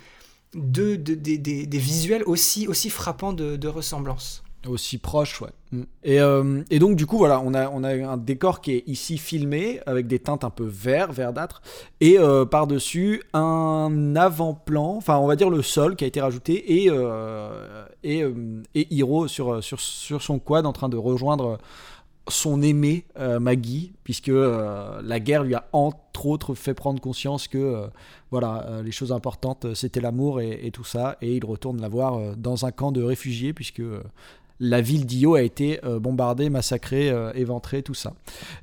deux, 0.54 0.96
deux- 0.96 1.16
des, 1.16 1.38
des- 1.38 1.66
des 1.66 1.78
visuels 1.78 2.22
aussi, 2.26 2.68
aussi 2.68 2.88
frappants 2.90 3.32
de, 3.32 3.56
de 3.56 3.66
ressemblance. 3.68 4.43
Aussi 4.66 4.98
proche, 4.98 5.40
ouais. 5.42 5.50
Mm. 5.74 5.82
Et, 6.04 6.20
euh, 6.20 6.62
et 6.70 6.78
donc, 6.78 6.96
du 6.96 7.06
coup, 7.06 7.18
voilà, 7.18 7.40
on 7.40 7.54
a, 7.54 7.68
on 7.68 7.84
a 7.84 7.94
un 7.94 8.16
décor 8.16 8.60
qui 8.60 8.72
est 8.72 8.84
ici 8.86 9.18
filmé 9.18 9.80
avec 9.86 10.06
des 10.06 10.18
teintes 10.18 10.44
un 10.44 10.50
peu 10.50 10.64
vert, 10.64 11.12
verdâtre, 11.12 11.62
et 12.00 12.18
euh, 12.18 12.44
par-dessus 12.44 13.22
un 13.32 14.14
avant-plan, 14.16 14.96
enfin, 14.96 15.18
on 15.18 15.26
va 15.26 15.36
dire 15.36 15.50
le 15.50 15.62
sol 15.62 15.96
qui 15.96 16.04
a 16.04 16.06
été 16.06 16.20
rajouté, 16.20 16.82
et, 16.82 16.86
euh, 16.88 17.84
et, 18.02 18.24
Hiro 18.74 19.28
sur, 19.28 19.62
sur, 19.62 19.80
sur 19.80 20.22
son 20.22 20.38
quad 20.38 20.66
en 20.66 20.72
train 20.72 20.88
de 20.88 20.96
rejoindre 20.96 21.58
son 22.26 22.62
aimé 22.62 23.04
Maggie, 23.38 23.92
puisque 24.02 24.32
la 24.32 25.20
guerre 25.20 25.42
lui 25.42 25.54
a 25.54 25.68
entre 25.72 26.24
autres 26.24 26.54
fait 26.54 26.72
prendre 26.72 26.98
conscience 26.98 27.48
que 27.48 27.86
voilà, 28.30 28.80
les 28.82 28.92
choses 28.92 29.12
importantes, 29.12 29.74
c'était 29.74 30.00
l'amour 30.00 30.40
et, 30.40 30.70
tout 30.72 30.84
ça, 30.84 31.18
et 31.20 31.36
il 31.36 31.44
retourne 31.44 31.82
la 31.82 31.88
voir 31.88 32.34
dans 32.38 32.64
un 32.64 32.70
camp 32.70 32.92
de 32.92 33.02
réfugiés, 33.02 33.52
puisque 33.52 33.82
la 34.60 34.80
ville 34.80 35.06
d'Io 35.06 35.34
a 35.34 35.42
été 35.42 35.80
euh, 35.84 35.98
bombardée, 35.98 36.50
massacrée, 36.50 37.10
euh, 37.10 37.32
éventrée, 37.34 37.82
tout 37.82 37.94
ça. 37.94 38.14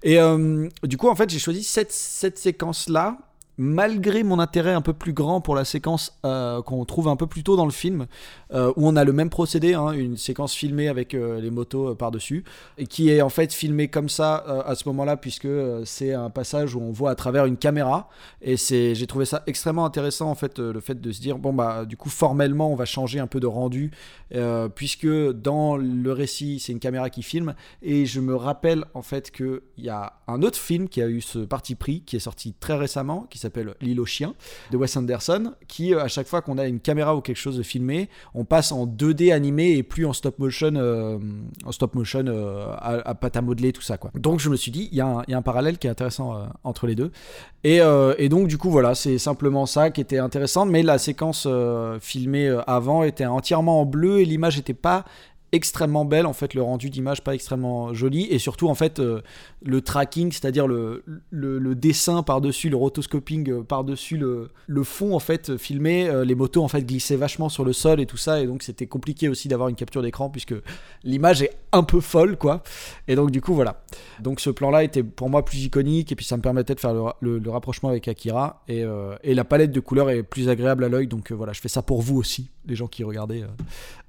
Et 0.03 0.19
euh, 0.19 0.67
du 0.83 0.97
coup, 0.97 1.09
en 1.09 1.15
fait, 1.15 1.29
j'ai 1.29 1.39
choisi 1.39 1.63
cette, 1.63 1.91
cette 1.91 2.37
séquence-là, 2.37 3.17
malgré 3.61 4.23
mon 4.23 4.39
intérêt 4.39 4.73
un 4.73 4.81
peu 4.81 4.91
plus 4.91 5.13
grand 5.13 5.39
pour 5.39 5.53
la 5.53 5.65
séquence 5.65 6.17
euh, 6.25 6.63
qu'on 6.63 6.83
trouve 6.83 7.07
un 7.07 7.15
peu 7.15 7.27
plus 7.27 7.43
tôt 7.43 7.55
dans 7.55 7.65
le 7.65 7.71
film, 7.71 8.07
euh, 8.55 8.73
où 8.75 8.87
on 8.87 8.95
a 8.95 9.03
le 9.03 9.13
même 9.13 9.29
procédé, 9.29 9.75
hein, 9.75 9.91
une 9.91 10.17
séquence 10.17 10.55
filmée 10.55 10.87
avec 10.87 11.13
euh, 11.13 11.39
les 11.39 11.51
motos 11.51 11.93
par-dessus, 11.93 12.43
et 12.79 12.87
qui 12.87 13.11
est 13.11 13.21
en 13.21 13.29
fait 13.29 13.53
filmée 13.53 13.87
comme 13.87 14.09
ça 14.09 14.37
à 14.65 14.73
ce 14.73 14.87
moment-là, 14.89 15.15
puisque 15.15 15.47
c'est 15.85 16.11
un 16.11 16.31
passage 16.31 16.73
où 16.73 16.81
on 16.81 16.91
voit 16.91 17.11
à 17.11 17.15
travers 17.15 17.45
une 17.45 17.55
caméra, 17.55 18.09
et 18.41 18.57
c'est, 18.57 18.95
j'ai 18.95 19.05
trouvé 19.05 19.25
ça 19.25 19.43
extrêmement 19.45 19.85
intéressant 19.85 20.31
en 20.31 20.35
fait, 20.35 20.57
le 20.57 20.79
fait 20.79 20.99
de 20.99 21.11
se 21.11 21.21
dire 21.21 21.37
bon 21.37 21.53
bah 21.53 21.85
du 21.85 21.97
coup 21.97 22.09
formellement 22.09 22.71
on 22.71 22.75
va 22.75 22.85
changer 22.85 23.19
un 23.19 23.27
peu 23.27 23.39
de 23.39 23.47
rendu, 23.47 23.91
puisque 24.73 25.07
dans 25.07 25.77
le 25.77 26.11
récit 26.11 26.59
c'est 26.59 26.71
une 26.71 26.79
caméra 26.79 27.11
qui 27.11 27.21
filme, 27.21 27.53
et 27.83 28.07
je 28.07 28.21
me 28.21 28.35
rappelle 28.35 28.85
en 28.95 29.03
fait 29.03 29.29
que 29.29 29.61
il 29.77 29.83
y 29.83 29.89
a 29.89 30.13
un 30.27 30.41
autre 30.41 30.57
film 30.57 30.89
qui 30.89 31.01
a 31.01 31.07
eu 31.07 31.21
ce 31.21 31.39
parti 31.39 31.75
pris, 31.75 32.01
qui 32.01 32.15
est 32.15 32.19
sorti 32.19 32.55
très 32.59 32.75
récemment, 32.75 33.27
qui 33.29 33.37
s'appelle 33.37 33.50
L'île 33.81 33.99
aux 33.99 34.05
chiens 34.05 34.33
de 34.71 34.77
Wes 34.77 34.95
Anderson, 34.97 35.53
qui 35.67 35.93
euh, 35.93 36.01
à 36.03 36.07
chaque 36.07 36.27
fois 36.27 36.41
qu'on 36.41 36.57
a 36.57 36.65
une 36.65 36.79
caméra 36.79 37.15
ou 37.15 37.21
quelque 37.21 37.37
chose 37.37 37.57
de 37.57 37.63
filmé, 37.63 38.09
on 38.33 38.45
passe 38.45 38.71
en 38.71 38.85
2D 38.87 39.33
animé 39.33 39.71
et 39.77 39.83
plus 39.83 40.05
en 40.05 40.13
stop 40.13 40.39
motion, 40.39 40.71
euh, 40.75 41.17
en 41.65 41.71
stop 41.71 41.95
motion 41.95 42.23
euh, 42.27 42.65
à, 42.79 43.13
pâte 43.15 43.35
à 43.37 43.41
modeler 43.41 43.71
tout 43.73 43.81
ça 43.81 43.97
quoi. 43.97 44.11
Donc 44.15 44.39
je 44.39 44.49
me 44.49 44.55
suis 44.55 44.71
dit 44.71 44.89
il 44.91 44.97
y, 44.97 45.01
a 45.01 45.05
un- 45.07 45.23
y 45.27 45.33
a 45.33 45.37
un 45.37 45.41
parallèle 45.41 45.77
qui 45.77 45.87
est 45.87 45.89
intéressant 45.91 46.47
entre 46.63 46.87
les 46.87 46.95
deux. 46.95 47.11
Et, 47.63 47.79
et 48.17 48.29
donc 48.29 48.47
du 48.47 48.57
coup 48.57 48.71
voilà 48.71 48.95
c'est 48.95 49.17
simplement 49.19 49.65
ça 49.67 49.91
qui 49.91 50.01
était 50.01 50.17
intéressant, 50.17 50.65
mais 50.65 50.81
la 50.83 50.97
séquence 50.97 51.47
filmée 51.99 52.49
avant 52.67 53.03
était 53.03 53.25
entièrement 53.25 53.81
en 53.81 53.85
bleu 53.85 54.19
et 54.19 54.25
l'image 54.25 54.57
n'était 54.57 54.73
pas 54.73 55.05
extrêmement 55.51 56.05
belle 56.05 56.25
en 56.25 56.33
fait 56.33 56.53
le 56.53 56.61
rendu 56.61 56.89
d'image 56.89 57.23
pas 57.23 57.35
extrêmement 57.35 57.93
joli 57.93 58.25
et 58.29 58.39
surtout 58.39 58.69
en 58.69 58.75
fait 58.75 58.99
euh, 58.99 59.21
le 59.63 59.81
tracking 59.81 60.31
c'est-à-dire 60.31 60.65
le, 60.65 61.03
le, 61.29 61.75
dessin 61.75 62.23
par-dessus 62.23 62.69
le 62.69 62.77
rotoscoping 62.77 63.49
euh, 63.51 63.61
par-dessus 63.61 64.17
le, 64.17 64.49
le 64.67 64.83
fond 64.83 65.13
en 65.13 65.19
fait 65.19 65.57
filmé 65.57 66.07
euh, 66.07 66.23
les 66.23 66.35
motos 66.35 66.63
en 66.63 66.69
fait 66.69 66.83
glissaient 66.83 67.17
vachement 67.17 67.49
sur 67.49 67.65
le 67.65 67.73
sol 67.73 67.99
et 67.99 68.05
tout 68.05 68.17
ça 68.17 68.39
et 68.39 68.47
donc 68.47 68.63
c'était 68.63 68.87
compliqué 68.87 69.27
aussi 69.27 69.49
d'avoir 69.49 69.67
une 69.67 69.75
capture 69.75 70.01
d'écran 70.01 70.29
puisque 70.29 70.55
l'image 71.03 71.41
est 71.41 71.51
un 71.73 71.83
peu 71.83 71.99
folle 71.99 72.37
quoi. 72.37 72.63
Et 73.07 73.15
donc 73.15 73.31
du 73.31 73.41
coup 73.41 73.53
voilà. 73.53 73.83
Donc 74.19 74.39
ce 74.39 74.49
plan 74.49 74.69
là 74.69 74.83
était 74.83 75.03
pour 75.03 75.29
moi 75.29 75.43
plus 75.43 75.63
iconique 75.63 76.11
et 76.11 76.15
puis 76.15 76.25
ça 76.25 76.37
me 76.37 76.41
permettait 76.41 76.75
de 76.75 76.79
faire 76.79 76.93
le, 77.19 77.49
rapprochement 77.49 77.89
avec 77.89 78.07
Akira 78.07 78.63
et, 78.67 78.83
et 79.23 79.33
la 79.33 79.43
palette 79.43 79.71
de 79.71 79.79
couleurs 79.79 80.09
est 80.09 80.23
plus 80.23 80.49
agréable 80.49 80.83
à 80.83 80.89
l'œil 80.89 81.07
donc 81.07 81.31
voilà 81.31 81.53
je 81.53 81.59
fais 81.59 81.69
ça 81.69 81.81
pour 81.81 82.01
vous 82.01 82.17
aussi 82.17 82.49
les 82.65 82.75
gens 82.75 82.87
qui 82.87 83.03
regardaient 83.03 83.43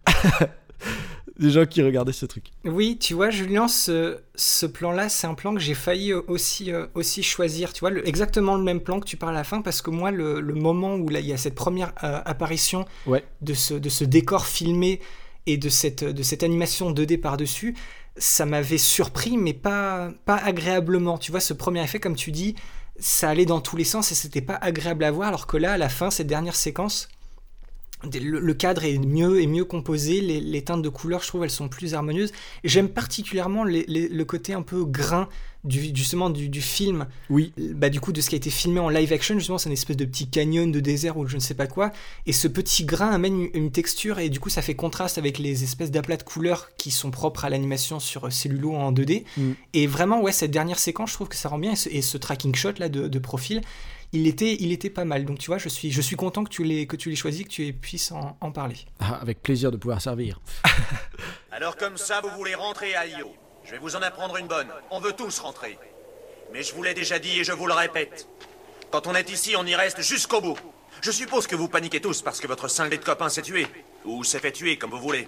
les 1.38 1.50
gens 1.50 1.64
qui 1.66 1.82
regardaient 1.82 2.12
ce 2.12 2.26
truc 2.26 2.44
Oui, 2.64 2.98
tu 2.98 3.14
vois, 3.14 3.30
Julien, 3.30 3.66
ce, 3.68 4.18
ce 4.34 4.66
plan-là, 4.66 5.08
c'est 5.08 5.26
un 5.26 5.34
plan 5.34 5.54
que 5.54 5.60
j'ai 5.60 5.74
failli 5.74 6.12
euh, 6.12 6.20
aussi, 6.28 6.70
euh, 6.72 6.86
aussi 6.94 7.22
choisir. 7.22 7.72
Tu 7.72 7.80
vois, 7.80 7.90
le- 7.90 8.06
exactement 8.06 8.56
le 8.56 8.62
même 8.62 8.80
plan 8.80 9.00
que 9.00 9.06
tu 9.06 9.16
parles 9.16 9.34
à 9.34 9.38
la 9.38 9.44
fin, 9.44 9.62
parce 9.62 9.80
que 9.82 9.90
moi, 9.90 10.10
le, 10.10 10.40
le 10.40 10.54
moment 10.54 10.94
où 10.96 11.08
là, 11.08 11.20
il 11.20 11.26
y 11.26 11.32
a 11.32 11.36
cette 11.38 11.54
première 11.54 11.92
euh, 12.04 12.20
apparition 12.24 12.84
Ouais. 13.06 13.24
de, 13.40 13.54
ce, 13.54 13.74
de 13.74 13.88
ce 13.88 14.04
décor 14.04 14.46
filmé 14.46 15.00
et 15.46 15.56
de 15.56 15.68
cette, 15.68 16.04
de 16.04 16.22
cette 16.22 16.42
animation 16.42 16.92
2D 16.92 17.18
par-dessus, 17.18 17.74
ça 18.16 18.44
m'avait 18.44 18.78
surpris, 18.78 19.36
mais 19.38 19.54
pas, 19.54 20.10
pas 20.26 20.36
agréablement. 20.36 21.16
Tu 21.18 21.30
vois, 21.30 21.40
ce 21.40 21.54
premier 21.54 21.82
effet, 21.82 21.98
comme 21.98 22.14
tu 22.16 22.30
dis, 22.30 22.54
ça 22.98 23.30
allait 23.30 23.46
dans 23.46 23.60
tous 23.62 23.76
les 23.76 23.84
sens 23.84 24.12
et 24.12 24.14
c'était 24.14 24.42
pas 24.42 24.56
agréable 24.56 25.02
à 25.02 25.10
voir, 25.10 25.28
alors 25.28 25.46
que 25.46 25.56
là, 25.56 25.72
à 25.72 25.78
la 25.78 25.88
fin, 25.88 26.10
cette 26.10 26.26
dernière 26.26 26.54
séquence, 26.56 27.08
le, 28.20 28.54
cadre 28.54 28.84
est 28.84 28.98
mieux 28.98 29.40
et 29.40 29.46
mieux 29.46 29.64
composé, 29.64 30.20
les, 30.20 30.40
les 30.40 30.62
teintes 30.62 30.82
de 30.82 30.88
couleurs, 30.88 31.22
je 31.22 31.28
trouve, 31.28 31.44
elles 31.44 31.50
sont 31.50 31.68
plus 31.68 31.94
harmonieuses. 31.94 32.32
J'aime 32.64 32.88
particulièrement 32.88 33.64
les- 33.64 33.84
les- 33.88 34.08
le 34.08 34.24
côté 34.24 34.52
un 34.54 34.62
peu 34.62 34.84
grain 34.84 35.28
du, 35.64 35.80
justement 35.94 36.28
du, 36.28 36.48
du 36.48 36.60
film. 36.60 37.06
Oui. 37.30 37.52
Bah, 37.56 37.88
du 37.88 38.00
coup, 38.00 38.12
de 38.12 38.20
ce 38.20 38.28
qui 38.28 38.34
a 38.34 38.38
été 38.38 38.50
filmé 38.50 38.80
en 38.80 38.88
live 38.88 39.12
action, 39.12 39.38
justement, 39.38 39.58
c'est 39.58 39.68
une 39.68 39.74
espèce 39.74 39.96
de 39.96 40.04
petit 40.04 40.26
canyon 40.28 40.72
de 40.72 40.80
désert 40.80 41.16
ou 41.16 41.26
je 41.28 41.36
ne 41.36 41.40
sais 41.40 41.54
pas 41.54 41.68
quoi. 41.68 41.92
Et 42.26 42.32
ce 42.32 42.48
petit 42.48 42.84
grain 42.84 43.10
amène 43.10 43.42
une, 43.42 43.50
une 43.54 43.70
texture 43.70 44.18
et 44.18 44.28
du 44.28 44.40
coup, 44.40 44.50
ça 44.50 44.62
fait 44.62 44.74
contraste 44.74 45.18
avec 45.18 45.38
les 45.38 45.62
espèces 45.62 45.92
d'aplats 45.92 46.16
de 46.16 46.24
couleurs 46.24 46.70
qui 46.78 46.90
sont 46.90 47.10
propres 47.12 47.44
à 47.44 47.50
l'animation 47.50 48.00
sur 48.00 48.32
cellulo 48.32 48.74
en 48.74 48.90
2D. 48.92 49.24
Mm. 49.36 49.52
Et 49.74 49.86
vraiment, 49.86 50.20
ouais, 50.20 50.32
cette 50.32 50.50
dernière 50.50 50.80
séquence, 50.80 51.10
je 51.10 51.14
trouve 51.14 51.28
que 51.28 51.36
ça 51.36 51.48
rend 51.48 51.58
bien. 51.58 51.72
Et 51.72 51.76
ce, 51.76 51.88
et 51.88 52.02
ce 52.02 52.18
tracking 52.18 52.54
shot 52.56 52.72
là 52.78 52.88
de, 52.88 53.06
de 53.06 53.18
profil, 53.20 53.60
il 54.12 54.26
était, 54.26 54.56
il 54.60 54.72
était 54.72 54.90
pas 54.90 55.04
mal. 55.04 55.24
Donc 55.24 55.38
tu 55.38 55.46
vois, 55.46 55.58
je 55.58 55.68
suis, 55.68 55.90
je 55.90 56.00
suis 56.00 56.16
content 56.16 56.44
que 56.44 56.50
tu 56.50 56.64
l'aies, 56.64 56.86
que 56.86 56.96
tu 56.96 57.08
l'aies 57.10 57.16
choisi, 57.16 57.44
que 57.44 57.50
tu 57.50 57.72
puisses 57.72 58.12
en, 58.12 58.36
en 58.40 58.52
parler. 58.52 58.76
Ah, 59.00 59.18
avec 59.20 59.42
plaisir 59.42 59.70
de 59.70 59.76
pouvoir 59.76 60.00
servir 60.00 60.40
Alors 61.52 61.76
comme 61.76 61.96
ça, 61.96 62.20
vous 62.20 62.30
voulez 62.30 62.54
rentrer 62.54 62.94
à 62.94 63.06
Io. 63.06 63.34
Je 63.64 63.72
vais 63.72 63.78
vous 63.78 63.96
en 63.96 64.02
apprendre 64.02 64.36
une 64.36 64.48
bonne. 64.48 64.68
On 64.90 65.00
veut 65.00 65.12
tous 65.12 65.38
rentrer. 65.38 65.78
Mais 66.52 66.62
je 66.62 66.74
vous 66.74 66.82
l'ai 66.82 66.94
déjà 66.94 67.18
dit 67.18 67.40
et 67.40 67.44
je 67.44 67.52
vous 67.52 67.66
le 67.66 67.72
répète. 67.72 68.26
Quand 68.90 69.06
on 69.06 69.14
est 69.14 69.30
ici, 69.30 69.54
on 69.56 69.64
y 69.64 69.74
reste 69.74 70.02
jusqu'au 70.02 70.40
bout. 70.40 70.58
Je 71.00 71.10
suppose 71.10 71.46
que 71.46 71.56
vous 71.56 71.68
paniquez 71.68 72.00
tous 72.00 72.20
parce 72.20 72.40
que 72.40 72.46
votre 72.46 72.68
cinglé 72.68 72.98
de 72.98 73.04
copain 73.04 73.28
s'est 73.28 73.42
tué. 73.42 73.66
Ou 74.04 74.24
s'est 74.24 74.40
fait 74.40 74.52
tuer, 74.52 74.76
comme 74.76 74.90
vous 74.90 75.00
voulez. 75.00 75.26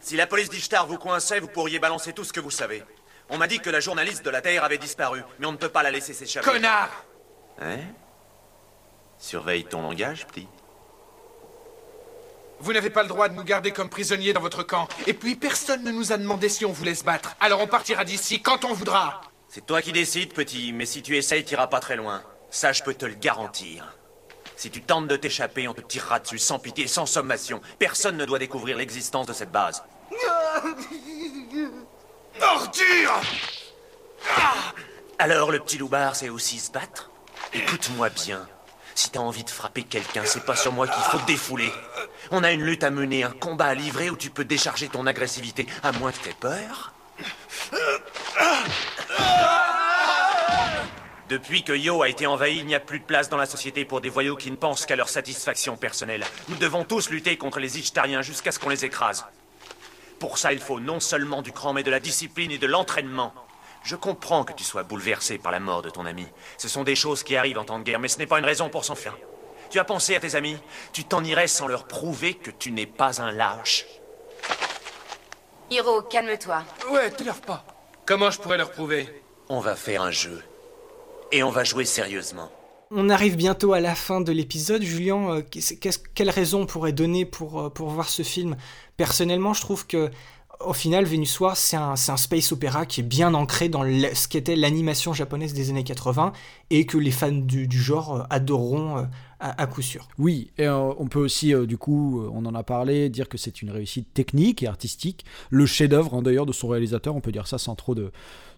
Si 0.00 0.16
la 0.16 0.26
police 0.26 0.50
d'Ishtar 0.50 0.86
vous 0.88 0.98
coinçait, 0.98 1.38
vous 1.38 1.46
pourriez 1.46 1.78
balancer 1.78 2.12
tout 2.12 2.24
ce 2.24 2.32
que 2.32 2.40
vous 2.40 2.50
savez. 2.50 2.82
On 3.30 3.38
m'a 3.38 3.46
dit 3.46 3.60
que 3.60 3.70
la 3.70 3.78
journaliste 3.78 4.24
de 4.24 4.30
la 4.30 4.40
Terre 4.40 4.64
avait 4.64 4.78
disparu, 4.78 5.22
mais 5.38 5.46
on 5.46 5.52
ne 5.52 5.56
peut 5.56 5.68
pas 5.68 5.84
la 5.84 5.92
laisser 5.92 6.12
s'échapper. 6.12 6.50
Connard 6.50 7.04
Hein? 7.60 7.78
Surveille 9.18 9.64
ton 9.64 9.82
langage, 9.82 10.26
petit. 10.26 10.48
Vous 12.60 12.72
n'avez 12.72 12.90
pas 12.90 13.02
le 13.02 13.08
droit 13.08 13.28
de 13.28 13.34
nous 13.34 13.42
garder 13.42 13.72
comme 13.72 13.88
prisonniers 13.88 14.32
dans 14.32 14.40
votre 14.40 14.62
camp. 14.62 14.86
Et 15.06 15.14
puis 15.14 15.34
personne 15.34 15.82
ne 15.82 15.90
nous 15.90 16.12
a 16.12 16.16
demandé 16.16 16.48
si 16.48 16.64
on 16.64 16.72
voulait 16.72 16.94
se 16.94 17.02
battre. 17.02 17.34
Alors 17.40 17.60
on 17.60 17.66
partira 17.66 18.04
d'ici 18.04 18.40
quand 18.40 18.64
on 18.64 18.72
voudra. 18.72 19.20
C'est 19.48 19.66
toi 19.66 19.82
qui 19.82 19.92
décides, 19.92 20.32
petit, 20.32 20.72
mais 20.72 20.86
si 20.86 21.02
tu 21.02 21.16
essayes, 21.16 21.44
t'iras 21.44 21.66
pas 21.66 21.80
très 21.80 21.96
loin. 21.96 22.22
Ça, 22.50 22.72
je 22.72 22.82
peux 22.82 22.94
te 22.94 23.04
le 23.04 23.14
garantir. 23.14 23.96
Si 24.56 24.70
tu 24.70 24.80
tentes 24.80 25.08
de 25.08 25.16
t'échapper, 25.16 25.68
on 25.68 25.74
te 25.74 25.80
tirera 25.80 26.20
dessus 26.20 26.38
sans 26.38 26.58
pitié, 26.58 26.86
sans 26.86 27.06
sommation. 27.06 27.60
Personne 27.78 28.16
ne 28.16 28.24
doit 28.24 28.38
découvrir 28.38 28.76
l'existence 28.76 29.26
de 29.26 29.32
cette 29.32 29.52
base. 29.52 29.82
Ordure 32.40 33.20
Alors, 35.18 35.52
le 35.52 35.58
petit 35.58 35.78
loupard 35.78 36.16
sait 36.16 36.28
aussi 36.28 36.58
se 36.58 36.70
battre? 36.70 37.11
Écoute-moi 37.52 38.08
bien. 38.10 38.46
Si 38.94 39.10
t'as 39.10 39.20
envie 39.20 39.44
de 39.44 39.50
frapper 39.50 39.82
quelqu'un, 39.82 40.24
c'est 40.24 40.44
pas 40.44 40.56
sur 40.56 40.72
moi 40.72 40.86
qu'il 40.86 41.02
faut 41.04 41.18
te 41.18 41.26
défouler. 41.26 41.70
On 42.30 42.44
a 42.44 42.52
une 42.52 42.62
lutte 42.62 42.84
à 42.84 42.90
mener, 42.90 43.24
un 43.24 43.30
combat 43.30 43.66
à 43.66 43.74
livrer 43.74 44.10
où 44.10 44.16
tu 44.16 44.30
peux 44.30 44.44
décharger 44.44 44.88
ton 44.88 45.06
agressivité, 45.06 45.66
à 45.82 45.92
moins 45.92 46.12
que 46.12 46.18
t'aies 46.18 46.36
peur. 46.38 46.92
Depuis 51.28 51.64
que 51.64 51.72
Yo 51.72 52.02
a 52.02 52.10
été 52.10 52.26
envahi, 52.26 52.58
il 52.58 52.66
n'y 52.66 52.74
a 52.74 52.80
plus 52.80 52.98
de 52.98 53.04
place 53.04 53.30
dans 53.30 53.38
la 53.38 53.46
société 53.46 53.86
pour 53.86 54.02
des 54.02 54.10
voyous 54.10 54.36
qui 54.36 54.50
ne 54.50 54.56
pensent 54.56 54.84
qu'à 54.84 54.96
leur 54.96 55.08
satisfaction 55.08 55.78
personnelle. 55.78 56.24
Nous 56.48 56.56
devons 56.56 56.84
tous 56.84 57.08
lutter 57.08 57.38
contre 57.38 57.58
les 57.58 57.78
Ishtariens 57.78 58.20
jusqu'à 58.20 58.52
ce 58.52 58.58
qu'on 58.58 58.68
les 58.68 58.84
écrase. 58.84 59.24
Pour 60.18 60.36
ça, 60.36 60.52
il 60.52 60.60
faut 60.60 60.78
non 60.78 61.00
seulement 61.00 61.40
du 61.40 61.50
cran, 61.50 61.72
mais 61.72 61.82
de 61.82 61.90
la 61.90 62.00
discipline 62.00 62.50
et 62.50 62.58
de 62.58 62.66
l'entraînement. 62.66 63.32
Je 63.84 63.96
comprends 63.96 64.44
que 64.44 64.52
tu 64.52 64.64
sois 64.64 64.84
bouleversé 64.84 65.38
par 65.38 65.52
la 65.52 65.60
mort 65.60 65.82
de 65.82 65.90
ton 65.90 66.06
ami. 66.06 66.26
Ce 66.56 66.68
sont 66.68 66.84
des 66.84 66.94
choses 66.94 67.22
qui 67.22 67.36
arrivent 67.36 67.58
en 67.58 67.64
temps 67.64 67.78
de 67.78 67.84
guerre, 67.84 67.98
mais 67.98 68.08
ce 68.08 68.18
n'est 68.18 68.26
pas 68.26 68.38
une 68.38 68.44
raison 68.44 68.68
pour 68.68 68.84
s'enfuir. 68.84 69.16
Tu 69.70 69.78
as 69.78 69.84
pensé 69.84 70.14
à 70.14 70.20
tes 70.20 70.34
amis 70.34 70.56
Tu 70.92 71.04
t'en 71.04 71.24
irais 71.24 71.48
sans 71.48 71.66
leur 71.66 71.86
prouver 71.86 72.34
que 72.34 72.50
tu 72.50 72.70
n'es 72.72 72.86
pas 72.86 73.20
un 73.20 73.32
lâche. 73.32 73.86
Hiro, 75.70 76.02
calme-toi. 76.02 76.62
Ouais, 76.90 77.10
t'énerve 77.10 77.40
pas. 77.40 77.64
Comment 78.04 78.30
je 78.30 78.38
pourrais 78.38 78.58
leur 78.58 78.70
prouver? 78.70 79.08
On 79.48 79.60
va 79.60 79.74
faire 79.74 80.02
un 80.02 80.10
jeu. 80.10 80.42
Et 81.32 81.42
on 81.42 81.50
va 81.50 81.64
jouer 81.64 81.86
sérieusement. 81.86 82.50
On 82.90 83.08
arrive 83.08 83.36
bientôt 83.36 83.72
à 83.72 83.80
la 83.80 83.94
fin 83.94 84.20
de 84.20 84.32
l'épisode. 84.32 84.82
Julien, 84.82 85.30
euh, 85.30 85.42
quelle 86.14 86.28
raison 86.28 86.62
on 86.62 86.66
pourrait 86.66 86.92
donner 86.92 87.24
pour, 87.24 87.58
euh, 87.58 87.70
pour 87.70 87.88
voir 87.88 88.10
ce 88.10 88.22
film? 88.22 88.56
Personnellement, 88.98 89.54
je 89.54 89.62
trouve 89.62 89.86
que 89.86 90.10
au 90.66 90.72
final, 90.72 91.04
Venus 91.04 91.38
War, 91.40 91.56
c'est 91.56 91.76
un, 91.76 91.96
space 91.96 92.52
opéra 92.52 92.86
qui 92.86 93.00
est 93.00 93.04
bien 93.04 93.34
ancré 93.34 93.68
dans 93.68 93.82
ce 93.82 94.28
qu'était 94.28 94.56
l'animation 94.56 95.12
japonaise 95.12 95.52
des 95.54 95.70
années 95.70 95.84
80 95.84 96.32
et 96.70 96.86
que 96.86 96.98
les 96.98 97.10
fans 97.10 97.32
du, 97.32 97.68
genre 97.70 98.16
euh, 98.16 98.22
adoreront 98.30 98.98
euh, 98.98 99.04
à, 99.40 99.66
coup 99.66 99.82
sûr. 99.82 100.08
Oui, 100.18 100.50
et 100.58 100.66
euh, 100.66 100.92
on 100.98 101.08
peut 101.08 101.18
aussi, 101.18 101.54
du 101.66 101.76
coup, 101.76 102.22
on 102.32 102.46
en 102.46 102.54
a 102.54 102.62
parlé, 102.62 103.08
dire 103.08 103.28
que 103.28 103.38
c'est 103.38 103.62
une 103.62 103.70
réussite 103.70 104.14
technique 104.14 104.62
et 104.62 104.68
artistique. 104.68 105.24
Le 105.50 105.66
chef-d'œuvre, 105.66 106.14
hein, 106.14 106.22
d'ailleurs, 106.22 106.46
de 106.46 106.52
son 106.52 106.68
réalisateur, 106.68 107.16
on 107.16 107.20
peut 107.20 107.32
dire 107.32 107.48
ça 107.48 107.58
sans 107.58 107.74
trop 107.74 107.94
de, 107.94 108.12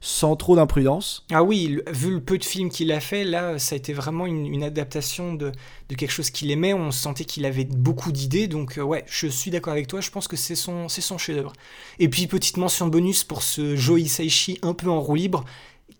sans 0.06 0.36
trop 0.36 0.54
d'imprudence. 0.54 1.24
Ah 1.32 1.42
oui, 1.42 1.80
vu 1.90 2.10
le 2.10 2.20
peu 2.20 2.36
de 2.36 2.44
films 2.44 2.68
qu'il 2.68 2.92
a 2.92 3.00
fait, 3.00 3.24
là, 3.24 3.58
ça 3.58 3.74
a 3.74 3.78
été 3.78 3.94
vraiment 3.94 4.26
une, 4.26 4.44
une 4.44 4.62
adaptation 4.62 5.32
de, 5.32 5.50
de 5.88 5.94
quelque 5.94 6.10
chose 6.10 6.28
qu'il 6.28 6.50
aimait. 6.50 6.74
On 6.74 6.90
sentait 6.90 7.24
qu'il 7.24 7.46
avait 7.46 7.64
beaucoup 7.64 8.12
d'idées, 8.12 8.46
donc 8.46 8.76
euh, 8.76 8.82
ouais, 8.82 9.06
je 9.08 9.26
suis 9.26 9.50
d'accord 9.50 9.72
avec 9.72 9.86
toi. 9.86 10.02
Je 10.02 10.10
pense 10.10 10.28
que 10.28 10.36
c'est 10.36 10.56
son, 10.56 10.90
c'est 10.90 11.00
son 11.00 11.16
chef-d'œuvre. 11.16 11.54
Et 11.98 12.10
puis 12.10 12.26
petite 12.26 12.58
mention 12.58 12.86
bonus 12.88 13.24
pour 13.24 13.42
ce 13.42 13.76
Joe 13.76 13.98
Hisaishi 13.98 14.58
un 14.60 14.74
peu 14.74 14.90
en 14.90 15.00
roue 15.00 15.14
libre, 15.14 15.46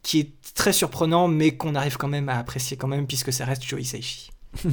qui 0.03 0.21
est 0.21 0.33
très 0.55 0.75
surprenant, 0.75 1.27
mais 1.27 1.57
qu'on 1.57 1.75
arrive 1.75 1.97
quand 1.97 2.09
même 2.09 2.29
à 2.29 2.37
apprécier 2.39 2.77
quand 2.77 2.89
même, 2.89 3.07
puisque 3.07 3.33
ça 3.33 3.47
reste 3.47 3.65
Joe 3.65 3.81
Hisaishi. 3.81 4.31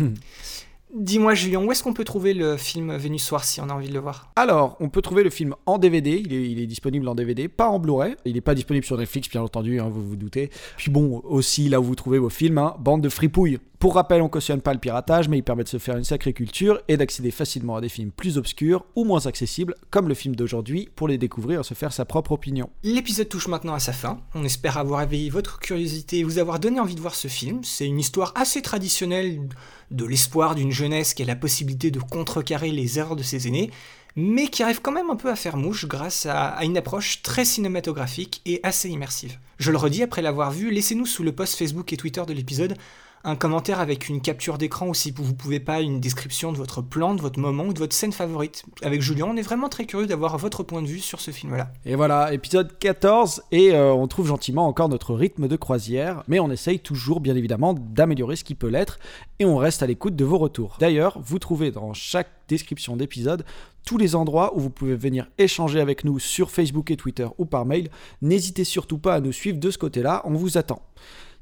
Dis-moi, 0.94 1.36
Julien, 1.36 1.64
où 1.64 1.72
est-ce 1.72 1.84
qu'on 1.84 1.94
peut 1.94 2.04
trouver 2.04 2.34
le 2.34 2.58
film 2.58 2.96
Venus 2.98 3.24
Soir 3.24 3.46
si 3.46 3.62
on 3.62 3.70
a 3.70 3.74
envie 3.74 3.88
de 3.88 3.94
le 3.94 4.00
voir? 4.00 4.32
Alors, 4.36 4.76
on 4.82 4.90
peut 4.90 5.02
trouver 5.02 5.24
le 5.24 5.30
film 5.30 5.56
en 5.66 5.78
DVD, 5.78 6.22
il 6.24 6.34
est, 6.34 6.52
il 6.52 6.60
est 6.60 6.68
disponible 6.68 7.08
en 7.08 7.16
DVD, 7.16 7.48
pas 7.48 7.70
en 7.70 7.80
Blu-ray. 7.80 8.16
Il 8.26 8.34
n'est 8.34 8.42
pas 8.42 8.56
disponible 8.56 8.86
sur 8.86 8.98
Netflix, 8.98 9.30
bien 9.30 9.42
entendu, 9.42 9.80
hein, 9.80 9.90
vous 9.90 10.06
vous 10.06 10.16
doutez. 10.18 10.50
Puis 10.76 10.92
bon, 10.92 11.22
aussi 11.24 11.70
là 11.70 11.80
où 11.80 11.84
vous 11.84 11.96
trouvez 11.96 12.20
vos 12.20 12.30
films, 12.30 12.58
hein, 12.58 12.76
bande 12.80 13.02
de 13.02 13.10
fripouilles. 13.10 13.60
Pour 13.82 13.96
rappel, 13.96 14.22
on 14.22 14.30
cautionne 14.30 14.62
pas 14.62 14.74
le 14.74 14.80
piratage, 14.80 15.28
mais 15.28 15.40
il 15.40 15.44
permet 15.44 15.64
de 15.64 15.68
se 15.68 15.80
faire 15.80 15.98
une 15.98 16.04
sacrée 16.04 16.34
culture 16.34 16.80
et 16.88 16.98
d'accéder 16.98 17.32
facilement 17.32 17.78
à 17.78 17.82
des 17.82 17.90
films 17.90 18.12
plus 18.12 18.38
obscurs 18.38 18.86
ou 18.96 19.06
moins 19.06 19.26
accessibles, 19.26 19.74
comme 19.90 20.08
le 20.08 20.14
film 20.14 20.36
d'aujourd'hui, 20.36 20.88
pour 20.96 21.08
les 21.08 21.18
découvrir 21.18 21.62
et 21.62 21.64
se 21.64 21.74
faire 21.74 21.92
sa 21.92 22.06
propre 22.06 22.34
opinion. 22.34 22.70
L'épisode 22.84 23.28
touche 23.28 23.48
maintenant 23.48 23.74
à 23.74 23.80
sa 23.80 23.92
fin. 23.92 24.20
On 24.36 24.46
espère 24.46 24.78
avoir 24.78 25.02
éveillé 25.02 25.32
votre 25.32 25.58
curiosité 25.58 26.20
et 26.20 26.24
vous 26.24 26.38
avoir 26.38 26.60
donné 26.60 26.80
envie 26.80 26.94
de 26.94 27.02
voir 27.02 27.16
ce 27.16 27.28
film. 27.28 27.64
C'est 27.64 27.88
une 27.88 28.00
histoire 28.00 28.34
assez 28.36 28.62
traditionnelle 28.62 29.50
de 29.90 30.06
l'espoir 30.06 30.54
d'une 30.54 30.72
jeunesse 30.72 31.16
qui 31.16 31.24
a 31.24 31.26
la 31.26 31.36
possibilité 31.36 31.90
de 31.90 32.00
contrecarrer 32.00 32.70
les 32.70 33.00
erreurs 33.00 33.16
de 33.16 33.24
ses 33.24 33.48
aînés, 33.48 33.72
mais 34.16 34.46
qui 34.50 34.62
arrive 34.62 34.84
quand 34.84 34.92
même 34.92 35.10
un 35.10 35.16
peu 35.16 35.32
à 35.32 35.36
faire 35.36 35.58
mouche 35.58 35.88
grâce 35.88 36.28
à, 36.28 36.50
à 36.50 36.66
une 36.66 36.78
approche 36.78 37.24
très 37.24 37.46
cinématographique 37.46 38.44
et 38.46 38.60
assez 38.62 38.90
immersive. 38.90 39.40
Je 39.58 39.72
le 39.72 39.78
redis 39.78 40.04
après 40.04 40.22
l'avoir 40.22 40.52
vu, 40.52 40.70
laissez-nous 40.70 41.08
sous 41.08 41.24
le 41.24 41.32
post 41.32 41.56
Facebook 41.56 41.92
et 41.92 41.98
Twitter 41.98 42.22
de 42.28 42.34
l'épisode 42.34 42.78
un 43.24 43.36
commentaire 43.36 43.80
avec 43.80 44.10
une 44.10 44.22
capture 44.22 44.58
d'écran 44.58 44.88
ou 44.88 44.94
si 44.94 45.12
vous 45.12 45.34
pouvez 45.34 45.60
pas 45.60 45.82
une 45.82 46.00
description 46.00 46.52
de 46.52 46.58
votre 46.58 46.82
plan, 46.82 47.14
de 47.14 47.22
votre 47.22 47.40
moment 47.40 47.66
ou 47.66 47.74
de 47.74 47.80
votre 47.80 47.96
scène 47.96 48.12
favorite. 48.12 48.64
Avec 48.82 49.02
Julien, 49.02 49.28
on 49.30 49.36
est 49.36 49.42
vraiment 49.42 49.70
très 49.70 49.86
curieux 49.86 50.08
d'avoir 50.08 50.38
votre 50.38 50.64
point 50.64 50.82
de 50.82 50.88
vue 50.88 51.00
sur 51.00 51.22
ce 51.22 51.32
film-là. 51.32 51.72
Et 51.86 51.96
voilà, 51.96 52.34
épisode 52.34 52.78
14, 52.80 53.44
et 53.52 53.74
euh, 53.74 53.94
on 53.94 54.08
trouve 54.08 54.28
gentiment 54.28 54.68
encore 54.68 54.90
notre 54.90 55.14
rythme 55.14 55.48
de 55.48 55.56
croisière, 55.56 56.24
mais 56.28 56.40
on 56.40 56.50
essaye 56.52 56.80
toujours 56.80 57.20
bien 57.20 57.36
évidemment 57.36 57.74
d'améliorer 57.74 58.36
ce 58.36 58.44
qui 58.44 58.56
peut 58.56 58.70
l'être, 58.70 59.00
et 59.40 59.46
on 59.46 59.58
reste 59.58 59.84
à 59.84 59.88
l'écoute 59.88 60.16
de 60.16 60.26
vos 60.26 60.38
retours. 60.38 60.78
D'ailleurs, 60.80 61.20
vous 61.24 61.40
trouvez 61.40 61.72
dans 61.72 61.94
chaque 61.94 62.30
description 62.48 62.98
d'épisode 62.98 63.46
tous 63.86 63.98
les 63.98 64.16
endroits 64.16 64.56
où 64.56 64.60
vous 64.60 64.70
pouvez 64.70 64.96
venir 64.96 65.28
échanger 65.38 65.80
avec 65.80 66.04
nous 66.04 66.20
sur 66.20 66.52
Facebook 66.52 66.92
et 66.92 66.98
Twitter 66.98 67.28
ou 67.38 67.46
par 67.46 67.66
mail. 67.66 67.90
N'hésitez 68.22 68.64
surtout 68.64 68.98
pas 68.98 69.16
à 69.16 69.20
nous 69.22 69.32
suivre 69.32 69.60
de 69.60 69.72
ce 69.72 69.78
côté-là, 69.78 70.22
on 70.26 70.34
vous 70.34 70.58
attend. 70.58 70.82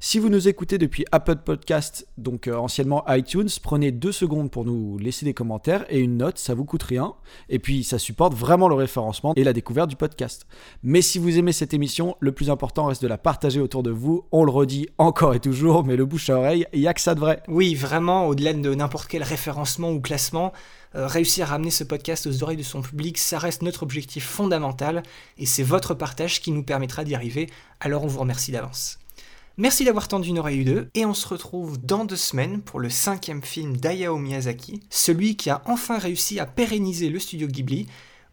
Si 0.02 0.18
vous 0.18 0.30
nous 0.30 0.48
écoutez 0.48 0.78
depuis 0.78 1.04
Apple 1.12 1.36
Podcast, 1.44 2.08
donc 2.16 2.48
euh, 2.48 2.56
anciennement 2.56 3.04
iTunes, 3.08 3.50
prenez 3.62 3.92
deux 3.92 4.12
secondes 4.12 4.50
pour 4.50 4.64
nous 4.64 4.96
laisser 4.96 5.26
des 5.26 5.34
commentaires 5.34 5.84
et 5.90 5.98
une 5.98 6.16
note, 6.16 6.38
ça 6.38 6.54
vous 6.54 6.64
coûte 6.64 6.84
rien. 6.84 7.12
Et 7.50 7.58
puis 7.58 7.84
ça 7.84 7.98
supporte 7.98 8.32
vraiment 8.32 8.68
le 8.68 8.76
référencement 8.76 9.34
et 9.36 9.44
la 9.44 9.52
découverte 9.52 9.90
du 9.90 9.96
podcast. 9.96 10.46
Mais 10.82 11.02
si 11.02 11.18
vous 11.18 11.36
aimez 11.36 11.52
cette 11.52 11.74
émission, 11.74 12.16
le 12.18 12.32
plus 12.32 12.48
important 12.48 12.86
reste 12.86 13.02
de 13.02 13.08
la 13.08 13.18
partager 13.18 13.60
autour 13.60 13.82
de 13.82 13.90
vous. 13.90 14.24
On 14.32 14.44
le 14.44 14.50
redit 14.50 14.88
encore 14.96 15.34
et 15.34 15.40
toujours, 15.40 15.84
mais 15.84 15.96
le 15.96 16.06
bouche 16.06 16.30
à 16.30 16.38
oreille, 16.38 16.66
il 16.72 16.80
n'y 16.80 16.88
a 16.88 16.94
que 16.94 17.00
ça 17.02 17.14
de 17.14 17.20
vrai. 17.20 17.42
Oui, 17.46 17.74
vraiment, 17.74 18.26
au-delà 18.26 18.54
de 18.54 18.74
n'importe 18.74 19.06
quel 19.06 19.22
référencement 19.22 19.90
ou 19.90 20.00
classement, 20.00 20.54
euh, 20.94 21.06
réussir 21.06 21.52
à 21.52 21.56
amener 21.56 21.70
ce 21.70 21.84
podcast 21.84 22.26
aux 22.26 22.42
oreilles 22.42 22.56
de 22.56 22.62
son 22.62 22.80
public, 22.80 23.18
ça 23.18 23.38
reste 23.38 23.60
notre 23.60 23.82
objectif 23.82 24.24
fondamental, 24.24 25.02
et 25.36 25.44
c'est 25.44 25.62
votre 25.62 25.92
partage 25.92 26.40
qui 26.40 26.52
nous 26.52 26.62
permettra 26.62 27.04
d'y 27.04 27.14
arriver, 27.14 27.50
alors 27.80 28.02
on 28.02 28.06
vous 28.06 28.20
remercie 28.20 28.50
d'avance. 28.50 28.99
Merci 29.60 29.84
d'avoir 29.84 30.08
tendu 30.08 30.30
une 30.30 30.38
oreille 30.38 30.62
ou 30.62 30.64
deux, 30.64 30.90
et 30.94 31.04
on 31.04 31.12
se 31.12 31.28
retrouve 31.28 31.78
dans 31.78 32.06
deux 32.06 32.16
semaines 32.16 32.62
pour 32.62 32.80
le 32.80 32.88
cinquième 32.88 33.42
film 33.42 33.76
d'Ayao 33.76 34.16
Miyazaki, 34.16 34.80
celui 34.88 35.36
qui 35.36 35.50
a 35.50 35.60
enfin 35.66 35.98
réussi 35.98 36.40
à 36.40 36.46
pérenniser 36.46 37.10
le 37.10 37.18
studio 37.18 37.46
Ghibli, 37.46 37.86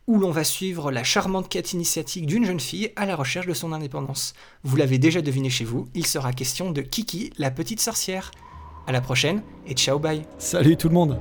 où 0.07 0.19
l'on 0.19 0.32
va 0.32 0.45
suivre 0.45 0.89
la 0.89 1.03
charmante 1.03 1.49
quête 1.49 1.73
initiatique 1.73 2.28
d'une 2.28 2.45
jeune 2.45 2.61
fille 2.61 2.93
à 2.95 3.05
la 3.05 3.17
recherche 3.17 3.45
de 3.45 3.53
son 3.53 3.73
indépendance. 3.73 4.36
Vous 4.63 4.78
l'avez 4.78 4.99
déjà 4.99 5.21
deviné 5.21 5.49
chez 5.49 5.65
vous, 5.65 5.89
il 5.95 6.07
sera 6.07 6.32
question 6.32 6.71
de 6.71 6.80
Kiki, 6.80 7.34
la 7.38 7.51
petite 7.51 7.82
sorcière. 7.82 8.32
À 8.88 8.93
la 8.93 9.01
prochaine, 9.01 9.43
et 9.65 9.73
ciao 9.73 9.99
bye 9.99 10.21
Salut 10.38 10.78
tout 10.78 10.88
le 10.88 10.93
monde 10.93 11.19